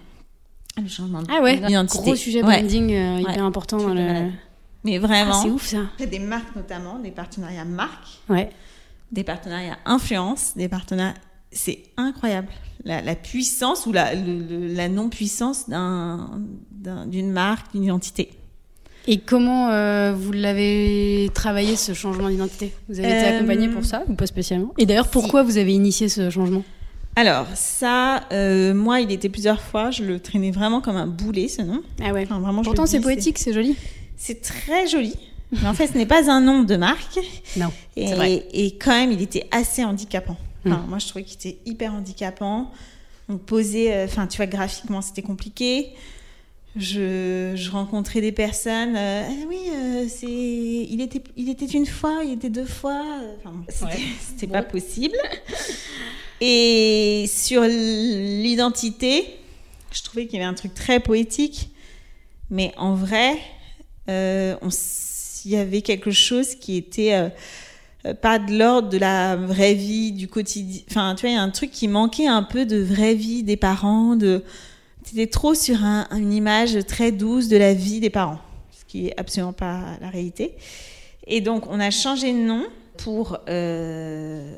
Le 0.83 0.89
changement 0.89 1.23
de 1.23 1.29
Ah 1.31 1.43
ouais, 1.43 1.59
d'identité. 1.59 2.03
gros 2.03 2.15
sujet 2.17 2.43
branding 2.43 2.93
euh, 2.93 3.21
hyper 3.21 3.35
Ouais. 3.37 3.41
important 3.41 3.77
dans 3.79 3.95
le. 3.95 4.31
Mais 4.85 4.97
Ah, 4.97 5.01
vraiment, 5.01 5.43
c'est 5.43 5.49
ouf 5.51 5.67
ça. 5.67 5.79
des 5.99 6.19
marques 6.19 6.57
notamment, 6.57 6.99
des 6.99 7.11
partenariats 7.11 7.65
marques, 7.65 8.19
Ouais. 8.29 8.51
des 9.13 9.23
partenariats 9.25 9.79
influence, 9.87 10.53
des 10.57 10.69
partenariats. 10.69 11.15
C'est 11.53 11.81
incroyable. 11.97 12.49
La, 12.85 13.01
la 13.03 13.15
puissance 13.15 13.87
ou 13.87 13.93
la, 13.93 14.15
non-puissance 14.89 15.69
d'un- 15.69 16.31
d'un- 16.73 17.07
d'une 17.07 17.31
marque, 17.31 17.73
d'une 17.73 17.85
identité. 17.85 18.31
Et 19.07 19.19
comment 19.19 19.69
euh, 19.71 20.13
vous 20.17 20.33
l'avez 20.33 21.31
travaillé 21.35 21.77
ce 21.77 21.93
changement 21.93 22.29
d'identité? 22.29 22.73
Vous 22.89 22.99
avez 23.01 23.09
été 23.09 23.25
Euh, 23.27 23.37
accompagné 23.37 23.69
pour 23.69 23.85
ça 23.85 24.03
ou 24.09 24.15
pas 24.15 24.27
spécialement? 24.27 24.73
Et 24.79 24.87
d'ailleurs, 24.87 25.09
pourquoi 25.09 25.43
vous 25.43 25.59
avez 25.59 25.75
initié 25.75 26.09
ce 26.09 26.31
changement? 26.31 26.63
Alors, 27.17 27.47
ça, 27.55 28.23
euh, 28.33 28.73
moi, 28.75 29.01
il 29.01 29.13
était 29.13 29.29
plusieurs 29.29 29.61
fois, 29.61 29.91
je 29.91 30.03
le 30.05 30.19
traînais 30.21 30.51
vraiment 30.51 30.81
comme 30.81 30.97
un 30.97 31.07
boulet, 31.09 31.49
ce 31.49 31.63
nom. 31.63 31.83
Ah 32.03 32.13
ouais. 32.13 32.23
Enfin, 32.25 32.41
vraiment, 32.41 32.63
Pourtant, 32.63 32.87
c'est 32.87 33.01
poétique, 33.01 33.39
c'est 33.39 33.53
joli. 33.53 33.77
C'est 34.17 34.41
très 34.41 34.87
joli. 34.87 35.15
Mais 35.61 35.69
en 35.69 35.75
fait, 35.75 35.89
ce 35.89 35.99
n'est 35.99 36.07
pas 36.07 36.31
un 36.31 36.41
nom 36.41 36.63
de 36.63 36.77
marque. 36.77 37.19
Non. 37.59 37.71
Et, 37.97 38.15
vrai. 38.15 38.47
et 38.55 38.77
quand 38.79 38.93
même, 38.93 39.13
il 39.13 39.21
était 39.21 39.47
assez 39.51 39.85
handicapant. 39.85 40.37
Enfin, 40.67 40.77
Mm. 40.79 40.89
Moi, 40.89 40.99
je 40.99 41.09
trouvais 41.09 41.25
qu'il 41.25 41.35
était 41.35 41.59
hyper 41.67 41.93
handicapant. 41.95 42.71
On 43.29 43.37
posait, 43.39 43.93
euh, 43.93 44.05
enfin, 44.05 44.27
tu 44.27 44.37
vois, 44.37 44.47
graphiquement, 44.47 45.01
c'était 45.03 45.23
compliqué. 45.23 45.91
Je, 46.77 47.53
je 47.55 47.71
rencontrais 47.71 48.21
des 48.23 48.33
personnes. 48.33 48.95
euh, 48.97 49.27
Ah 49.29 49.45
oui, 49.49 49.59
euh, 49.73 50.07
c'est, 50.09 50.27
il 50.27 51.01
était, 51.03 51.23
il 51.37 51.51
était 51.51 51.67
une 51.67 51.85
fois, 51.87 52.23
il 52.25 52.33
était 52.33 52.49
deux 52.51 52.65
fois. 52.65 53.05
Enfin, 53.39 53.53
c'était, 53.69 53.85
Ouais. 53.87 53.99
c'était 54.21 54.47
Bon. 54.47 54.53
pas 54.55 54.63
possible. 54.63 55.17
Et 56.41 57.27
sur 57.29 57.63
l'identité, 57.63 59.25
je 59.93 60.03
trouvais 60.03 60.27
qu'il 60.27 60.39
y 60.39 60.43
avait 60.43 60.51
un 60.51 60.55
truc 60.55 60.75
très 60.75 60.99
poétique, 61.01 61.69
mais 62.51 62.73
en 62.77 62.95
vrai, 62.95 63.37
euh, 64.09 64.57
il 65.45 65.51
y 65.51 65.57
avait 65.57 65.83
quelque 65.83 66.11
chose 66.11 66.55
qui 66.57 66.77
était 66.77 67.31
pas 68.21 68.39
de 68.39 68.57
l'ordre 68.59 68.89
de 68.89 68.99
la 68.99 69.37
vraie 69.37 69.75
vie, 69.75 70.13
du 70.13 70.29
quotidien. 70.29 70.83
Enfin, 70.91 71.15
tu 71.15 71.23
vois, 71.23 71.31
il 71.31 71.35
y 71.35 71.39
a 71.39 71.43
un 71.43 71.51
truc 71.51 71.71
qui 71.71 71.87
manquait 71.89 72.27
un 72.27 72.43
peu 72.43 72.67
de 72.67 72.79
vraie 72.79 73.15
vie 73.15 73.43
des 73.43 73.57
parents. 73.57 74.17
De... 74.17 74.43
C'était 75.05 75.27
trop 75.29 75.55
sur 75.55 75.85
un- 75.85 76.09
une 76.17 76.33
image 76.33 76.79
très 76.87 77.13
douce 77.13 77.49
de 77.49 77.57
la 77.57 77.75
vie 77.75 78.01
des 78.01 78.11
parents, 78.11 78.39
ce 78.73 78.85
qui 78.87 79.09
est 79.09 79.15
absolument 79.21 79.53
pas 79.53 79.83
la 80.01 80.11
réalité. 80.11 80.55
Et 81.27 81.41
donc, 81.41 81.65
on 81.69 81.79
a 81.81 81.91
changé 81.91 82.33
de 82.33 82.39
nom 82.39 82.65
pour 82.99 83.39
euh, 83.49 84.57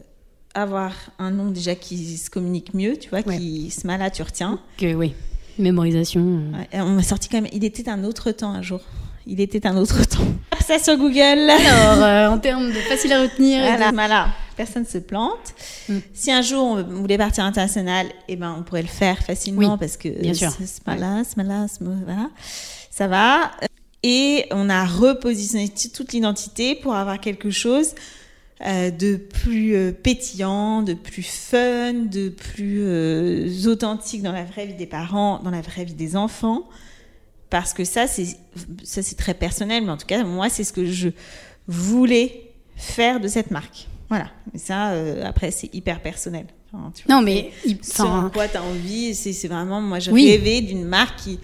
avoir 0.54 0.92
un 1.18 1.30
nom 1.30 1.50
déjà 1.50 1.74
qui 1.74 2.16
se 2.16 2.30
communique 2.30 2.72
mieux, 2.74 2.96
tu 2.96 3.10
vois, 3.10 3.20
Ouais. 3.26 3.38
qui 3.38 3.70
ce 3.70 3.86
là 3.86 4.10
tu 4.10 4.22
retiens. 4.22 4.58
Que 4.78 4.94
oui. 4.94 5.14
Mémorisation. 5.58 6.20
euh. 6.22 6.58
Ouais, 6.58 6.80
on 6.80 6.90
m'a 6.94 7.02
sorti 7.02 7.28
quand 7.28 7.40
même. 7.40 7.50
Il 7.52 7.64
était 7.64 7.88
un 7.88 8.04
autre 8.04 8.32
temps 8.32 8.50
un 8.50 8.62
jour. 8.62 8.80
Il 9.26 9.40
était 9.40 9.66
un 9.66 9.76
autre 9.76 10.02
temps. 10.06 10.22
Hop, 10.52 10.58
Ça 10.66 10.78
sur 10.78 10.96
Google. 10.96 11.50
Alors, 11.50 12.02
euh, 12.02 12.28
en 12.28 12.38
termes 12.38 12.68
de 12.68 12.72
facile 12.80 13.12
à 13.12 13.22
retenir. 13.22 13.62
et 13.64 13.68
Voilà, 13.68 13.90
de- 13.90 13.94
voilà. 13.94 14.28
Personne 14.56 14.86
se 14.86 14.98
plante. 14.98 15.54
Mm. 15.88 15.98
Si 16.12 16.30
un 16.30 16.40
jour 16.42 16.62
on 16.62 16.82
voulait 16.84 17.18
partir 17.18 17.44
international, 17.44 18.06
eh 18.28 18.36
ben 18.36 18.54
on 18.58 18.62
pourrait 18.62 18.82
le 18.82 18.88
faire 18.88 19.18
facilement 19.18 19.72
Oui, 19.72 19.78
parce 19.80 19.96
que 19.96 20.08
bien 20.08 20.32
sûr. 20.32 20.52
ce 20.52 20.90
là 20.98 21.22
ce 21.24 21.42
là 21.42 21.66
ce 21.68 21.82
voilà, 21.82 22.30
ça 22.90 23.08
va. 23.08 23.50
Et 24.04 24.46
on 24.52 24.68
a 24.70 24.84
repositionné 24.84 25.68
toute 25.92 26.12
l'identité 26.12 26.74
pour 26.76 26.94
avoir 26.94 27.18
quelque 27.20 27.50
chose 27.50 27.94
euh, 28.64 28.90
de 28.92 29.16
plus 29.16 29.74
euh, 29.74 29.90
pétillant, 29.92 30.82
de 30.82 30.94
plus 30.94 31.22
fun, 31.26 31.92
de 31.94 32.28
plus 32.28 32.82
euh, 32.84 33.66
authentique 33.66 34.22
dans 34.22 34.30
la 34.32 34.44
vraie 34.44 34.66
vie 34.66 34.74
des 34.74 34.86
parents, 34.86 35.40
dans 35.42 35.50
la 35.50 35.62
vraie 35.62 35.84
vie 35.84 35.94
des 35.94 36.14
enfants. 36.16 36.62
Parce 37.54 37.72
que 37.72 37.84
ça, 37.84 38.08
c'est 38.08 38.26
ça 38.82 39.00
c'est 39.00 39.14
très 39.14 39.32
personnel, 39.32 39.84
mais 39.84 39.92
en 39.92 39.96
tout 39.96 40.06
cas, 40.08 40.24
moi, 40.24 40.48
c'est 40.48 40.64
ce 40.64 40.72
que 40.72 40.84
je 40.86 41.10
voulais 41.68 42.50
faire 42.74 43.20
de 43.20 43.28
cette 43.28 43.52
marque. 43.52 43.86
Voilà. 44.08 44.26
Et 44.52 44.58
ça, 44.58 44.90
euh, 44.90 45.22
après, 45.24 45.52
c'est 45.52 45.72
hyper 45.72 46.02
personnel. 46.02 46.46
Enfin, 46.72 46.90
tu 46.92 47.04
vois, 47.06 47.14
Non, 47.14 47.22
mais. 47.22 47.52
ce 47.80 48.02
en 48.02 48.28
quoi 48.28 48.48
tu 48.48 48.56
as 48.56 48.62
envie, 48.64 49.14
c'est 49.14 49.46
vraiment, 49.46 49.80
moi, 49.80 50.00
je 50.00 50.10
Oui. 50.10 50.28
rêvais 50.28 50.62
d'une 50.62 50.82
marque 50.84 51.16
qui, 51.20 51.38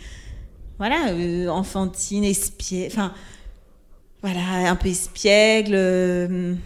voilà, 0.79 1.11
euh, 1.11 1.47
enfantine, 1.47 2.25
espiègle, 2.25 2.93
enfin, 2.93 3.15
voilà, 4.21 4.69
un 4.69 4.75
peu 4.75 4.89
espiègle, 4.89 5.75
euh, 5.77 6.57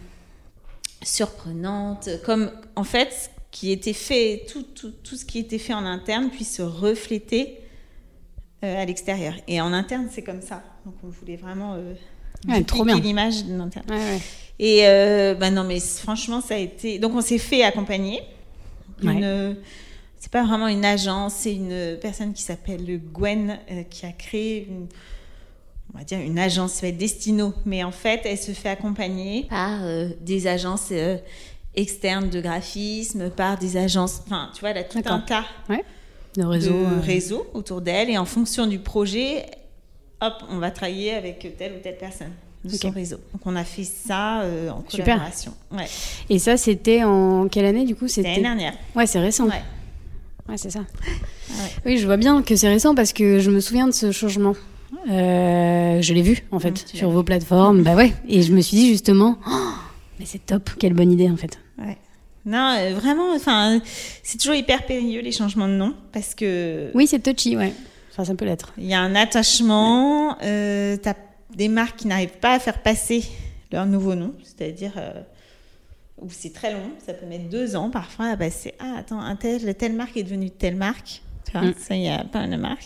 surprenante, 1.03 2.09
comme, 2.25 2.51
en 2.77 2.85
fait, 2.85 3.13
ce 3.13 3.29
qui 3.51 3.73
était 3.73 3.93
fait, 3.93 4.47
tout, 4.51 4.63
tout, 4.63 4.93
tout 5.03 5.17
ce 5.17 5.27
qui 5.27 5.39
était 5.39 5.59
fait 5.59 5.75
en 5.75 5.85
interne 5.85 6.31
puisse 6.31 6.57
se 6.57 6.63
refléter 6.63 7.59
à 8.65 8.85
l'extérieur. 8.85 9.35
Et 9.49 9.61
en 9.61 9.73
interne, 9.73 10.09
c'est 10.11 10.23
comme 10.23 10.41
ça. 10.43 10.63
Donc, 10.85 10.95
on 11.05 11.09
voulait 11.09 11.37
vraiment 11.37 11.75
euh, 11.75 11.95
Ouais, 12.49 12.63
trop 12.63 12.85
bien. 12.85 12.99
l'image 12.99 13.45
de 13.45 13.55
l'interne. 13.57 13.87
ouais, 13.89 13.97
ouais. 13.97 14.21
Et 14.59 14.87
euh, 14.87 15.35
bah 15.35 15.51
non, 15.51 15.65
mais 15.65 15.81
franchement, 15.81 16.41
ça 16.41 16.55
a 16.55 16.59
été. 16.59 16.99
Donc, 16.99 17.15
on 17.15 17.21
s'est 17.21 17.39
fait 17.39 17.63
accompagner. 17.65 18.21
Une, 19.03 19.25
euh, 19.25 19.55
C'est 20.21 20.31
pas 20.31 20.45
vraiment 20.45 20.69
une 20.69 20.85
agence, 20.85 21.35
c'est 21.35 21.55
une 21.55 21.99
personne 22.01 22.33
qui 22.33 22.43
s'appelle 22.43 23.01
Gwen 23.13 23.59
euh, 23.71 23.83
qui 23.83 24.07
a 24.07 24.13
créé 24.13 24.67
une, 24.69 24.87
on 25.93 25.99
va 25.99 26.05
dire 26.05 26.19
une 26.21 26.39
agence, 26.39 26.73
ça 26.75 26.83
va 26.83 26.89
être 26.89 26.97
Destino, 26.97 27.53
mais 27.67 27.83
en 27.85 27.91
fait, 27.91 28.23
elle 28.25 28.39
se 28.39 28.53
fait 28.53 28.69
accompagner 28.71 29.47
par 29.51 29.85
euh, 29.85 30.09
des 30.21 30.47
agences 30.47 30.89
euh, 30.93 31.19
externes 31.75 32.31
de 32.31 32.41
graphisme, 32.41 33.31
par 33.31 33.59
des 33.59 33.77
agences. 33.77 34.23
Enfin, 34.27 34.51
tu 34.55 34.61
vois, 34.61 34.71
elle 34.71 34.79
a 34.79 34.85
tout 34.85 35.03
un 35.05 35.19
tas 35.21 35.45
Le 36.37 36.47
réseau. 36.47 36.71
de 36.73 36.77
euh, 36.77 37.01
réseaux 37.01 37.47
autour 37.55 37.81
d'elle 37.81 38.11
et 38.11 38.19
en 38.19 38.25
fonction 38.25 38.67
du 38.67 38.79
projet, 38.79 39.47
hop, 40.21 40.35
on 40.51 40.59
va 40.59 40.71
travailler 40.71 41.13
avec 41.15 41.57
telle 41.59 41.73
ou 41.75 41.81
telle 41.83 41.97
personne 41.99 42.33
de 42.65 42.71
son 42.71 42.89
Ok. 42.89 42.95
réseau. 42.95 43.17
Donc 43.33 43.43
on 43.45 43.55
a 43.57 43.65
fait 43.65 43.85
ça 43.85 44.41
euh, 44.43 44.71
en 44.71 44.83
Super. 44.89 45.05
collaboration. 45.17 45.53
Ouais. 45.71 45.87
Et 46.31 46.39
ça, 46.39 46.57
c'était 46.57 47.05
en 47.05 47.47
quelle 47.49 47.67
année 47.67 47.85
du 47.85 47.95
coup? 47.95 48.09
C'était 48.09 48.29
l'année 48.31 48.43
dernière. 48.43 48.75
Ouais, 48.97 49.07
c'est 49.07 49.21
récent. 49.21 49.45
Ouais. 49.47 49.63
Ouais, 50.49 50.57
c'est 50.57 50.71
ça. 50.71 50.81
Ouais. 51.51 51.71
Oui, 51.87 51.99
je 51.99 52.07
vois 52.07 52.17
bien 52.17 52.43
que 52.43 52.57
c'est 52.57 52.69
récent 52.69 52.95
parce 52.95 53.13
que 53.13 53.39
je 53.39 53.51
me 53.51 53.61
souviens 53.61 53.87
de 53.87 53.93
ce 53.93 54.11
changement. 54.13 54.55
Euh, 55.11 56.01
je 56.01 56.15
l'ai 56.15 56.23
vu 56.23 56.43
en 56.51 56.59
fait 56.59 56.79
sur 56.89 57.11
vos 57.11 57.23
plateformes. 57.23 57.83
bah 57.83 57.95
ouais. 57.95 58.13
Et 58.29 58.43
je 58.43 58.53
me 58.53 58.61
suis 58.63 58.77
dit 58.77 58.89
justement, 58.89 59.39
oh, 59.47 59.51
mais 60.19 60.25
c'est 60.25 60.45
top, 60.45 60.71
quelle 60.79 60.95
bonne 60.95 61.13
idée 61.13 61.29
en 61.31 61.37
fait. 61.37 61.59
Ouais. 61.79 61.99
Non, 62.47 62.77
euh, 62.79 62.95
vraiment, 62.95 63.33
enfin, 63.35 63.81
c'est 64.23 64.39
toujours 64.39 64.55
hyper 64.55 64.85
périlleux 64.87 65.21
les 65.23 65.33
changements 65.33 65.69
de 65.69 65.73
nom 65.75 65.95
parce 66.13 66.35
que 66.35 66.91
Oui, 66.95 67.07
c'est 67.07 67.21
touchy, 67.21 67.57
ouais. 67.57 67.73
Enfin, 68.13 68.25
ça 68.25 68.35
peut 68.35 68.45
l'être. 68.45 68.73
il 68.79 68.85
y 68.87 68.95
a 68.95 69.01
un 69.01 69.15
attachement. 69.15 70.37
Euh, 70.43 70.97
T'as 70.97 71.15
des 71.55 71.69
marques 71.69 71.97
qui 72.01 72.07
n'arrivent 72.07 72.39
pas 72.41 72.53
à 72.55 72.59
faire 72.59 72.83
passer 72.83 73.25
leur 73.73 73.87
nouveau 73.87 74.15
nom, 74.15 74.35
c'est-à-dire 74.43 74.93
euh, 74.99 75.13
où 76.21 76.29
c'est 76.31 76.53
très 76.53 76.73
long, 76.73 76.91
ça 77.05 77.13
peut 77.15 77.27
mettre 77.27 77.49
deux 77.49 77.77
ans 77.77 77.91
parfois 77.91 78.27
à 78.27 78.37
passer. 78.37 78.75
Ah, 78.79 78.95
attends, 78.99 79.21
un 79.21 79.37
tel, 79.37 79.75
telle 79.75 79.95
marque 79.95 80.17
est 80.17 80.23
devenue 80.23 80.51
telle 80.51 80.77
marque. 80.77 81.23
Tu 81.47 81.53
vois, 81.53 81.63
Mm. 81.69 81.75
ça, 81.79 81.95
il 81.97 82.03
y 82.03 82.09
a 82.09 82.25
pas 82.25 82.41
mal 82.41 82.51
de 82.51 82.57
marques 82.57 82.83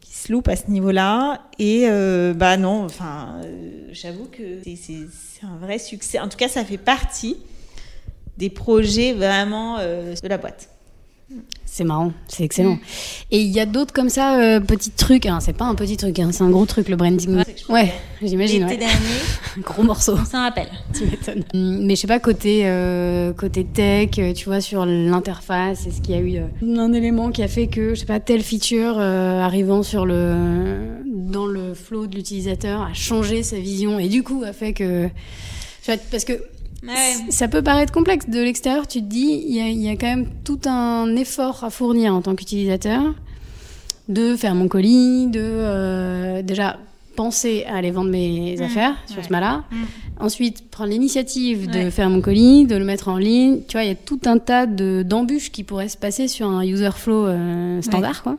qui 0.00 0.12
se 0.16 0.30
loupent 0.32 0.48
à 0.48 0.56
ce 0.56 0.70
niveau-là. 0.70 1.42
Et 1.58 1.86
euh, 1.88 2.34
bah 2.34 2.56
non, 2.56 2.84
enfin, 2.84 3.40
euh, 3.44 3.88
j'avoue 3.92 4.26
que 4.26 4.60
c'est 4.64 5.46
un 5.46 5.56
vrai 5.58 5.78
succès. 5.78 6.18
En 6.18 6.28
tout 6.28 6.36
cas, 6.38 6.48
ça 6.48 6.64
fait 6.64 6.78
partie 6.78 7.36
des 8.40 8.50
projets 8.50 9.12
vraiment 9.12 9.76
euh, 9.78 10.14
de 10.20 10.28
la 10.28 10.38
boîte. 10.38 10.68
C'est 11.64 11.84
marrant, 11.84 12.12
c'est 12.26 12.42
excellent. 12.42 12.76
Et 13.30 13.38
il 13.38 13.46
y 13.52 13.60
a 13.60 13.66
d'autres 13.66 13.92
comme 13.92 14.08
ça, 14.08 14.40
euh, 14.40 14.58
petits 14.58 14.90
trucs. 14.90 15.26
hein, 15.26 15.38
c'est 15.38 15.52
pas 15.52 15.66
un 15.66 15.76
petit 15.76 15.96
truc, 15.96 16.18
hein, 16.18 16.30
c'est 16.32 16.42
un 16.42 16.50
gros 16.50 16.66
truc 16.66 16.88
le 16.88 16.96
branding. 16.96 17.44
Ouais, 17.68 17.92
j'imagine. 18.20 18.62
L'été 18.66 18.72
Ouais. 18.72 18.78
dernier, 18.88 18.94
Gros 19.58 19.84
morceau. 19.84 20.16
s'en 20.16 20.40
rappelle. 20.42 20.66
Tu 20.92 21.04
m'étonnes. 21.04 21.44
Hum, 21.54 21.84
Mais 21.86 21.94
je 21.94 22.00
sais 22.00 22.06
pas, 22.08 22.18
côté, 22.18 22.62
euh, 22.64 23.32
côté 23.32 23.62
tech, 23.64 24.10
tu 24.34 24.44
vois, 24.46 24.60
sur 24.60 24.84
l'interface, 24.84 25.86
est-ce 25.86 26.00
qu'il 26.00 26.16
y 26.16 26.18
a 26.18 26.20
eu 26.20 26.38
euh, 26.38 26.76
un 26.80 26.92
élément 26.92 27.30
qui 27.30 27.44
a 27.44 27.48
fait 27.48 27.68
que, 27.68 27.90
je 27.94 28.00
sais 28.00 28.06
pas, 28.06 28.18
telle 28.18 28.42
feature 28.42 28.98
arrivant 28.98 29.84
sur 29.84 30.06
le, 30.06 30.34
dans 31.06 31.46
le 31.46 31.74
flow 31.74 32.08
de 32.08 32.16
l'utilisateur 32.16 32.82
a 32.82 32.92
changé 32.92 33.44
sa 33.44 33.60
vision 33.60 34.00
et 34.00 34.08
du 34.08 34.24
coup 34.24 34.42
a 34.44 34.52
fait 34.52 34.72
que. 34.72 35.08
Parce 36.10 36.24
que 36.24 36.42
ça 37.30 37.48
peut 37.48 37.62
paraître 37.62 37.92
complexe 37.92 38.28
de 38.28 38.40
l'extérieur, 38.40 38.86
tu 38.86 39.00
te 39.00 39.06
dis, 39.06 39.42
il 39.46 39.54
y 39.54 39.60
a, 39.60 39.68
il 39.68 39.80
y 39.80 39.88
a 39.88 39.92
quand 39.96 40.06
même 40.06 40.26
tout 40.44 40.60
un 40.66 41.14
effort 41.16 41.62
à 41.64 41.70
fournir 41.70 42.14
en 42.14 42.22
tant 42.22 42.34
qu'utilisateur 42.34 43.14
de 44.08 44.34
faire 44.36 44.54
mon 44.54 44.66
colis, 44.68 45.26
de 45.28 45.40
euh, 45.40 46.42
déjà 46.42 46.78
penser 47.16 47.64
à 47.68 47.76
aller 47.76 47.90
vendre 47.90 48.10
mes 48.10 48.56
Mmh, 48.58 48.62
affaires 48.62 48.96
sur 49.06 49.18
ouais. 49.18 49.22
ce 49.24 49.30
mal-là. 49.30 49.64
Mmh. 49.70 49.76
Ensuite, 50.20 50.70
prendre 50.70 50.90
l'initiative 50.90 51.68
de 51.70 51.78
Ouais. 51.78 51.90
faire 51.90 52.08
mon 52.10 52.20
colis, 52.20 52.66
de 52.66 52.76
le 52.76 52.84
mettre 52.84 53.08
en 53.08 53.18
ligne. 53.18 53.60
Tu 53.68 53.72
vois, 53.72 53.84
il 53.84 53.88
y 53.88 53.92
a 53.92 53.94
tout 53.94 54.20
un 54.26 54.38
tas 54.38 54.66
de- 54.66 55.02
d'embûches 55.06 55.50
qui 55.52 55.62
pourraient 55.64 55.88
se 55.88 55.96
passer 55.98 56.28
sur 56.28 56.48
un 56.48 56.62
user 56.64 56.90
flow 56.94 57.26
euh, 57.26 57.82
standard, 57.82 58.22
quoi. 58.22 58.36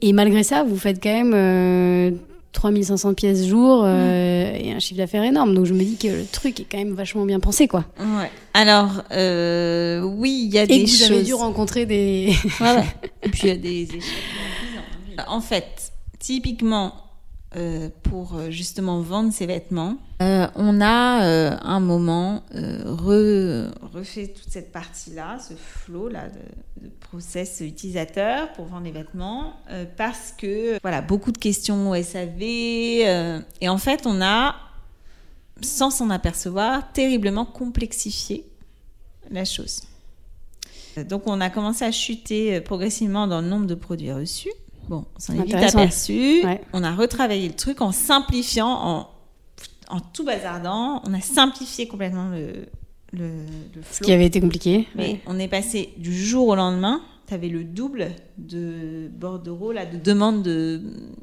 Et 0.00 0.12
malgré 0.12 0.42
ça, 0.42 0.62
vous 0.62 0.76
faites 0.76 1.02
quand 1.02 1.12
même 1.12 1.32
euh, 1.34 2.10
3500 2.56 3.14
pièces 3.14 3.46
jour 3.46 3.82
Mmh. 3.82 3.86
euh, 3.86 4.56
et 4.58 4.72
un 4.72 4.78
chiffre 4.78 4.98
d'affaires 4.98 5.22
énorme. 5.22 5.54
Donc 5.54 5.66
je 5.66 5.74
me 5.74 5.82
dis 5.84 5.96
que 5.96 6.08
le 6.08 6.24
truc 6.24 6.58
est 6.60 6.64
quand 6.70 6.78
même 6.78 6.94
vachement 6.94 7.24
bien 7.24 7.38
pensé, 7.38 7.68
quoi. 7.68 7.84
Ouais. 8.00 8.30
Alors, 8.54 9.02
euh, 9.12 10.00
oui, 10.02 10.42
il 10.48 10.54
y 10.54 10.58
a 10.58 10.62
Et 10.64 10.66
des 10.66 10.84
que 10.84 10.90
vous 10.90 10.96
choses. 10.96 11.10
avez 11.12 11.22
dû 11.22 11.34
rencontrer 11.34 11.86
des... 11.86 12.34
Ouais. 12.60 12.84
Et 13.22 13.28
puis 13.28 13.40
il 13.44 13.48
y 13.48 13.52
a 13.52 13.56
des 13.56 13.82
échecs. 13.82 14.02
En 15.28 15.40
fait, 15.40 15.92
typiquement, 16.18 16.92
euh, 17.56 17.88
pour 18.02 18.38
justement 18.50 19.00
vendre 19.00 19.32
ses 19.32 19.46
vêtements, 19.46 19.96
euh, 20.22 20.46
on 20.54 20.80
a 20.80 21.24
euh, 21.24 21.56
un 21.62 21.80
moment 21.80 22.42
euh, 22.54 22.82
re- 22.84 23.70
refait 23.94 24.28
toute 24.28 24.50
cette 24.50 24.72
partie-là, 24.72 25.38
ce 25.38 25.54
flow-là 25.54 26.28
de, 26.28 26.86
de 26.86 26.90
process 27.00 27.60
utilisateur 27.60 28.52
pour 28.52 28.64
vendre 28.66 28.84
les 28.84 28.92
vêtements, 28.92 29.54
euh, 29.70 29.84
parce 29.96 30.32
que 30.36 30.78
voilà 30.82 31.02
beaucoup 31.02 31.32
de 31.32 31.38
questions 31.38 31.90
au 31.90 32.02
SAV 32.02 32.42
et 32.42 33.68
en 33.68 33.78
fait 33.78 34.06
on 34.06 34.22
a, 34.22 34.56
sans 35.60 35.90
s'en 35.90 36.08
apercevoir, 36.10 36.92
terriblement 36.92 37.44
complexifié 37.44 38.46
la 39.30 39.44
chose. 39.44 39.82
Donc 41.08 41.24
on 41.26 41.42
a 41.42 41.50
commencé 41.50 41.84
à 41.84 41.92
chuter 41.92 42.60
progressivement 42.62 43.26
dans 43.26 43.42
le 43.42 43.48
nombre 43.48 43.66
de 43.66 43.74
produits 43.74 44.12
reçus. 44.12 44.52
Bon, 44.88 45.04
on 45.16 45.20
s'en 45.20 45.34
est 45.34 45.42
vite 45.42 45.54
aperçu. 45.56 46.42
Ouais. 46.44 46.62
On 46.72 46.82
a 46.84 46.94
retravaillé 46.94 47.48
le 47.48 47.54
truc 47.54 47.80
en 47.82 47.92
simplifiant, 47.92 48.68
en, 48.68 49.10
en 49.90 50.00
tout 50.00 50.24
bazardant. 50.24 51.02
On 51.06 51.14
a 51.14 51.20
simplifié 51.20 51.86
complètement 51.88 52.28
le, 52.30 52.66
le, 53.12 53.28
le 53.74 53.82
Ce 53.90 54.00
qui 54.00 54.12
avait 54.12 54.26
été 54.26 54.40
compliqué. 54.40 54.86
Mais 54.94 55.02
Ouais. 55.12 55.20
on 55.26 55.38
est 55.38 55.48
passé 55.48 55.92
du 55.98 56.14
jour 56.14 56.48
au 56.48 56.54
lendemain. 56.54 57.00
Tu 57.28 57.34
avais 57.34 57.48
le 57.48 57.64
double 57.64 58.08
de 58.38 59.08
bordereau, 59.08 59.72
là, 59.72 59.84
de 59.84 59.96
demande 59.96 60.42
de, 60.44 60.80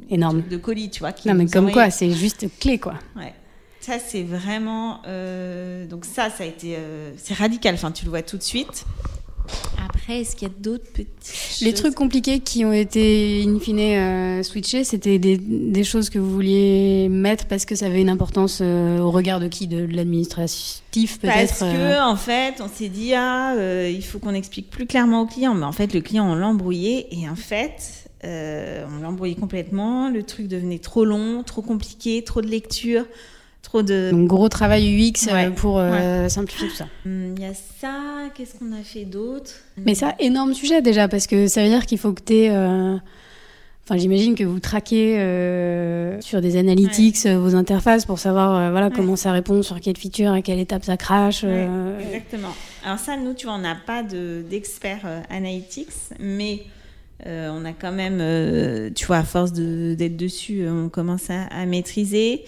Énorme. 0.09 0.41
de, 0.41 0.49
de 0.49 0.57
colis, 0.57 0.89
tu 0.89 0.99
vois. 0.99 1.13
qui 1.13 1.29
Non, 1.29 1.33
mais 1.33 1.45
comme 1.45 1.71
quoi, 1.71 1.89
c'est 1.89 2.11
juste 2.11 2.45
clé, 2.59 2.77
quoi. 2.77 2.95
Ouais. 3.15 3.33
Ça, 3.79 3.99
c'est 3.99 4.23
vraiment. 4.23 4.99
euh, 5.07 5.85
donc, 5.87 6.03
ça, 6.05 6.29
ça 6.29 6.43
a 6.43 6.47
été. 6.47 6.75
euh, 6.77 7.11
c'est 7.17 7.33
radical. 7.33 7.75
Enfin, 7.75 7.91
tu 7.91 8.03
le 8.05 8.09
vois 8.09 8.21
tout 8.21 8.37
de 8.37 8.43
suite. 8.43 8.85
Après, 10.03 10.19
est-ce 10.19 10.35
qu'il 10.35 10.49
y 10.49 10.51
a 10.51 10.53
d'autres 10.59 10.91
petits. 10.91 11.63
Les 11.63 11.73
trucs 11.73 11.95
compliqués 11.95 12.39
qui 12.39 12.65
ont 12.65 12.73
été 12.73 13.41
in 13.47 13.57
fine 13.57 13.79
euh, 13.79 14.43
switchés, 14.43 14.83
c'était 14.83 15.17
des, 15.17 15.37
des 15.37 15.83
choses 15.85 16.09
que 16.09 16.19
vous 16.19 16.29
vouliez 16.29 17.07
mettre 17.09 17.45
parce 17.45 17.63
que 17.63 17.73
ça 17.73 17.85
avait 17.85 18.01
une 18.01 18.09
importance 18.09 18.59
euh, 18.61 18.99
au 18.99 19.11
regard 19.11 19.39
de 19.39 19.47
qui? 19.47 19.67
De 19.67 19.85
l'administratif 19.85 21.19
peut-être 21.19 21.47
Parce 21.47 21.61
euh, 21.61 21.95
que, 21.95 22.03
en 22.03 22.17
fait, 22.17 22.55
on 22.59 22.67
s'est 22.67 22.89
dit, 22.89 23.13
ah, 23.13 23.55
euh, 23.55 23.89
il 23.89 24.03
faut 24.03 24.19
qu'on 24.19 24.33
explique 24.33 24.69
plus 24.69 24.87
clairement 24.87 25.21
au 25.21 25.25
client. 25.25 25.53
Mais 25.53 25.65
en 25.65 25.71
fait, 25.71 25.93
le 25.93 26.01
client, 26.01 26.29
on 26.29 26.35
l'a 26.35 26.47
embrouillé. 26.47 27.07
Et 27.17 27.29
en 27.29 27.37
fait, 27.37 28.09
euh, 28.25 28.85
on 28.93 29.01
l'a 29.01 29.07
embrouillé 29.07 29.35
complètement. 29.35 30.09
Le 30.09 30.23
truc 30.23 30.49
devenait 30.49 30.79
trop 30.79 31.05
long, 31.05 31.43
trop 31.43 31.61
compliqué, 31.61 32.25
trop 32.25 32.41
de 32.41 32.47
lecture, 32.47 33.05
trop 33.63 33.81
de. 33.81 34.11
Donc 34.11 34.27
gros 34.27 34.49
travail 34.49 34.85
UX 34.85 35.27
euh, 35.27 35.33
Ouais. 35.33 35.49
pour 35.49 35.79
euh, 35.79 36.29
simplifier 36.29 36.67
tout 36.67 36.75
ça. 36.75 36.85
Hum, 37.07 37.33
Il 37.35 37.41
y 37.41 37.45
a 37.45 37.53
ça. 37.53 37.95
Qu'est-ce 38.35 38.59
qu'on 38.59 38.71
a 38.73 38.83
fait 38.83 39.05
d'autre? 39.05 39.51
Mais 39.77 39.95
ça, 39.95 40.13
énorme 40.19 40.53
sujet 40.53 40.81
déjà, 40.83 41.07
parce 41.07 41.25
que 41.25 41.47
ça 41.47 41.63
veut 41.63 41.69
dire 41.69 41.85
qu'il 41.87 41.97
faut 41.97 42.13
que 42.13 42.21
tu 42.21 42.49
Enfin, 43.85 43.97
j'imagine 43.97 44.33
que 44.35 44.45
vous 44.45 44.61
traquez 44.61 45.19
euh, 45.19 46.21
sur 46.21 46.39
des 46.39 46.55
analytics 46.55 47.25
euh, 47.25 47.37
vos 47.37 47.53
interfaces 47.53 48.05
pour 48.05 48.17
savoir 48.17 48.55
euh, 48.55 48.71
voilà, 48.71 48.87
Ouais. 48.87 48.93
comment 48.95 49.17
ça 49.17 49.33
répond, 49.33 49.61
sur 49.61 49.81
quelle 49.81 49.97
feature, 49.97 50.31
à 50.31 50.41
quelle 50.41 50.59
étape 50.59 50.85
ça 50.85 50.95
crache. 50.95 51.43
Ouais, 51.43 51.67
euh, 51.69 51.99
exactement. 51.99 52.53
Alors 52.85 52.97
ça, 52.97 53.17
nous, 53.17 53.33
tu 53.33 53.45
vois, 53.45 53.55
on 53.55 53.59
n'a 53.59 53.75
pas 53.75 54.01
de- 54.01 54.41
d'experts 54.49 55.01
euh, 55.03 55.19
analytics, 55.29 55.89
mais 56.17 56.61
euh, 57.25 57.49
on 57.53 57.65
a 57.65 57.73
quand 57.73 57.91
même, 57.91 58.19
euh, 58.21 58.89
tu 58.93 59.05
vois, 59.05 59.17
à 59.17 59.23
force 59.23 59.53
de- 59.53 59.95
d'être 59.97 60.17
dessus, 60.17 60.61
euh, 60.61 60.85
on 60.85 60.89
commence 60.89 61.29
à, 61.29 61.43
à 61.47 61.65
maîtriser. 61.65 62.43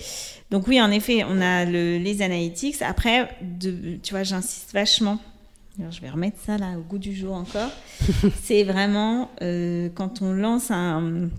Donc 0.52 0.68
oui, 0.68 0.82
en 0.82 0.92
effet, 0.92 1.24
on 1.24 1.42
a 1.42 1.66
le- 1.66 1.98
les 1.98 2.22
analytics. 2.22 2.82
Après, 2.82 3.30
de, 3.42 3.98
tu 4.02 4.14
vois, 4.14 4.24
j'insiste 4.24 4.72
vachement. 4.74 5.20
Alors, 5.80 5.92
je 5.92 6.00
vais 6.02 6.10
remettre 6.10 6.38
ça 6.46 6.58
là 6.58 6.78
au 6.78 6.82
goût 6.82 6.98
du 7.00 7.14
jour 7.16 7.34
encore. 7.34 7.72
C'est 8.44 8.64
vraiment 8.64 9.30
euh, 9.42 9.90
quand 9.94 10.22
on 10.22 10.32
lance 10.34 10.72
un, 10.72 11.30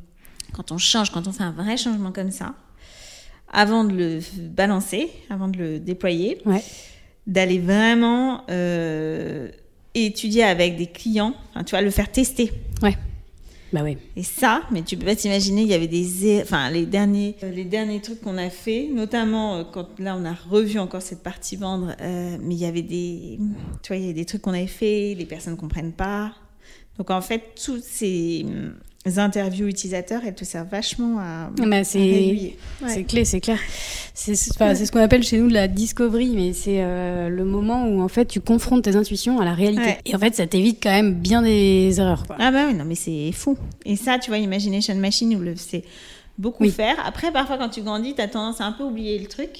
quand 0.52 0.72
on 0.72 0.78
change, 0.78 1.10
quand 1.10 1.26
on 1.26 1.32
fait 1.32 1.44
un 1.44 1.52
vrai 1.52 1.76
changement 1.76 2.12
comme 2.12 2.30
ça, 2.30 2.54
avant 3.52 3.84
de 3.84 3.94
le 3.94 4.20
balancer, 4.48 5.08
avant 5.30 5.48
de 5.48 5.56
le 5.58 5.78
déployer, 5.78 6.38
Ouais. 6.44 6.62
d'aller 7.26 7.58
vraiment 7.58 8.42
étudier 9.94 10.42
avec 10.42 10.76
des 10.76 10.86
clients, 10.86 11.32
tu 11.64 11.70
vois, 11.70 11.80
le 11.80 11.90
faire 11.90 12.10
tester. 12.10 12.52
Bah 13.72 13.80
oui. 13.82 13.98
Et 14.14 14.22
ça, 14.22 14.62
mais 14.70 14.82
tu 14.82 14.96
peux 14.96 15.06
pas 15.06 15.16
t'imaginer, 15.16 15.62
il 15.62 15.68
y 15.68 15.74
avait 15.74 15.88
des, 15.88 16.40
enfin 16.42 16.70
les 16.70 16.86
derniers, 16.86 17.36
euh, 17.42 17.50
les 17.50 17.64
derniers 17.64 18.00
trucs 18.00 18.20
qu'on 18.20 18.38
a 18.38 18.48
fait, 18.48 18.88
notamment 18.92 19.56
euh, 19.56 19.64
quand 19.64 19.98
là 19.98 20.16
on 20.16 20.24
a 20.24 20.34
revu 20.34 20.78
encore 20.78 21.02
cette 21.02 21.22
partie 21.22 21.56
vendre, 21.56 21.94
euh, 22.00 22.36
mais 22.40 22.54
il 22.54 22.60
y 22.60 22.64
avait 22.64 22.82
des, 22.82 23.38
tu 23.82 23.88
vois, 23.88 23.96
il 23.96 24.06
y 24.06 24.10
a 24.10 24.12
des 24.12 24.24
trucs 24.24 24.42
qu'on 24.42 24.54
avait 24.54 24.68
fait, 24.68 25.14
les 25.18 25.26
personnes 25.26 25.56
comprennent 25.56 25.92
pas. 25.92 26.32
Donc 26.96 27.10
en 27.10 27.20
fait, 27.20 27.42
toutes 27.62 27.82
ces 27.82 28.46
interviews 29.18 29.66
utilisateurs, 29.68 30.22
elles 30.26 30.34
te 30.34 30.44
servent 30.44 30.68
vachement 30.68 31.18
à, 31.20 31.50
Bah, 31.56 31.76
à 31.76 31.84
c'est. 31.84 32.00
Ouais. 32.00 32.54
c'est 32.88 33.04
clé, 33.04 33.24
c'est 33.24 33.40
clair. 33.40 33.58
C'est 34.14 34.34
c'est 34.34 34.56
pas- 34.58 34.74
c'est 34.74 34.86
ce 34.86 34.92
qu'on 34.92 35.00
appelle 35.00 35.22
chez 35.22 35.38
nous 35.38 35.48
la 35.48 35.68
discovery, 35.68 36.30
mais 36.34 36.52
c'est 36.52 36.78
euh, 36.82 37.28
le 37.28 37.44
moment 37.44 37.86
où 37.88 38.00
en 38.00 38.08
fait 38.08 38.26
tu 38.26 38.40
confrontes 38.40 38.82
tes 38.84 38.96
intuitions 38.96 39.38
à 39.40 39.44
la 39.44 39.54
réalité. 39.54 39.82
Ouais. 39.82 39.98
Et 40.06 40.14
en 40.16 40.18
fait, 40.18 40.34
ça 40.34 40.46
t'évite 40.46 40.82
quand 40.82 40.90
même 40.90 41.14
bien 41.14 41.42
des 41.42 41.94
erreurs. 42.00 42.26
Quoi. 42.26 42.36
Ah 42.38 42.50
bah 42.50 42.64
oui, 42.68 42.74
non 42.74 42.84
mais 42.84 42.94
c'est 42.96 43.30
fou. 43.32 43.56
Et 43.84 43.96
ça, 43.96 44.18
tu 44.18 44.30
vois, 44.30 44.38
Imagination 44.38 44.94
Machine, 44.96 45.28
nous 45.30 45.40
le 45.40 45.54
sait 45.56 45.84
beaucoup 46.38 46.64
Oui. 46.64 46.70
faire. 46.70 46.96
Après, 47.06 47.30
parfois, 47.32 47.58
quand 47.58 47.68
tu 47.68 47.82
grandis, 47.82 48.14
tu 48.14 48.20
as 48.20 48.28
tendance 48.28 48.60
à 48.60 48.64
un 48.64 48.72
peu 48.72 48.84
oublier 48.84 49.18
le 49.18 49.26
truc. 49.26 49.50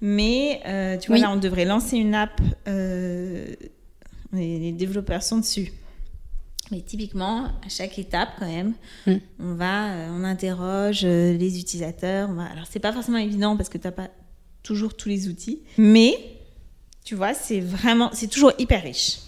Mais, 0.00 0.60
euh, 0.66 0.96
tu 0.96 1.08
vois, 1.08 1.16
Oui. 1.16 1.22
là, 1.22 1.30
on 1.32 1.36
devrait 1.36 1.64
lancer 1.64 1.96
une 1.96 2.14
app. 2.14 2.40
euh, 2.68 3.46
les 4.32 4.72
développeurs 4.72 5.22
sont 5.22 5.38
dessus. 5.38 5.72
Mais 6.70 6.80
typiquement, 6.80 7.44
à 7.64 7.68
chaque 7.68 7.98
étape, 7.98 8.28
quand 8.38 8.46
même, 8.46 8.74
Mm. 9.06 9.12
on 9.40 9.54
va, 9.54 9.92
euh, 9.92 10.08
on 10.12 10.22
interroge 10.24 11.00
euh, 11.04 11.32
les 11.36 11.58
utilisateurs. 11.58 12.28
On 12.30 12.34
va... 12.34 12.44
Alors, 12.44 12.64
c'est 12.68 12.78
pas 12.78 12.92
forcément 12.92 13.16
évident 13.18 13.56
parce 13.56 13.68
que 13.70 13.78
t'as 13.78 13.90
pas 13.90 14.08
toujours 14.62 14.94
tous 14.94 15.08
les 15.08 15.28
outils. 15.28 15.60
Mais, 15.78 16.12
tu 17.04 17.14
vois, 17.14 17.32
c'est 17.32 17.60
vraiment, 17.60 18.10
c'est 18.12 18.28
toujours 18.28 18.52
hyper 18.58 18.82
riche. 18.82 19.18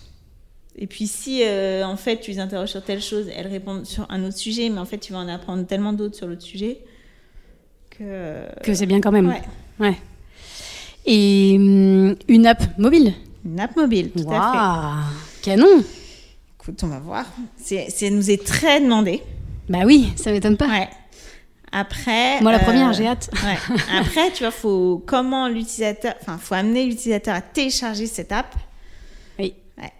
Et 0.76 0.86
puis 0.86 1.06
si 1.06 1.42
euh, 1.42 1.84
en 1.84 1.96
fait 1.96 2.20
tu 2.20 2.30
les 2.30 2.38
interroges 2.38 2.70
sur 2.70 2.82
telle 2.82 3.02
chose, 3.02 3.26
elles 3.34 3.48
répondent 3.48 3.84
sur 3.84 4.06
un 4.10 4.24
autre 4.24 4.36
sujet, 4.38 4.70
mais 4.70 4.78
en 4.78 4.84
fait 4.86 4.98
tu 4.98 5.12
vas 5.12 5.18
en 5.18 5.28
apprendre 5.28 5.66
tellement 5.66 5.92
d'autres 5.92 6.14
sur 6.16 6.26
l'autre 6.26 6.42
sujet 6.42 6.78
que. 7.90 8.44
Que 8.62 8.72
c'est 8.72 8.86
bien 8.86 9.00
quand 9.00 9.10
même. 9.12 9.28
Ouais. 9.28 9.42
Ouais. 9.78 9.96
Et 11.06 11.56
hum, 11.58 12.14
une 12.28 12.46
app 12.46 12.78
mobile? 12.78 13.12
Une 13.44 13.58
app 13.60 13.76
mobile, 13.76 14.10
tout 14.10 14.30
à 14.30 15.02
Waouh, 15.02 15.04
Canon. 15.42 15.82
Écoute, 16.70 16.84
on 16.84 16.88
va 16.88 17.00
voir. 17.00 17.24
C'est, 17.56 18.10
nous 18.10 18.30
est 18.30 18.46
très 18.46 18.80
demandé. 18.80 19.20
Bah 19.68 19.80
oui, 19.84 20.12
ça 20.14 20.30
m'étonne 20.30 20.56
pas. 20.56 20.68
Ouais. 20.68 20.88
Après. 21.72 22.40
Moi, 22.42 22.52
la 22.52 22.58
euh, 22.58 22.62
première, 22.64 22.92
j'ai 22.92 23.08
hâte. 23.08 23.28
Ouais. 23.42 23.58
Après, 23.98 24.30
tu 24.30 24.44
vois, 24.44 24.52
faut 24.52 25.02
comment 25.04 25.48
l'utilisateur, 25.48 26.14
enfin, 26.20 26.38
faut 26.38 26.54
amener 26.54 26.86
l'utilisateur 26.86 27.34
à 27.34 27.40
télécharger 27.40 28.06
cette 28.06 28.30
app. 28.30 28.54
Oui. 29.40 29.54
Ouais. 29.78 29.90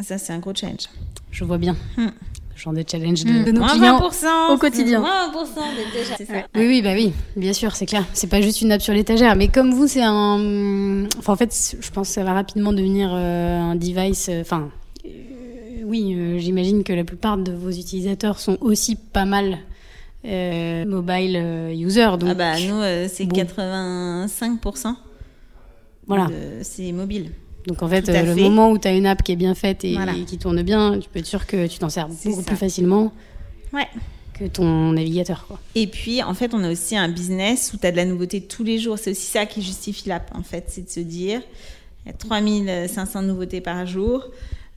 Ça, 0.00 0.18
c'est 0.18 0.34
un 0.34 0.38
gros 0.38 0.52
challenge. 0.54 0.84
Je 1.30 1.44
vois 1.44 1.56
bien. 1.56 1.74
Hmm. 1.96 2.08
Genre 2.56 2.74
de 2.74 2.84
challenge 2.86 3.24
de, 3.24 3.44
de 3.44 3.52
nos 3.52 3.60
Moins 3.60 3.78
clients. 3.78 3.98
20% 4.00 4.52
au 4.52 4.58
quotidien. 4.58 5.00
Moins 5.00 5.30
20% 5.32 5.32
de 5.32 5.98
déjà. 5.98 6.14
C'est 6.18 6.26
ça. 6.26 6.32
Ouais. 6.34 6.44
Oui, 6.56 6.66
oui, 6.66 6.82
bah 6.82 6.92
oui, 6.92 7.14
bien 7.36 7.54
sûr, 7.54 7.74
c'est 7.74 7.86
clair. 7.86 8.04
C'est 8.12 8.26
pas 8.26 8.42
juste 8.42 8.60
une 8.60 8.70
app 8.72 8.82
sur 8.82 8.92
l'étagère, 8.92 9.34
mais 9.34 9.48
comme 9.48 9.72
vous, 9.72 9.86
c'est 9.86 10.02
un. 10.02 11.06
Enfin, 11.18 11.32
en 11.32 11.36
fait, 11.36 11.76
je 11.80 11.90
pense 11.90 12.08
que 12.08 12.14
ça 12.14 12.24
va 12.24 12.34
rapidement 12.34 12.74
devenir 12.74 13.10
euh, 13.14 13.60
un 13.60 13.76
device. 13.76 14.28
euh, 14.28 14.42
Enfin, 14.42 14.60
euh, 14.62 14.68
oui, 15.88 16.14
euh, 16.14 16.38
j'imagine 16.38 16.84
que 16.84 16.92
la 16.92 17.04
plupart 17.04 17.38
de 17.38 17.52
vos 17.52 17.70
utilisateurs 17.70 18.38
sont 18.38 18.58
aussi 18.60 18.96
pas 18.96 19.24
mal 19.24 19.58
euh, 20.24 20.84
mobile 20.84 21.36
euh, 21.36 21.72
users. 21.74 22.16
Donc, 22.18 22.28
Ah 22.30 22.34
bah 22.34 22.52
nous, 22.60 22.82
c'est 23.08 23.24
bon. 23.26 23.36
85%. 23.36 24.94
voilà. 26.06 26.28
C'est 26.62 26.92
mobile. 26.92 27.32
Donc, 27.66 27.82
en 27.82 27.88
fait, 27.88 28.06
le 28.08 28.34
fait. 28.34 28.40
moment 28.42 28.70
où 28.70 28.78
tu 28.78 28.88
as 28.88 28.94
une 28.94 29.06
app 29.06 29.22
qui 29.22 29.32
est 29.32 29.36
bien 29.36 29.54
faite 29.54 29.84
et, 29.84 29.94
Voilà. 29.94 30.12
et 30.16 30.24
qui 30.24 30.38
tourne 30.38 30.62
bien, 30.62 30.98
tu 30.98 31.08
peux 31.08 31.18
être 31.18 31.26
sûr 31.26 31.46
que 31.46 31.66
tu 31.66 31.78
t'en 31.78 31.90
sers 31.90 32.08
beaucoup 32.08 32.40
ça. 32.40 32.46
plus 32.46 32.56
facilement 32.56 33.12
Ouais. 33.74 33.86
que 34.32 34.44
ton 34.46 34.92
navigateur. 34.92 35.44
Quoi. 35.46 35.58
Et 35.74 35.86
puis, 35.86 36.22
en 36.22 36.32
fait, 36.34 36.54
on 36.54 36.62
a 36.64 36.70
aussi 36.70 36.96
un 36.96 37.08
business 37.08 37.72
où 37.74 37.76
tu 37.76 37.86
as 37.86 37.90
de 37.92 37.96
la 37.96 38.04
nouveauté 38.06 38.40
tous 38.40 38.64
les 38.64 38.78
jours. 38.78 38.98
C'est 38.98 39.10
aussi 39.10 39.26
ça 39.26 39.44
qui 39.44 39.60
justifie 39.62 40.08
l'app, 40.08 40.30
en 40.34 40.42
fait. 40.42 40.64
C'est 40.68 40.82
de 40.86 40.90
se 40.90 41.00
dire, 41.00 41.42
il 42.04 42.08
y 42.08 42.10
a 42.10 42.14
3500 42.16 43.22
nouveautés 43.22 43.60
par 43.60 43.84
jour. 43.86 44.24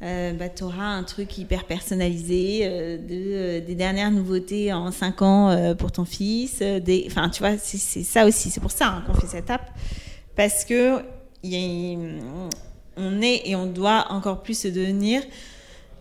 Euh, 0.04 0.34
bah, 0.34 0.50
tu 0.50 0.64
auras 0.64 0.86
un 0.86 1.04
truc 1.04 1.38
hyper 1.38 1.66
personnalisé, 1.66 2.62
euh, 2.64 2.98
de, 2.98 3.04
euh, 3.12 3.62
des 3.62 3.76
dernières 3.76 4.10
nouveautés 4.10 4.74
en 4.74 4.92
5 4.92 5.22
ans 5.22 5.76
pour 5.78 5.92
ton 5.92 6.06
fils. 6.06 6.60
des... 6.60 7.04
Enfin, 7.08 7.30
tu 7.30 7.40
vois, 7.44 7.58
c'est 7.58 7.78
ça 8.04 8.26
aussi. 8.26 8.50
C'est 8.50 8.62
pour 8.62 8.72
ça 8.72 8.88
hein, 8.88 9.04
qu'on 9.06 9.14
fait 9.14 9.28
cette 9.28 9.50
app. 9.52 9.70
Parce 10.36 10.66
que 10.66 11.00
il 11.44 11.54
y 11.54 11.96
a- 11.96 11.98
on 12.98 13.22
est 13.22 13.42
et 13.46 13.56
on 13.56 13.68
doit 13.68 14.08
encore 14.10 14.42
plus 14.44 14.58
se 14.58 14.68
devenir 14.68 15.22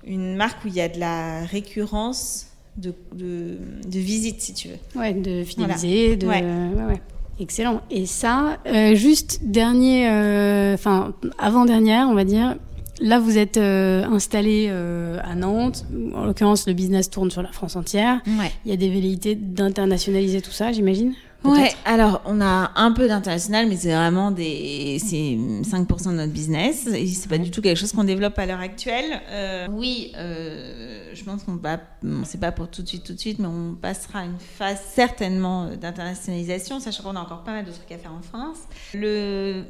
une 0.06 0.34
marque 0.34 0.64
où 0.64 0.68
il 0.68 0.74
y 0.74 0.80
a 0.80 0.88
de 0.88 0.98
la 0.98 1.44
récurrence 1.44 2.46
de, 2.76 2.94
de, 3.14 3.58
de 3.86 3.98
visite, 3.98 4.40
si 4.40 4.54
tu 4.54 4.68
veux. 4.68 4.78
Ouais, 5.00 5.12
de 5.12 5.44
fidéliser, 5.44 6.16
de. 6.16 6.26
Ouais. 6.26 6.42
ouais, 6.42 6.84
ouais. 6.88 7.00
Excellent. 7.38 7.80
Et 7.90 8.06
ça, 8.06 8.58
euh, 8.66 8.94
juste 8.94 9.40
dernier, 9.44 10.08
euh, 10.10 10.74
enfin 10.74 11.14
avant-dernière, 11.38 12.08
on 12.08 12.14
va 12.14 12.24
dire. 12.24 12.56
Là, 13.00 13.18
vous 13.18 13.38
êtes 13.38 13.56
euh, 13.56 14.04
installé 14.04 14.66
euh, 14.68 15.18
à 15.22 15.34
Nantes. 15.34 15.84
En 16.14 16.24
l'occurrence, 16.26 16.66
le 16.66 16.74
business 16.74 17.10
tourne 17.10 17.30
sur 17.30 17.42
la 17.42 17.50
France 17.50 17.76
entière. 17.76 18.20
Ouais. 18.26 18.52
Il 18.64 18.70
y 18.70 18.74
a 18.74 18.76
des 18.76 18.90
velléités 18.90 19.34
d'internationaliser 19.34 20.42
tout 20.42 20.50
ça, 20.50 20.70
j'imagine. 20.72 21.14
Ouais, 21.42 21.72
alors 21.86 22.20
on 22.26 22.40
a 22.42 22.70
un 22.76 22.92
peu 22.92 23.08
d'international, 23.08 23.66
mais 23.66 23.76
c'est 23.76 23.94
vraiment 23.94 24.30
des, 24.30 24.98
c'est 24.98 25.38
5% 25.62 26.08
de 26.08 26.16
notre 26.16 26.32
business. 26.32 26.86
Et 26.86 27.06
c'est 27.06 27.28
pas 27.28 27.38
du 27.38 27.50
tout 27.50 27.62
quelque 27.62 27.78
chose 27.78 27.92
qu'on 27.92 28.04
développe 28.04 28.38
à 28.38 28.44
l'heure 28.44 28.60
actuelle. 28.60 29.22
Euh, 29.30 29.66
oui, 29.70 30.12
euh, 30.16 31.08
je 31.14 31.24
pense 31.24 31.44
qu'on 31.44 31.56
va, 31.56 31.80
bon, 32.02 32.24
c'est 32.24 32.40
pas 32.40 32.52
pour 32.52 32.68
tout 32.68 32.82
de 32.82 32.88
suite, 32.88 33.04
tout 33.04 33.14
de 33.14 33.18
suite, 33.18 33.38
mais 33.38 33.48
on 33.48 33.74
passera 33.74 34.20
à 34.20 34.24
une 34.24 34.38
phase 34.38 34.80
certainement 34.94 35.74
d'internationalisation, 35.74 36.78
sachant 36.78 37.04
qu'on 37.04 37.16
a 37.16 37.20
encore 37.20 37.42
pas 37.42 37.52
mal 37.52 37.64
de 37.64 37.70
trucs 37.70 37.90
à 37.90 37.96
faire 37.96 38.12
en 38.12 38.22
France. 38.22 38.58
Le, 38.92 39.64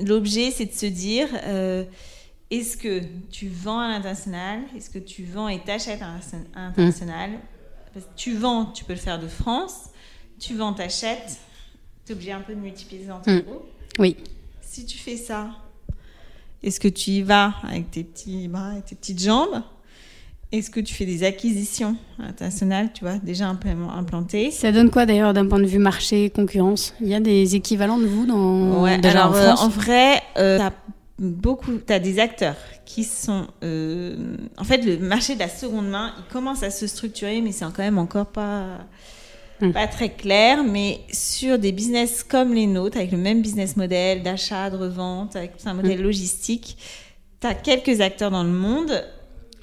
l'objet, 0.00 0.52
c'est 0.52 0.66
de 0.66 0.72
se 0.72 0.86
dire, 0.86 1.26
euh, 1.44 1.84
est-ce 2.50 2.76
que 2.76 3.00
tu 3.30 3.48
vends 3.48 3.78
à 3.80 3.88
l'international? 3.88 4.60
Est-ce 4.76 4.90
que 4.90 4.98
tu 4.98 5.24
vends 5.24 5.48
et 5.48 5.60
t'achètes 5.60 6.02
à 6.02 6.14
l'international? 6.54 7.30
Parce 7.92 8.06
que 8.06 8.10
tu 8.16 8.34
vends, 8.36 8.66
tu 8.66 8.84
peux 8.84 8.92
le 8.92 8.98
faire 8.98 9.18
de 9.20 9.28
France. 9.28 9.90
Tu 10.38 10.54
vends, 10.54 10.72
t'achètes. 10.72 11.38
Tu 12.04 12.12
es 12.12 12.14
obligé 12.14 12.32
un 12.32 12.40
peu 12.40 12.54
de 12.54 12.60
multiplier 12.60 13.04
les 13.04 13.10
entrepôts. 13.10 13.66
Oui. 13.98 14.16
Si 14.60 14.84
tu 14.84 14.98
fais 14.98 15.16
ça, 15.16 15.50
est-ce 16.62 16.80
que 16.80 16.88
tu 16.88 17.10
y 17.12 17.22
vas 17.22 17.54
avec 17.62 17.90
tes 17.90 18.04
petits 18.04 18.48
bras 18.48 18.76
et 18.76 18.82
tes 18.82 18.94
petites 18.94 19.22
jambes? 19.22 19.62
Est-ce 20.52 20.70
que 20.70 20.80
tu 20.80 20.94
fais 20.94 21.06
des 21.06 21.24
acquisitions 21.24 21.96
internationales, 22.18 22.90
tu 22.94 23.02
vois, 23.04 23.16
déjà 23.18 23.48
implantées 23.48 24.50
Ça 24.52 24.70
donne 24.70 24.90
quoi 24.90 25.04
d'ailleurs 25.04 25.32
d'un 25.32 25.48
point 25.48 25.58
de 25.58 25.66
vue 25.66 25.78
marché, 25.78 26.30
concurrence? 26.30 26.94
Il 27.00 27.08
y 27.08 27.14
a 27.14 27.20
des 27.20 27.56
équivalents 27.56 27.98
de 27.98 28.06
vous 28.06 28.24
dans 28.24 28.82
Ouais, 28.82 28.98
déjà 28.98 29.24
alors 29.24 29.32
en 29.32 29.34
euh, 29.36 29.46
France? 29.46 29.62
en 29.62 29.68
vrai, 29.68 30.22
euh, 30.38 30.58
beaucoup, 31.18 31.78
t'as 31.78 31.98
des 31.98 32.18
acteurs 32.18 32.56
qui 32.84 33.04
sont, 33.04 33.46
euh, 33.62 34.36
en 34.58 34.64
fait, 34.64 34.78
le 34.78 34.98
marché 34.98 35.34
de 35.34 35.40
la 35.40 35.48
seconde 35.48 35.88
main, 35.88 36.12
il 36.18 36.32
commence 36.32 36.62
à 36.62 36.70
se 36.70 36.86
structurer, 36.86 37.40
mais 37.40 37.52
c'est 37.52 37.64
quand 37.64 37.78
même 37.78 37.98
encore 37.98 38.26
pas 38.26 38.80
Hmm. 39.60 39.70
pas 39.72 39.86
très 39.86 40.10
clair. 40.10 40.64
Mais 40.64 41.00
sur 41.12 41.58
des 41.58 41.72
business 41.72 42.22
comme 42.24 42.54
les 42.54 42.66
nôtres, 42.66 42.96
avec 42.96 43.12
le 43.12 43.18
même 43.18 43.42
business 43.42 43.76
model 43.76 44.22
d'achat, 44.22 44.70
de 44.70 44.76
revente, 44.76 45.36
avec 45.36 45.52
un 45.64 45.74
modèle 45.74 46.02
logistique, 46.02 46.76
t'as 47.40 47.54
quelques 47.54 48.00
acteurs 48.00 48.30
dans 48.30 48.44
le 48.44 48.50
monde, 48.50 49.04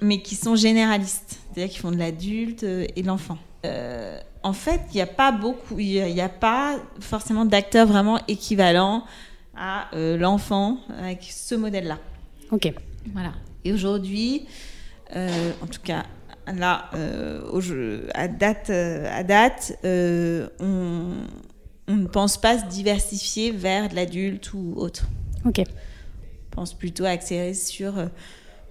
mais 0.02 0.22
qui 0.22 0.36
sont 0.36 0.56
généralistes, 0.56 1.40
c'est-à-dire 1.54 1.74
qui 1.74 1.80
font 1.80 1.92
de 1.92 1.98
l'adulte 1.98 2.64
euh, 2.64 2.86
et 2.96 3.02
de 3.02 3.08
l'enfant. 3.08 3.38
Euh, 3.66 4.20
en 4.44 4.54
fait, 4.54 4.82
il 4.92 4.96
n'y 4.96 5.02
a 5.02 5.08
pas 5.08 5.32
beaucoup, 5.32 5.78
il 5.78 6.04
n'y 6.14 6.22
a, 6.22 6.30
pas 6.30 6.78
forcément 7.00 7.46
d'acteurs 7.46 7.86
vraiment 7.86 8.20
équivalents 8.28 9.04
à 9.56 9.94
euh, 9.96 10.18
l'enfant 10.18 10.78
avec 10.98 11.24
ce 11.30 11.56
modèle-là. 11.56 11.98
Ok. 12.52 12.74
Voilà. 13.14 13.34
Et 13.66 13.74
aujourd'hui, 13.74 14.46
euh, 15.16 15.52
en 15.62 15.68
tout 15.68 15.82
cas, 15.84 16.06
là, 16.48 16.90
euh, 16.96 17.42
au 17.52 17.62
jeu- 17.62 18.08
à 18.14 18.28
date, 18.28 18.70
euh, 18.70 19.08
à 19.12 19.24
date 19.24 19.78
euh, 19.86 20.48
on, 20.60 21.14
on 21.88 21.96
ne 21.96 22.08
pense 22.08 22.38
pas 22.40 22.58
se 22.60 22.66
diversifier 22.66 23.52
vers 23.52 23.90
de 23.90 23.96
l'adulte 23.96 24.54
ou 24.54 24.74
autre. 24.78 25.08
Ok. 25.46 25.60
On 25.60 26.56
pense 26.56 26.74
plutôt 26.74 27.06
à 27.06 27.10
accélérer 27.10 27.54
sur 27.54 27.98
euh, 27.98 28.08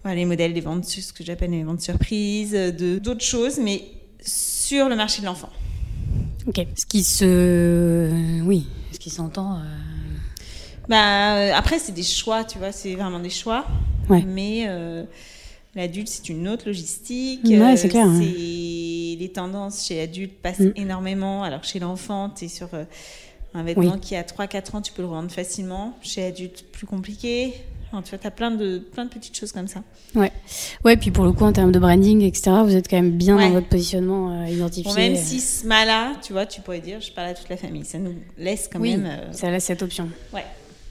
voilà, 0.03 0.17
les 0.17 0.25
modèles 0.25 0.55
des 0.55 0.61
ventes, 0.61 0.85
sur- 0.85 1.03
ce 1.03 1.13
que 1.13 1.23
j'appelle 1.25 1.51
les 1.51 1.63
ventes 1.65 1.81
surprises, 1.83 2.53
de 2.53 2.99
d'autres 2.99 3.25
choses, 3.25 3.59
mais 3.59 3.85
sur 4.21 4.89
le 4.89 4.97
marché 4.97 5.21
de 5.21 5.27
l'enfant. 5.27 5.51
Ok. 6.47 6.67
Ce 6.77 6.87
qui 6.87 7.03
se, 7.05 8.43
oui, 8.43 8.67
ce 8.93 8.99
qui 8.99 9.11
s'entend. 9.11 9.61
Euh, 10.91 10.95
Bah, 10.97 11.37
euh, 11.37 11.53
après, 11.55 11.79
c'est 11.79 11.93
des 11.93 12.03
choix, 12.03 12.45
tu 12.45 12.59
vois, 12.59 12.73
c'est 12.73 12.95
vraiment 12.95 13.21
des 13.21 13.31
choix. 13.31 13.65
Ouais. 14.09 14.25
Mais 14.27 14.65
euh, 14.67 15.05
l'adulte, 15.75 16.09
c'est 16.09 16.29
une 16.29 16.49
autre 16.49 16.65
logistique. 16.67 17.41
Ouais, 17.45 17.61
Euh, 17.61 17.77
c'est 17.77 17.89
clair, 17.89 18.07
hein. 18.07 18.19
c'est- 18.21 19.17
Les 19.21 19.31
tendances 19.33 19.87
chez 19.87 19.97
l'adulte 19.99 20.33
passent 20.43 20.59
Mm. 20.61 20.73
énormément, 20.77 21.43
alors 21.43 21.61
que 21.61 21.67
chez 21.67 21.79
l'enfant, 21.79 22.31
tu 22.31 22.47
es 22.47 22.49
sur 22.49 22.69
euh, 22.75 22.85
un 23.55 23.63
vêtement 23.63 23.95
Oui. 23.95 24.01
qui 24.01 24.17
a 24.17 24.23
3-4 24.23 24.75
ans, 24.77 24.81
tu 24.81 24.93
peux 24.93 25.03
le 25.03 25.09
revendre 25.09 25.31
facilement. 25.31 25.95
Chez 26.03 26.23
l'adulte, 26.23 26.65
plus 26.73 26.87
compliqué. 26.87 27.55
Tu 28.05 28.11
vois, 28.17 28.21
as 28.23 28.31
plein 28.31 28.53
de, 28.53 28.79
plein 28.79 29.05
de 29.05 29.11
petites 29.11 29.37
choses 29.37 29.51
comme 29.51 29.67
ça. 29.67 29.83
Ouais. 30.15 30.31
Ouais. 30.85 30.97
Puis 30.97 31.11
pour 31.11 31.25
le 31.25 31.33
coup, 31.33 31.43
en 31.45 31.53
termes 31.53 31.73
de 31.73 31.79
branding, 31.81 32.23
etc., 32.23 32.53
vous 32.65 32.77
êtes 32.77 32.89
quand 32.89 32.95
même 32.97 33.11
bien 33.11 33.37
Ouais. 33.37 33.49
dans 33.49 33.55
votre 33.55 33.67
positionnement 33.67 34.43
euh, 34.43 34.47
identifié. 34.47 34.85
Bon, 34.85 34.95
même 34.95 35.17
si 35.17 35.41
ce 35.41 35.67
mal-là, 35.67 36.13
tu 36.23 36.33
vois, 36.33 36.47
tu 36.47 36.61
pourrais 36.61 36.79
dire, 36.79 37.01
je 37.01 37.11
parle 37.11 37.31
à 37.31 37.35
toute 37.35 37.49
la 37.49 37.57
famille. 37.57 37.85
Ça 37.85 37.99
nous 37.99 38.15
laisse 38.39 38.71
quand 38.73 38.79
oui, 38.79 38.97
même. 38.97 39.07
euh, 39.07 39.33
ça 39.33 39.51
laisse 39.51 39.65
cette 39.65 39.83
option. 39.83 40.09
Ouais. 40.33 40.45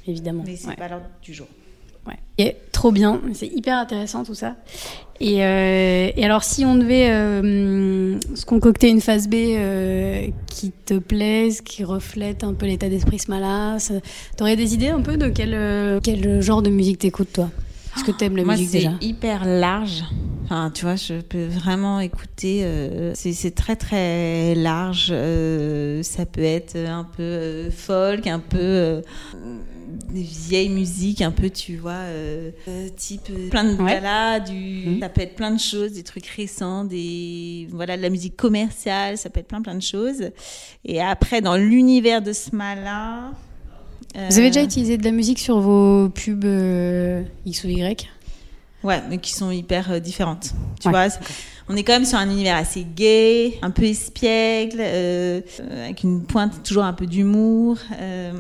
Évidemment. 0.09 0.43
Mais 0.45 0.55
c'est 0.55 0.67
Ouais. 0.69 0.75
pas 0.75 0.87
l'ordre 0.87 1.05
du 1.21 1.33
jour. 1.33 1.47
Ouais. 2.07 2.15
Et 2.37 2.55
trop 2.71 2.91
bien, 2.91 3.21
c'est 3.33 3.47
hyper 3.47 3.77
intéressant 3.77 4.23
tout 4.23 4.33
ça. 4.33 4.55
Et, 5.19 5.43
euh, 5.43 6.09
et 6.15 6.23
alors, 6.25 6.43
si 6.43 6.63
on 6.65 6.75
devait 6.75 7.09
euh, 7.11 8.17
se 8.35 8.45
concocter 8.45 8.87
une 8.89 9.01
phase 9.01 9.27
B 9.27 9.33
euh, 9.35 10.27
qui 10.47 10.71
te 10.71 10.97
plaise, 10.97 11.59
qui 11.61 11.83
reflète 11.83 12.43
un 12.43 12.53
peu 12.53 12.65
l'état 12.65 12.87
d'esprit 12.89 13.19
ce 13.19 13.29
t'aurais 14.37 14.55
des 14.55 14.73
idées 14.73 14.87
un 14.87 15.01
peu 15.01 15.17
de 15.17 15.27
quel, 15.27 15.99
quel 16.01 16.41
genre 16.41 16.61
de 16.61 16.69
musique 16.69 16.99
t'écoutes 16.99 17.33
toi? 17.33 17.49
Est-ce 17.99 18.05
que 18.11 18.17
t'aimes 18.17 18.37
la 18.37 18.45
Moi, 18.45 18.55
musique 18.55 18.87
c'est 18.99 19.05
hyper 19.05 19.43
large. 19.45 20.03
Enfin, 20.45 20.71
tu 20.73 20.85
vois, 20.85 20.95
je 20.95 21.15
peux 21.21 21.45
vraiment 21.45 21.99
écouter. 21.99 22.61
euh, 22.63 23.11
c'est 23.13 23.53
très 23.53 23.75
très 23.75 24.55
large. 24.55 25.09
euh, 25.11 26.01
ça 26.01 26.25
peut 26.25 26.41
être 26.41 26.77
un 26.77 27.03
peu 27.03 27.21
euh, 27.23 27.69
folk, 27.69 28.25
un 28.25 28.39
peu 28.39 29.01
des 30.11 30.21
vieilles 30.21 30.69
musiques, 30.69 31.21
un 31.21 31.31
peu, 31.31 31.49
tu 31.49 31.75
vois, 31.75 31.99
type 32.95 33.29
plein 33.49 33.65
de 33.65 33.81
Ouais. 33.81 33.91
galas, 33.95 34.39
du. 34.39 34.85
Mhm. 34.87 34.99
Ça 35.01 35.09
peut 35.09 35.21
être 35.21 35.35
plein 35.35 35.51
de 35.51 35.59
choses, 35.59 35.91
des 35.93 36.03
trucs 36.03 36.27
récents, 36.27 36.85
des 36.85 37.67
voilà, 37.69 37.97
de 37.97 38.01
la 38.01 38.09
musique 38.09 38.37
commerciale. 38.37 39.17
Ça 39.17 39.29
peut 39.29 39.41
être 39.41 39.47
plein 39.49 39.61
plein 39.61 39.75
de 39.75 39.81
choses. 39.83 40.29
Et 40.85 41.01
après, 41.01 41.41
dans 41.41 41.57
l'univers 41.57 42.21
de 42.21 42.31
ce 42.31 42.55
mal-là. 42.55 43.31
Vous 44.15 44.37
avez 44.37 44.47
euh, 44.47 44.49
déjà 44.49 44.63
utilisé 44.63 44.97
de 44.97 45.03
la 45.03 45.11
musique 45.11 45.39
sur 45.39 45.59
vos 45.59 46.09
pubs 46.09 46.43
euh, 46.45 47.23
X 47.45 47.63
ou 47.63 47.67
Y 47.69 48.07
Ouais, 48.83 49.01
mais 49.09 49.17
qui 49.17 49.33
sont 49.33 49.51
hyper 49.51 49.91
euh, 49.91 49.99
différentes. 49.99 50.53
Tu 50.79 50.87
Ouais, 50.87 50.93
vois, 51.09 51.17
on 51.67 51.75
est 51.75 51.83
quand 51.83 51.91
même 51.93 52.05
sur 52.05 52.17
un 52.17 52.29
univers 52.29 52.55
assez 52.55 52.85
gay, 52.95 53.59
un 53.61 53.71
peu 53.71 53.83
espiègle, 53.83 54.77
euh, 54.79 55.41
euh, 55.59 55.85
avec 55.85 56.03
une 56.03 56.23
pointe 56.23 56.63
toujours 56.63 56.85
un 56.85 56.93
peu 56.93 57.05
d'humour. 57.05 57.77
euh, 57.99 58.31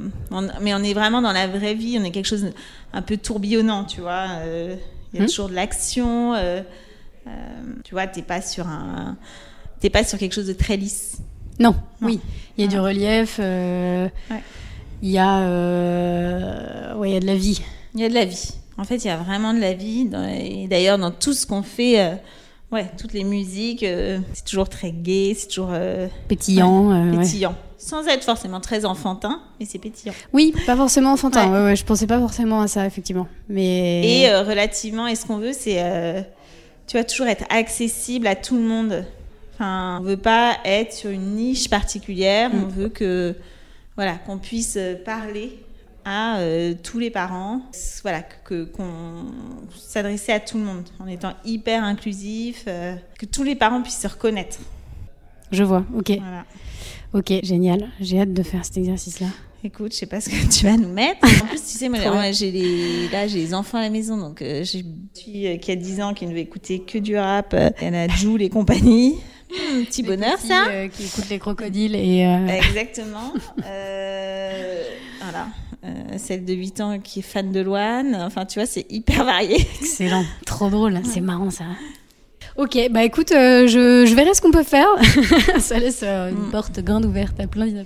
mais 0.61 0.73
on 0.73 0.81
est 0.81 0.93
vraiment 0.93 1.21
dans 1.21 1.33
la 1.33 1.45
vraie 1.47 1.73
vie, 1.75 1.97
on 1.99 2.03
est 2.05 2.11
quelque 2.11 2.25
chose 2.27 2.51
un 2.93 3.01
peu 3.01 3.17
tourbillonnant, 3.17 3.83
tu 3.83 3.99
vois. 4.01 4.27
euh, 4.39 4.75
Il 5.13 5.19
y 5.19 5.21
a 5.21 5.25
Hmm. 5.25 5.27
toujours 5.27 5.49
de 5.49 5.55
l'action. 5.55 6.33
euh, 6.35 6.61
euh, 7.27 7.31
tu 7.83 7.91
vois, 7.93 8.07
t'es 8.07 8.21
pas 8.21 8.41
sur 8.41 8.65
un, 8.67 9.17
t'es 9.81 9.89
pas 9.89 10.03
sur 10.05 10.17
quelque 10.17 10.33
chose 10.33 10.47
de 10.47 10.53
très 10.53 10.77
lisse. 10.77 11.17
Non, 11.59 11.75
Non. 12.01 12.07
oui. 12.07 12.19
Il 12.57 12.63
y 12.63 12.67
a 12.67 12.69
du 12.69 12.79
relief, 12.79 13.37
euh, 13.41 14.07
Ouais. 14.31 14.41
Il 15.01 15.09
y 15.11 15.17
a, 15.17 15.39
euh, 15.39 16.93
ouais, 16.95 17.09
il 17.09 17.13
y 17.13 17.17
a 17.17 17.19
de 17.19 17.25
la 17.25 17.35
vie. 17.35 17.61
Il 17.95 18.01
y 18.01 18.05
a 18.05 18.09
de 18.09 18.13
la 18.13 18.25
vie. 18.25 18.51
En 18.77 18.83
fait, 18.83 18.97
il 18.97 19.07
y 19.07 19.09
a 19.11 19.17
vraiment 19.17 19.53
de 19.53 19.59
la 19.59 19.73
vie. 19.73 20.05
dans- 20.05 20.27
et 20.27 20.67
d'ailleurs, 20.69 20.97
dans 20.97 21.11
tout 21.11 21.33
ce 21.33 21.45
qu'on 21.45 21.63
fait, 21.63 21.99
euh, 21.99 22.15
ouais, 22.71 22.85
toutes 22.97 23.13
les 23.13 23.23
musiques, 23.23 23.83
euh, 23.83 24.19
c'est 24.33 24.45
toujours 24.45 24.69
très 24.69 24.91
gai, 24.91 25.35
c'est 25.37 25.47
toujours 25.47 25.73
Pétillant. 26.27 26.89
ouais. 27.11 27.17
pétillant. 27.17 27.55
Sans 27.77 28.05
être 28.07 28.23
forcément 28.25 28.59
très 28.59 28.83
enfantin, 28.83 29.41
mais 29.59 29.65
c'est 29.65 29.79
pétillant. 29.79 30.13
Oui, 30.33 30.53
pas 30.65 30.75
forcément 30.75 31.13
enfantin. 31.13 31.49
Ouais. 31.51 31.63
Ouais. 31.69 31.75
Je 31.77 31.85
pensais 31.85 32.07
pas 32.07 32.19
forcément 32.19 32.61
à 32.61 32.67
ça, 32.67 32.85
effectivement. 32.85 33.27
Mais 33.47 34.23
Et 34.23 34.35
relativement, 34.41 35.07
et 35.07 35.15
ce 35.15 35.25
qu'on 35.25 35.37
veut, 35.37 35.53
c'est, 35.53 36.25
tu 36.87 36.97
vas 36.97 37.03
toujours 37.05 37.27
être 37.27 37.45
accessible 37.49 38.27
à 38.27 38.35
tout 38.35 38.55
le 38.57 38.63
monde. 38.63 39.05
Enfin, 39.55 39.99
on 40.01 40.03
veut 40.03 40.17
pas 40.17 40.57
être 40.65 40.91
sur 40.93 41.09
une 41.09 41.35
niche 41.35 41.69
particulière. 41.69 42.49
Mm. 42.53 42.63
On 42.63 42.67
veut 42.67 42.89
que, 42.89 43.35
voilà, 43.99 44.15
qu'on 44.15 44.37
puisse 44.37 44.77
euh, 44.77 44.95
parler 44.95 45.59
à 46.05 46.37
euh, 46.39 46.73
tous 46.81 46.99
les 46.99 47.09
parents. 47.09 47.63
Voilà, 48.01 48.21
que 48.21 48.63
qu'on 48.63 49.25
s'adresser 49.77 50.31
à 50.31 50.39
tout 50.39 50.57
le 50.57 50.63
monde 50.63 50.85
en 51.01 51.07
étant 51.07 51.33
hyper 51.43 51.83
inclusif, 51.83 52.63
euh, 52.69 52.95
que 53.19 53.25
tous 53.25 53.43
les 53.43 53.55
parents 53.55 53.81
puissent 53.81 53.99
se 53.99 54.07
reconnaître. 54.07 54.57
je 55.51 55.63
vois. 55.65 55.83
Ok, 55.93 56.11
Voilà. 56.17 56.45
ok, 57.13 57.43
génial. 57.43 57.89
J'ai 57.99 58.21
hâte 58.21 58.31
de 58.31 58.41
faire 58.41 58.63
cet 58.63 58.77
exercice-là. 58.77 59.27
Écoute, 59.65 59.91
je 59.91 59.97
sais 59.97 60.05
pas 60.05 60.21
ce 60.21 60.29
que 60.29 60.49
tu 60.49 60.65
vas 60.65 60.77
nous 60.77 60.93
mettre. 60.93 61.19
En 61.43 61.47
plus, 61.47 61.61
tu 61.61 61.77
sais, 61.77 61.89
moi, 61.89 62.31
j'ai 62.31 62.51
les, 62.51 63.09
là, 63.09 63.27
j'ai 63.27 63.39
les 63.39 63.53
enfants 63.53 63.79
à 63.79 63.81
la 63.81 63.89
maison, 63.89 64.15
donc 64.15 64.41
euh, 64.41 64.63
j'ai 64.63 64.79
une 64.79 65.09
fille 65.13 65.59
qui 65.59 65.71
a 65.73 65.75
10 65.75 65.99
ans 65.99 66.13
qui 66.13 66.25
ne 66.25 66.31
veut 66.31 66.37
écouter 66.37 66.79
que 66.79 66.97
du 66.99 67.17
rap. 67.17 67.53
en 67.53 67.93
a 67.93 68.07
Jules 68.07 68.43
et 68.43 68.49
compagnie. 68.49 69.15
Petit 69.49 70.03
bonheur, 70.03 70.35
Petits, 70.37 70.47
ça. 70.47 70.67
euh, 70.69 70.87
qui 70.87 71.05
écoutent 71.05 71.29
les 71.29 71.39
crocodiles 71.39 71.95
et. 71.95 72.25
euh, 72.25 72.47
Exactement. 72.47 73.33
Euh, 73.65 74.83
voilà. 75.21 75.47
Euh, 75.85 76.17
celle 76.17 76.43
de 76.45 76.53
8 76.53 76.81
ans 76.81 76.99
qui 76.99 77.19
est 77.19 77.23
fan 77.23 77.51
de 77.51 77.59
Loane. 77.61 78.15
Enfin, 78.15 78.45
tu 78.45 78.59
vois, 78.59 78.65
c'est 78.65 78.85
hyper 78.89 79.23
varié. 79.25 79.55
Excellent, 79.81 80.23
trop 80.45 80.69
drôle, 80.69 80.99
c'est 81.05 81.21
marrant 81.21 81.49
ça. 81.51 81.65
Ok, 82.57 82.77
bah 82.91 83.03
écoute, 83.05 83.31
euh, 83.31 83.67
je, 83.67 84.05
je 84.05 84.13
verrai 84.15 84.33
ce 84.33 84.41
qu'on 84.41 84.51
peut 84.51 84.63
faire. 84.63 84.87
ça 85.59 85.79
laisse 85.79 86.01
euh, 86.03 86.29
une 86.29 86.47
Mm. 86.47 86.51
porte 86.51 86.79
grande 86.81 87.05
ouverte 87.05 87.39
à 87.39 87.47
plein 87.47 87.65
d'idées. 87.67 87.85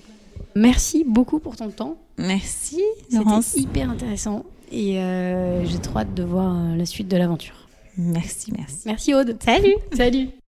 Merci 0.56 1.04
beaucoup 1.08 1.40
pour 1.40 1.56
ton 1.56 1.70
temps. 1.70 1.98
Merci, 2.18 2.82
Laurence. 3.12 3.46
C'était 3.48 3.62
hyper 3.62 3.90
intéressant 3.92 4.44
et 4.72 5.00
euh, 5.00 5.64
j'ai 5.66 5.78
trop 5.80 6.00
hâte 6.00 6.14
de 6.16 6.24
voir 6.24 6.56
la 6.76 6.86
suite 6.86 7.08
de 7.08 7.18
l'aventure. 7.18 7.68
Merci, 7.98 8.52
merci. 8.58 8.78
Merci 8.86 9.14
Aude. 9.14 9.38
Salut. 9.44 9.76
Salut. 9.96 10.30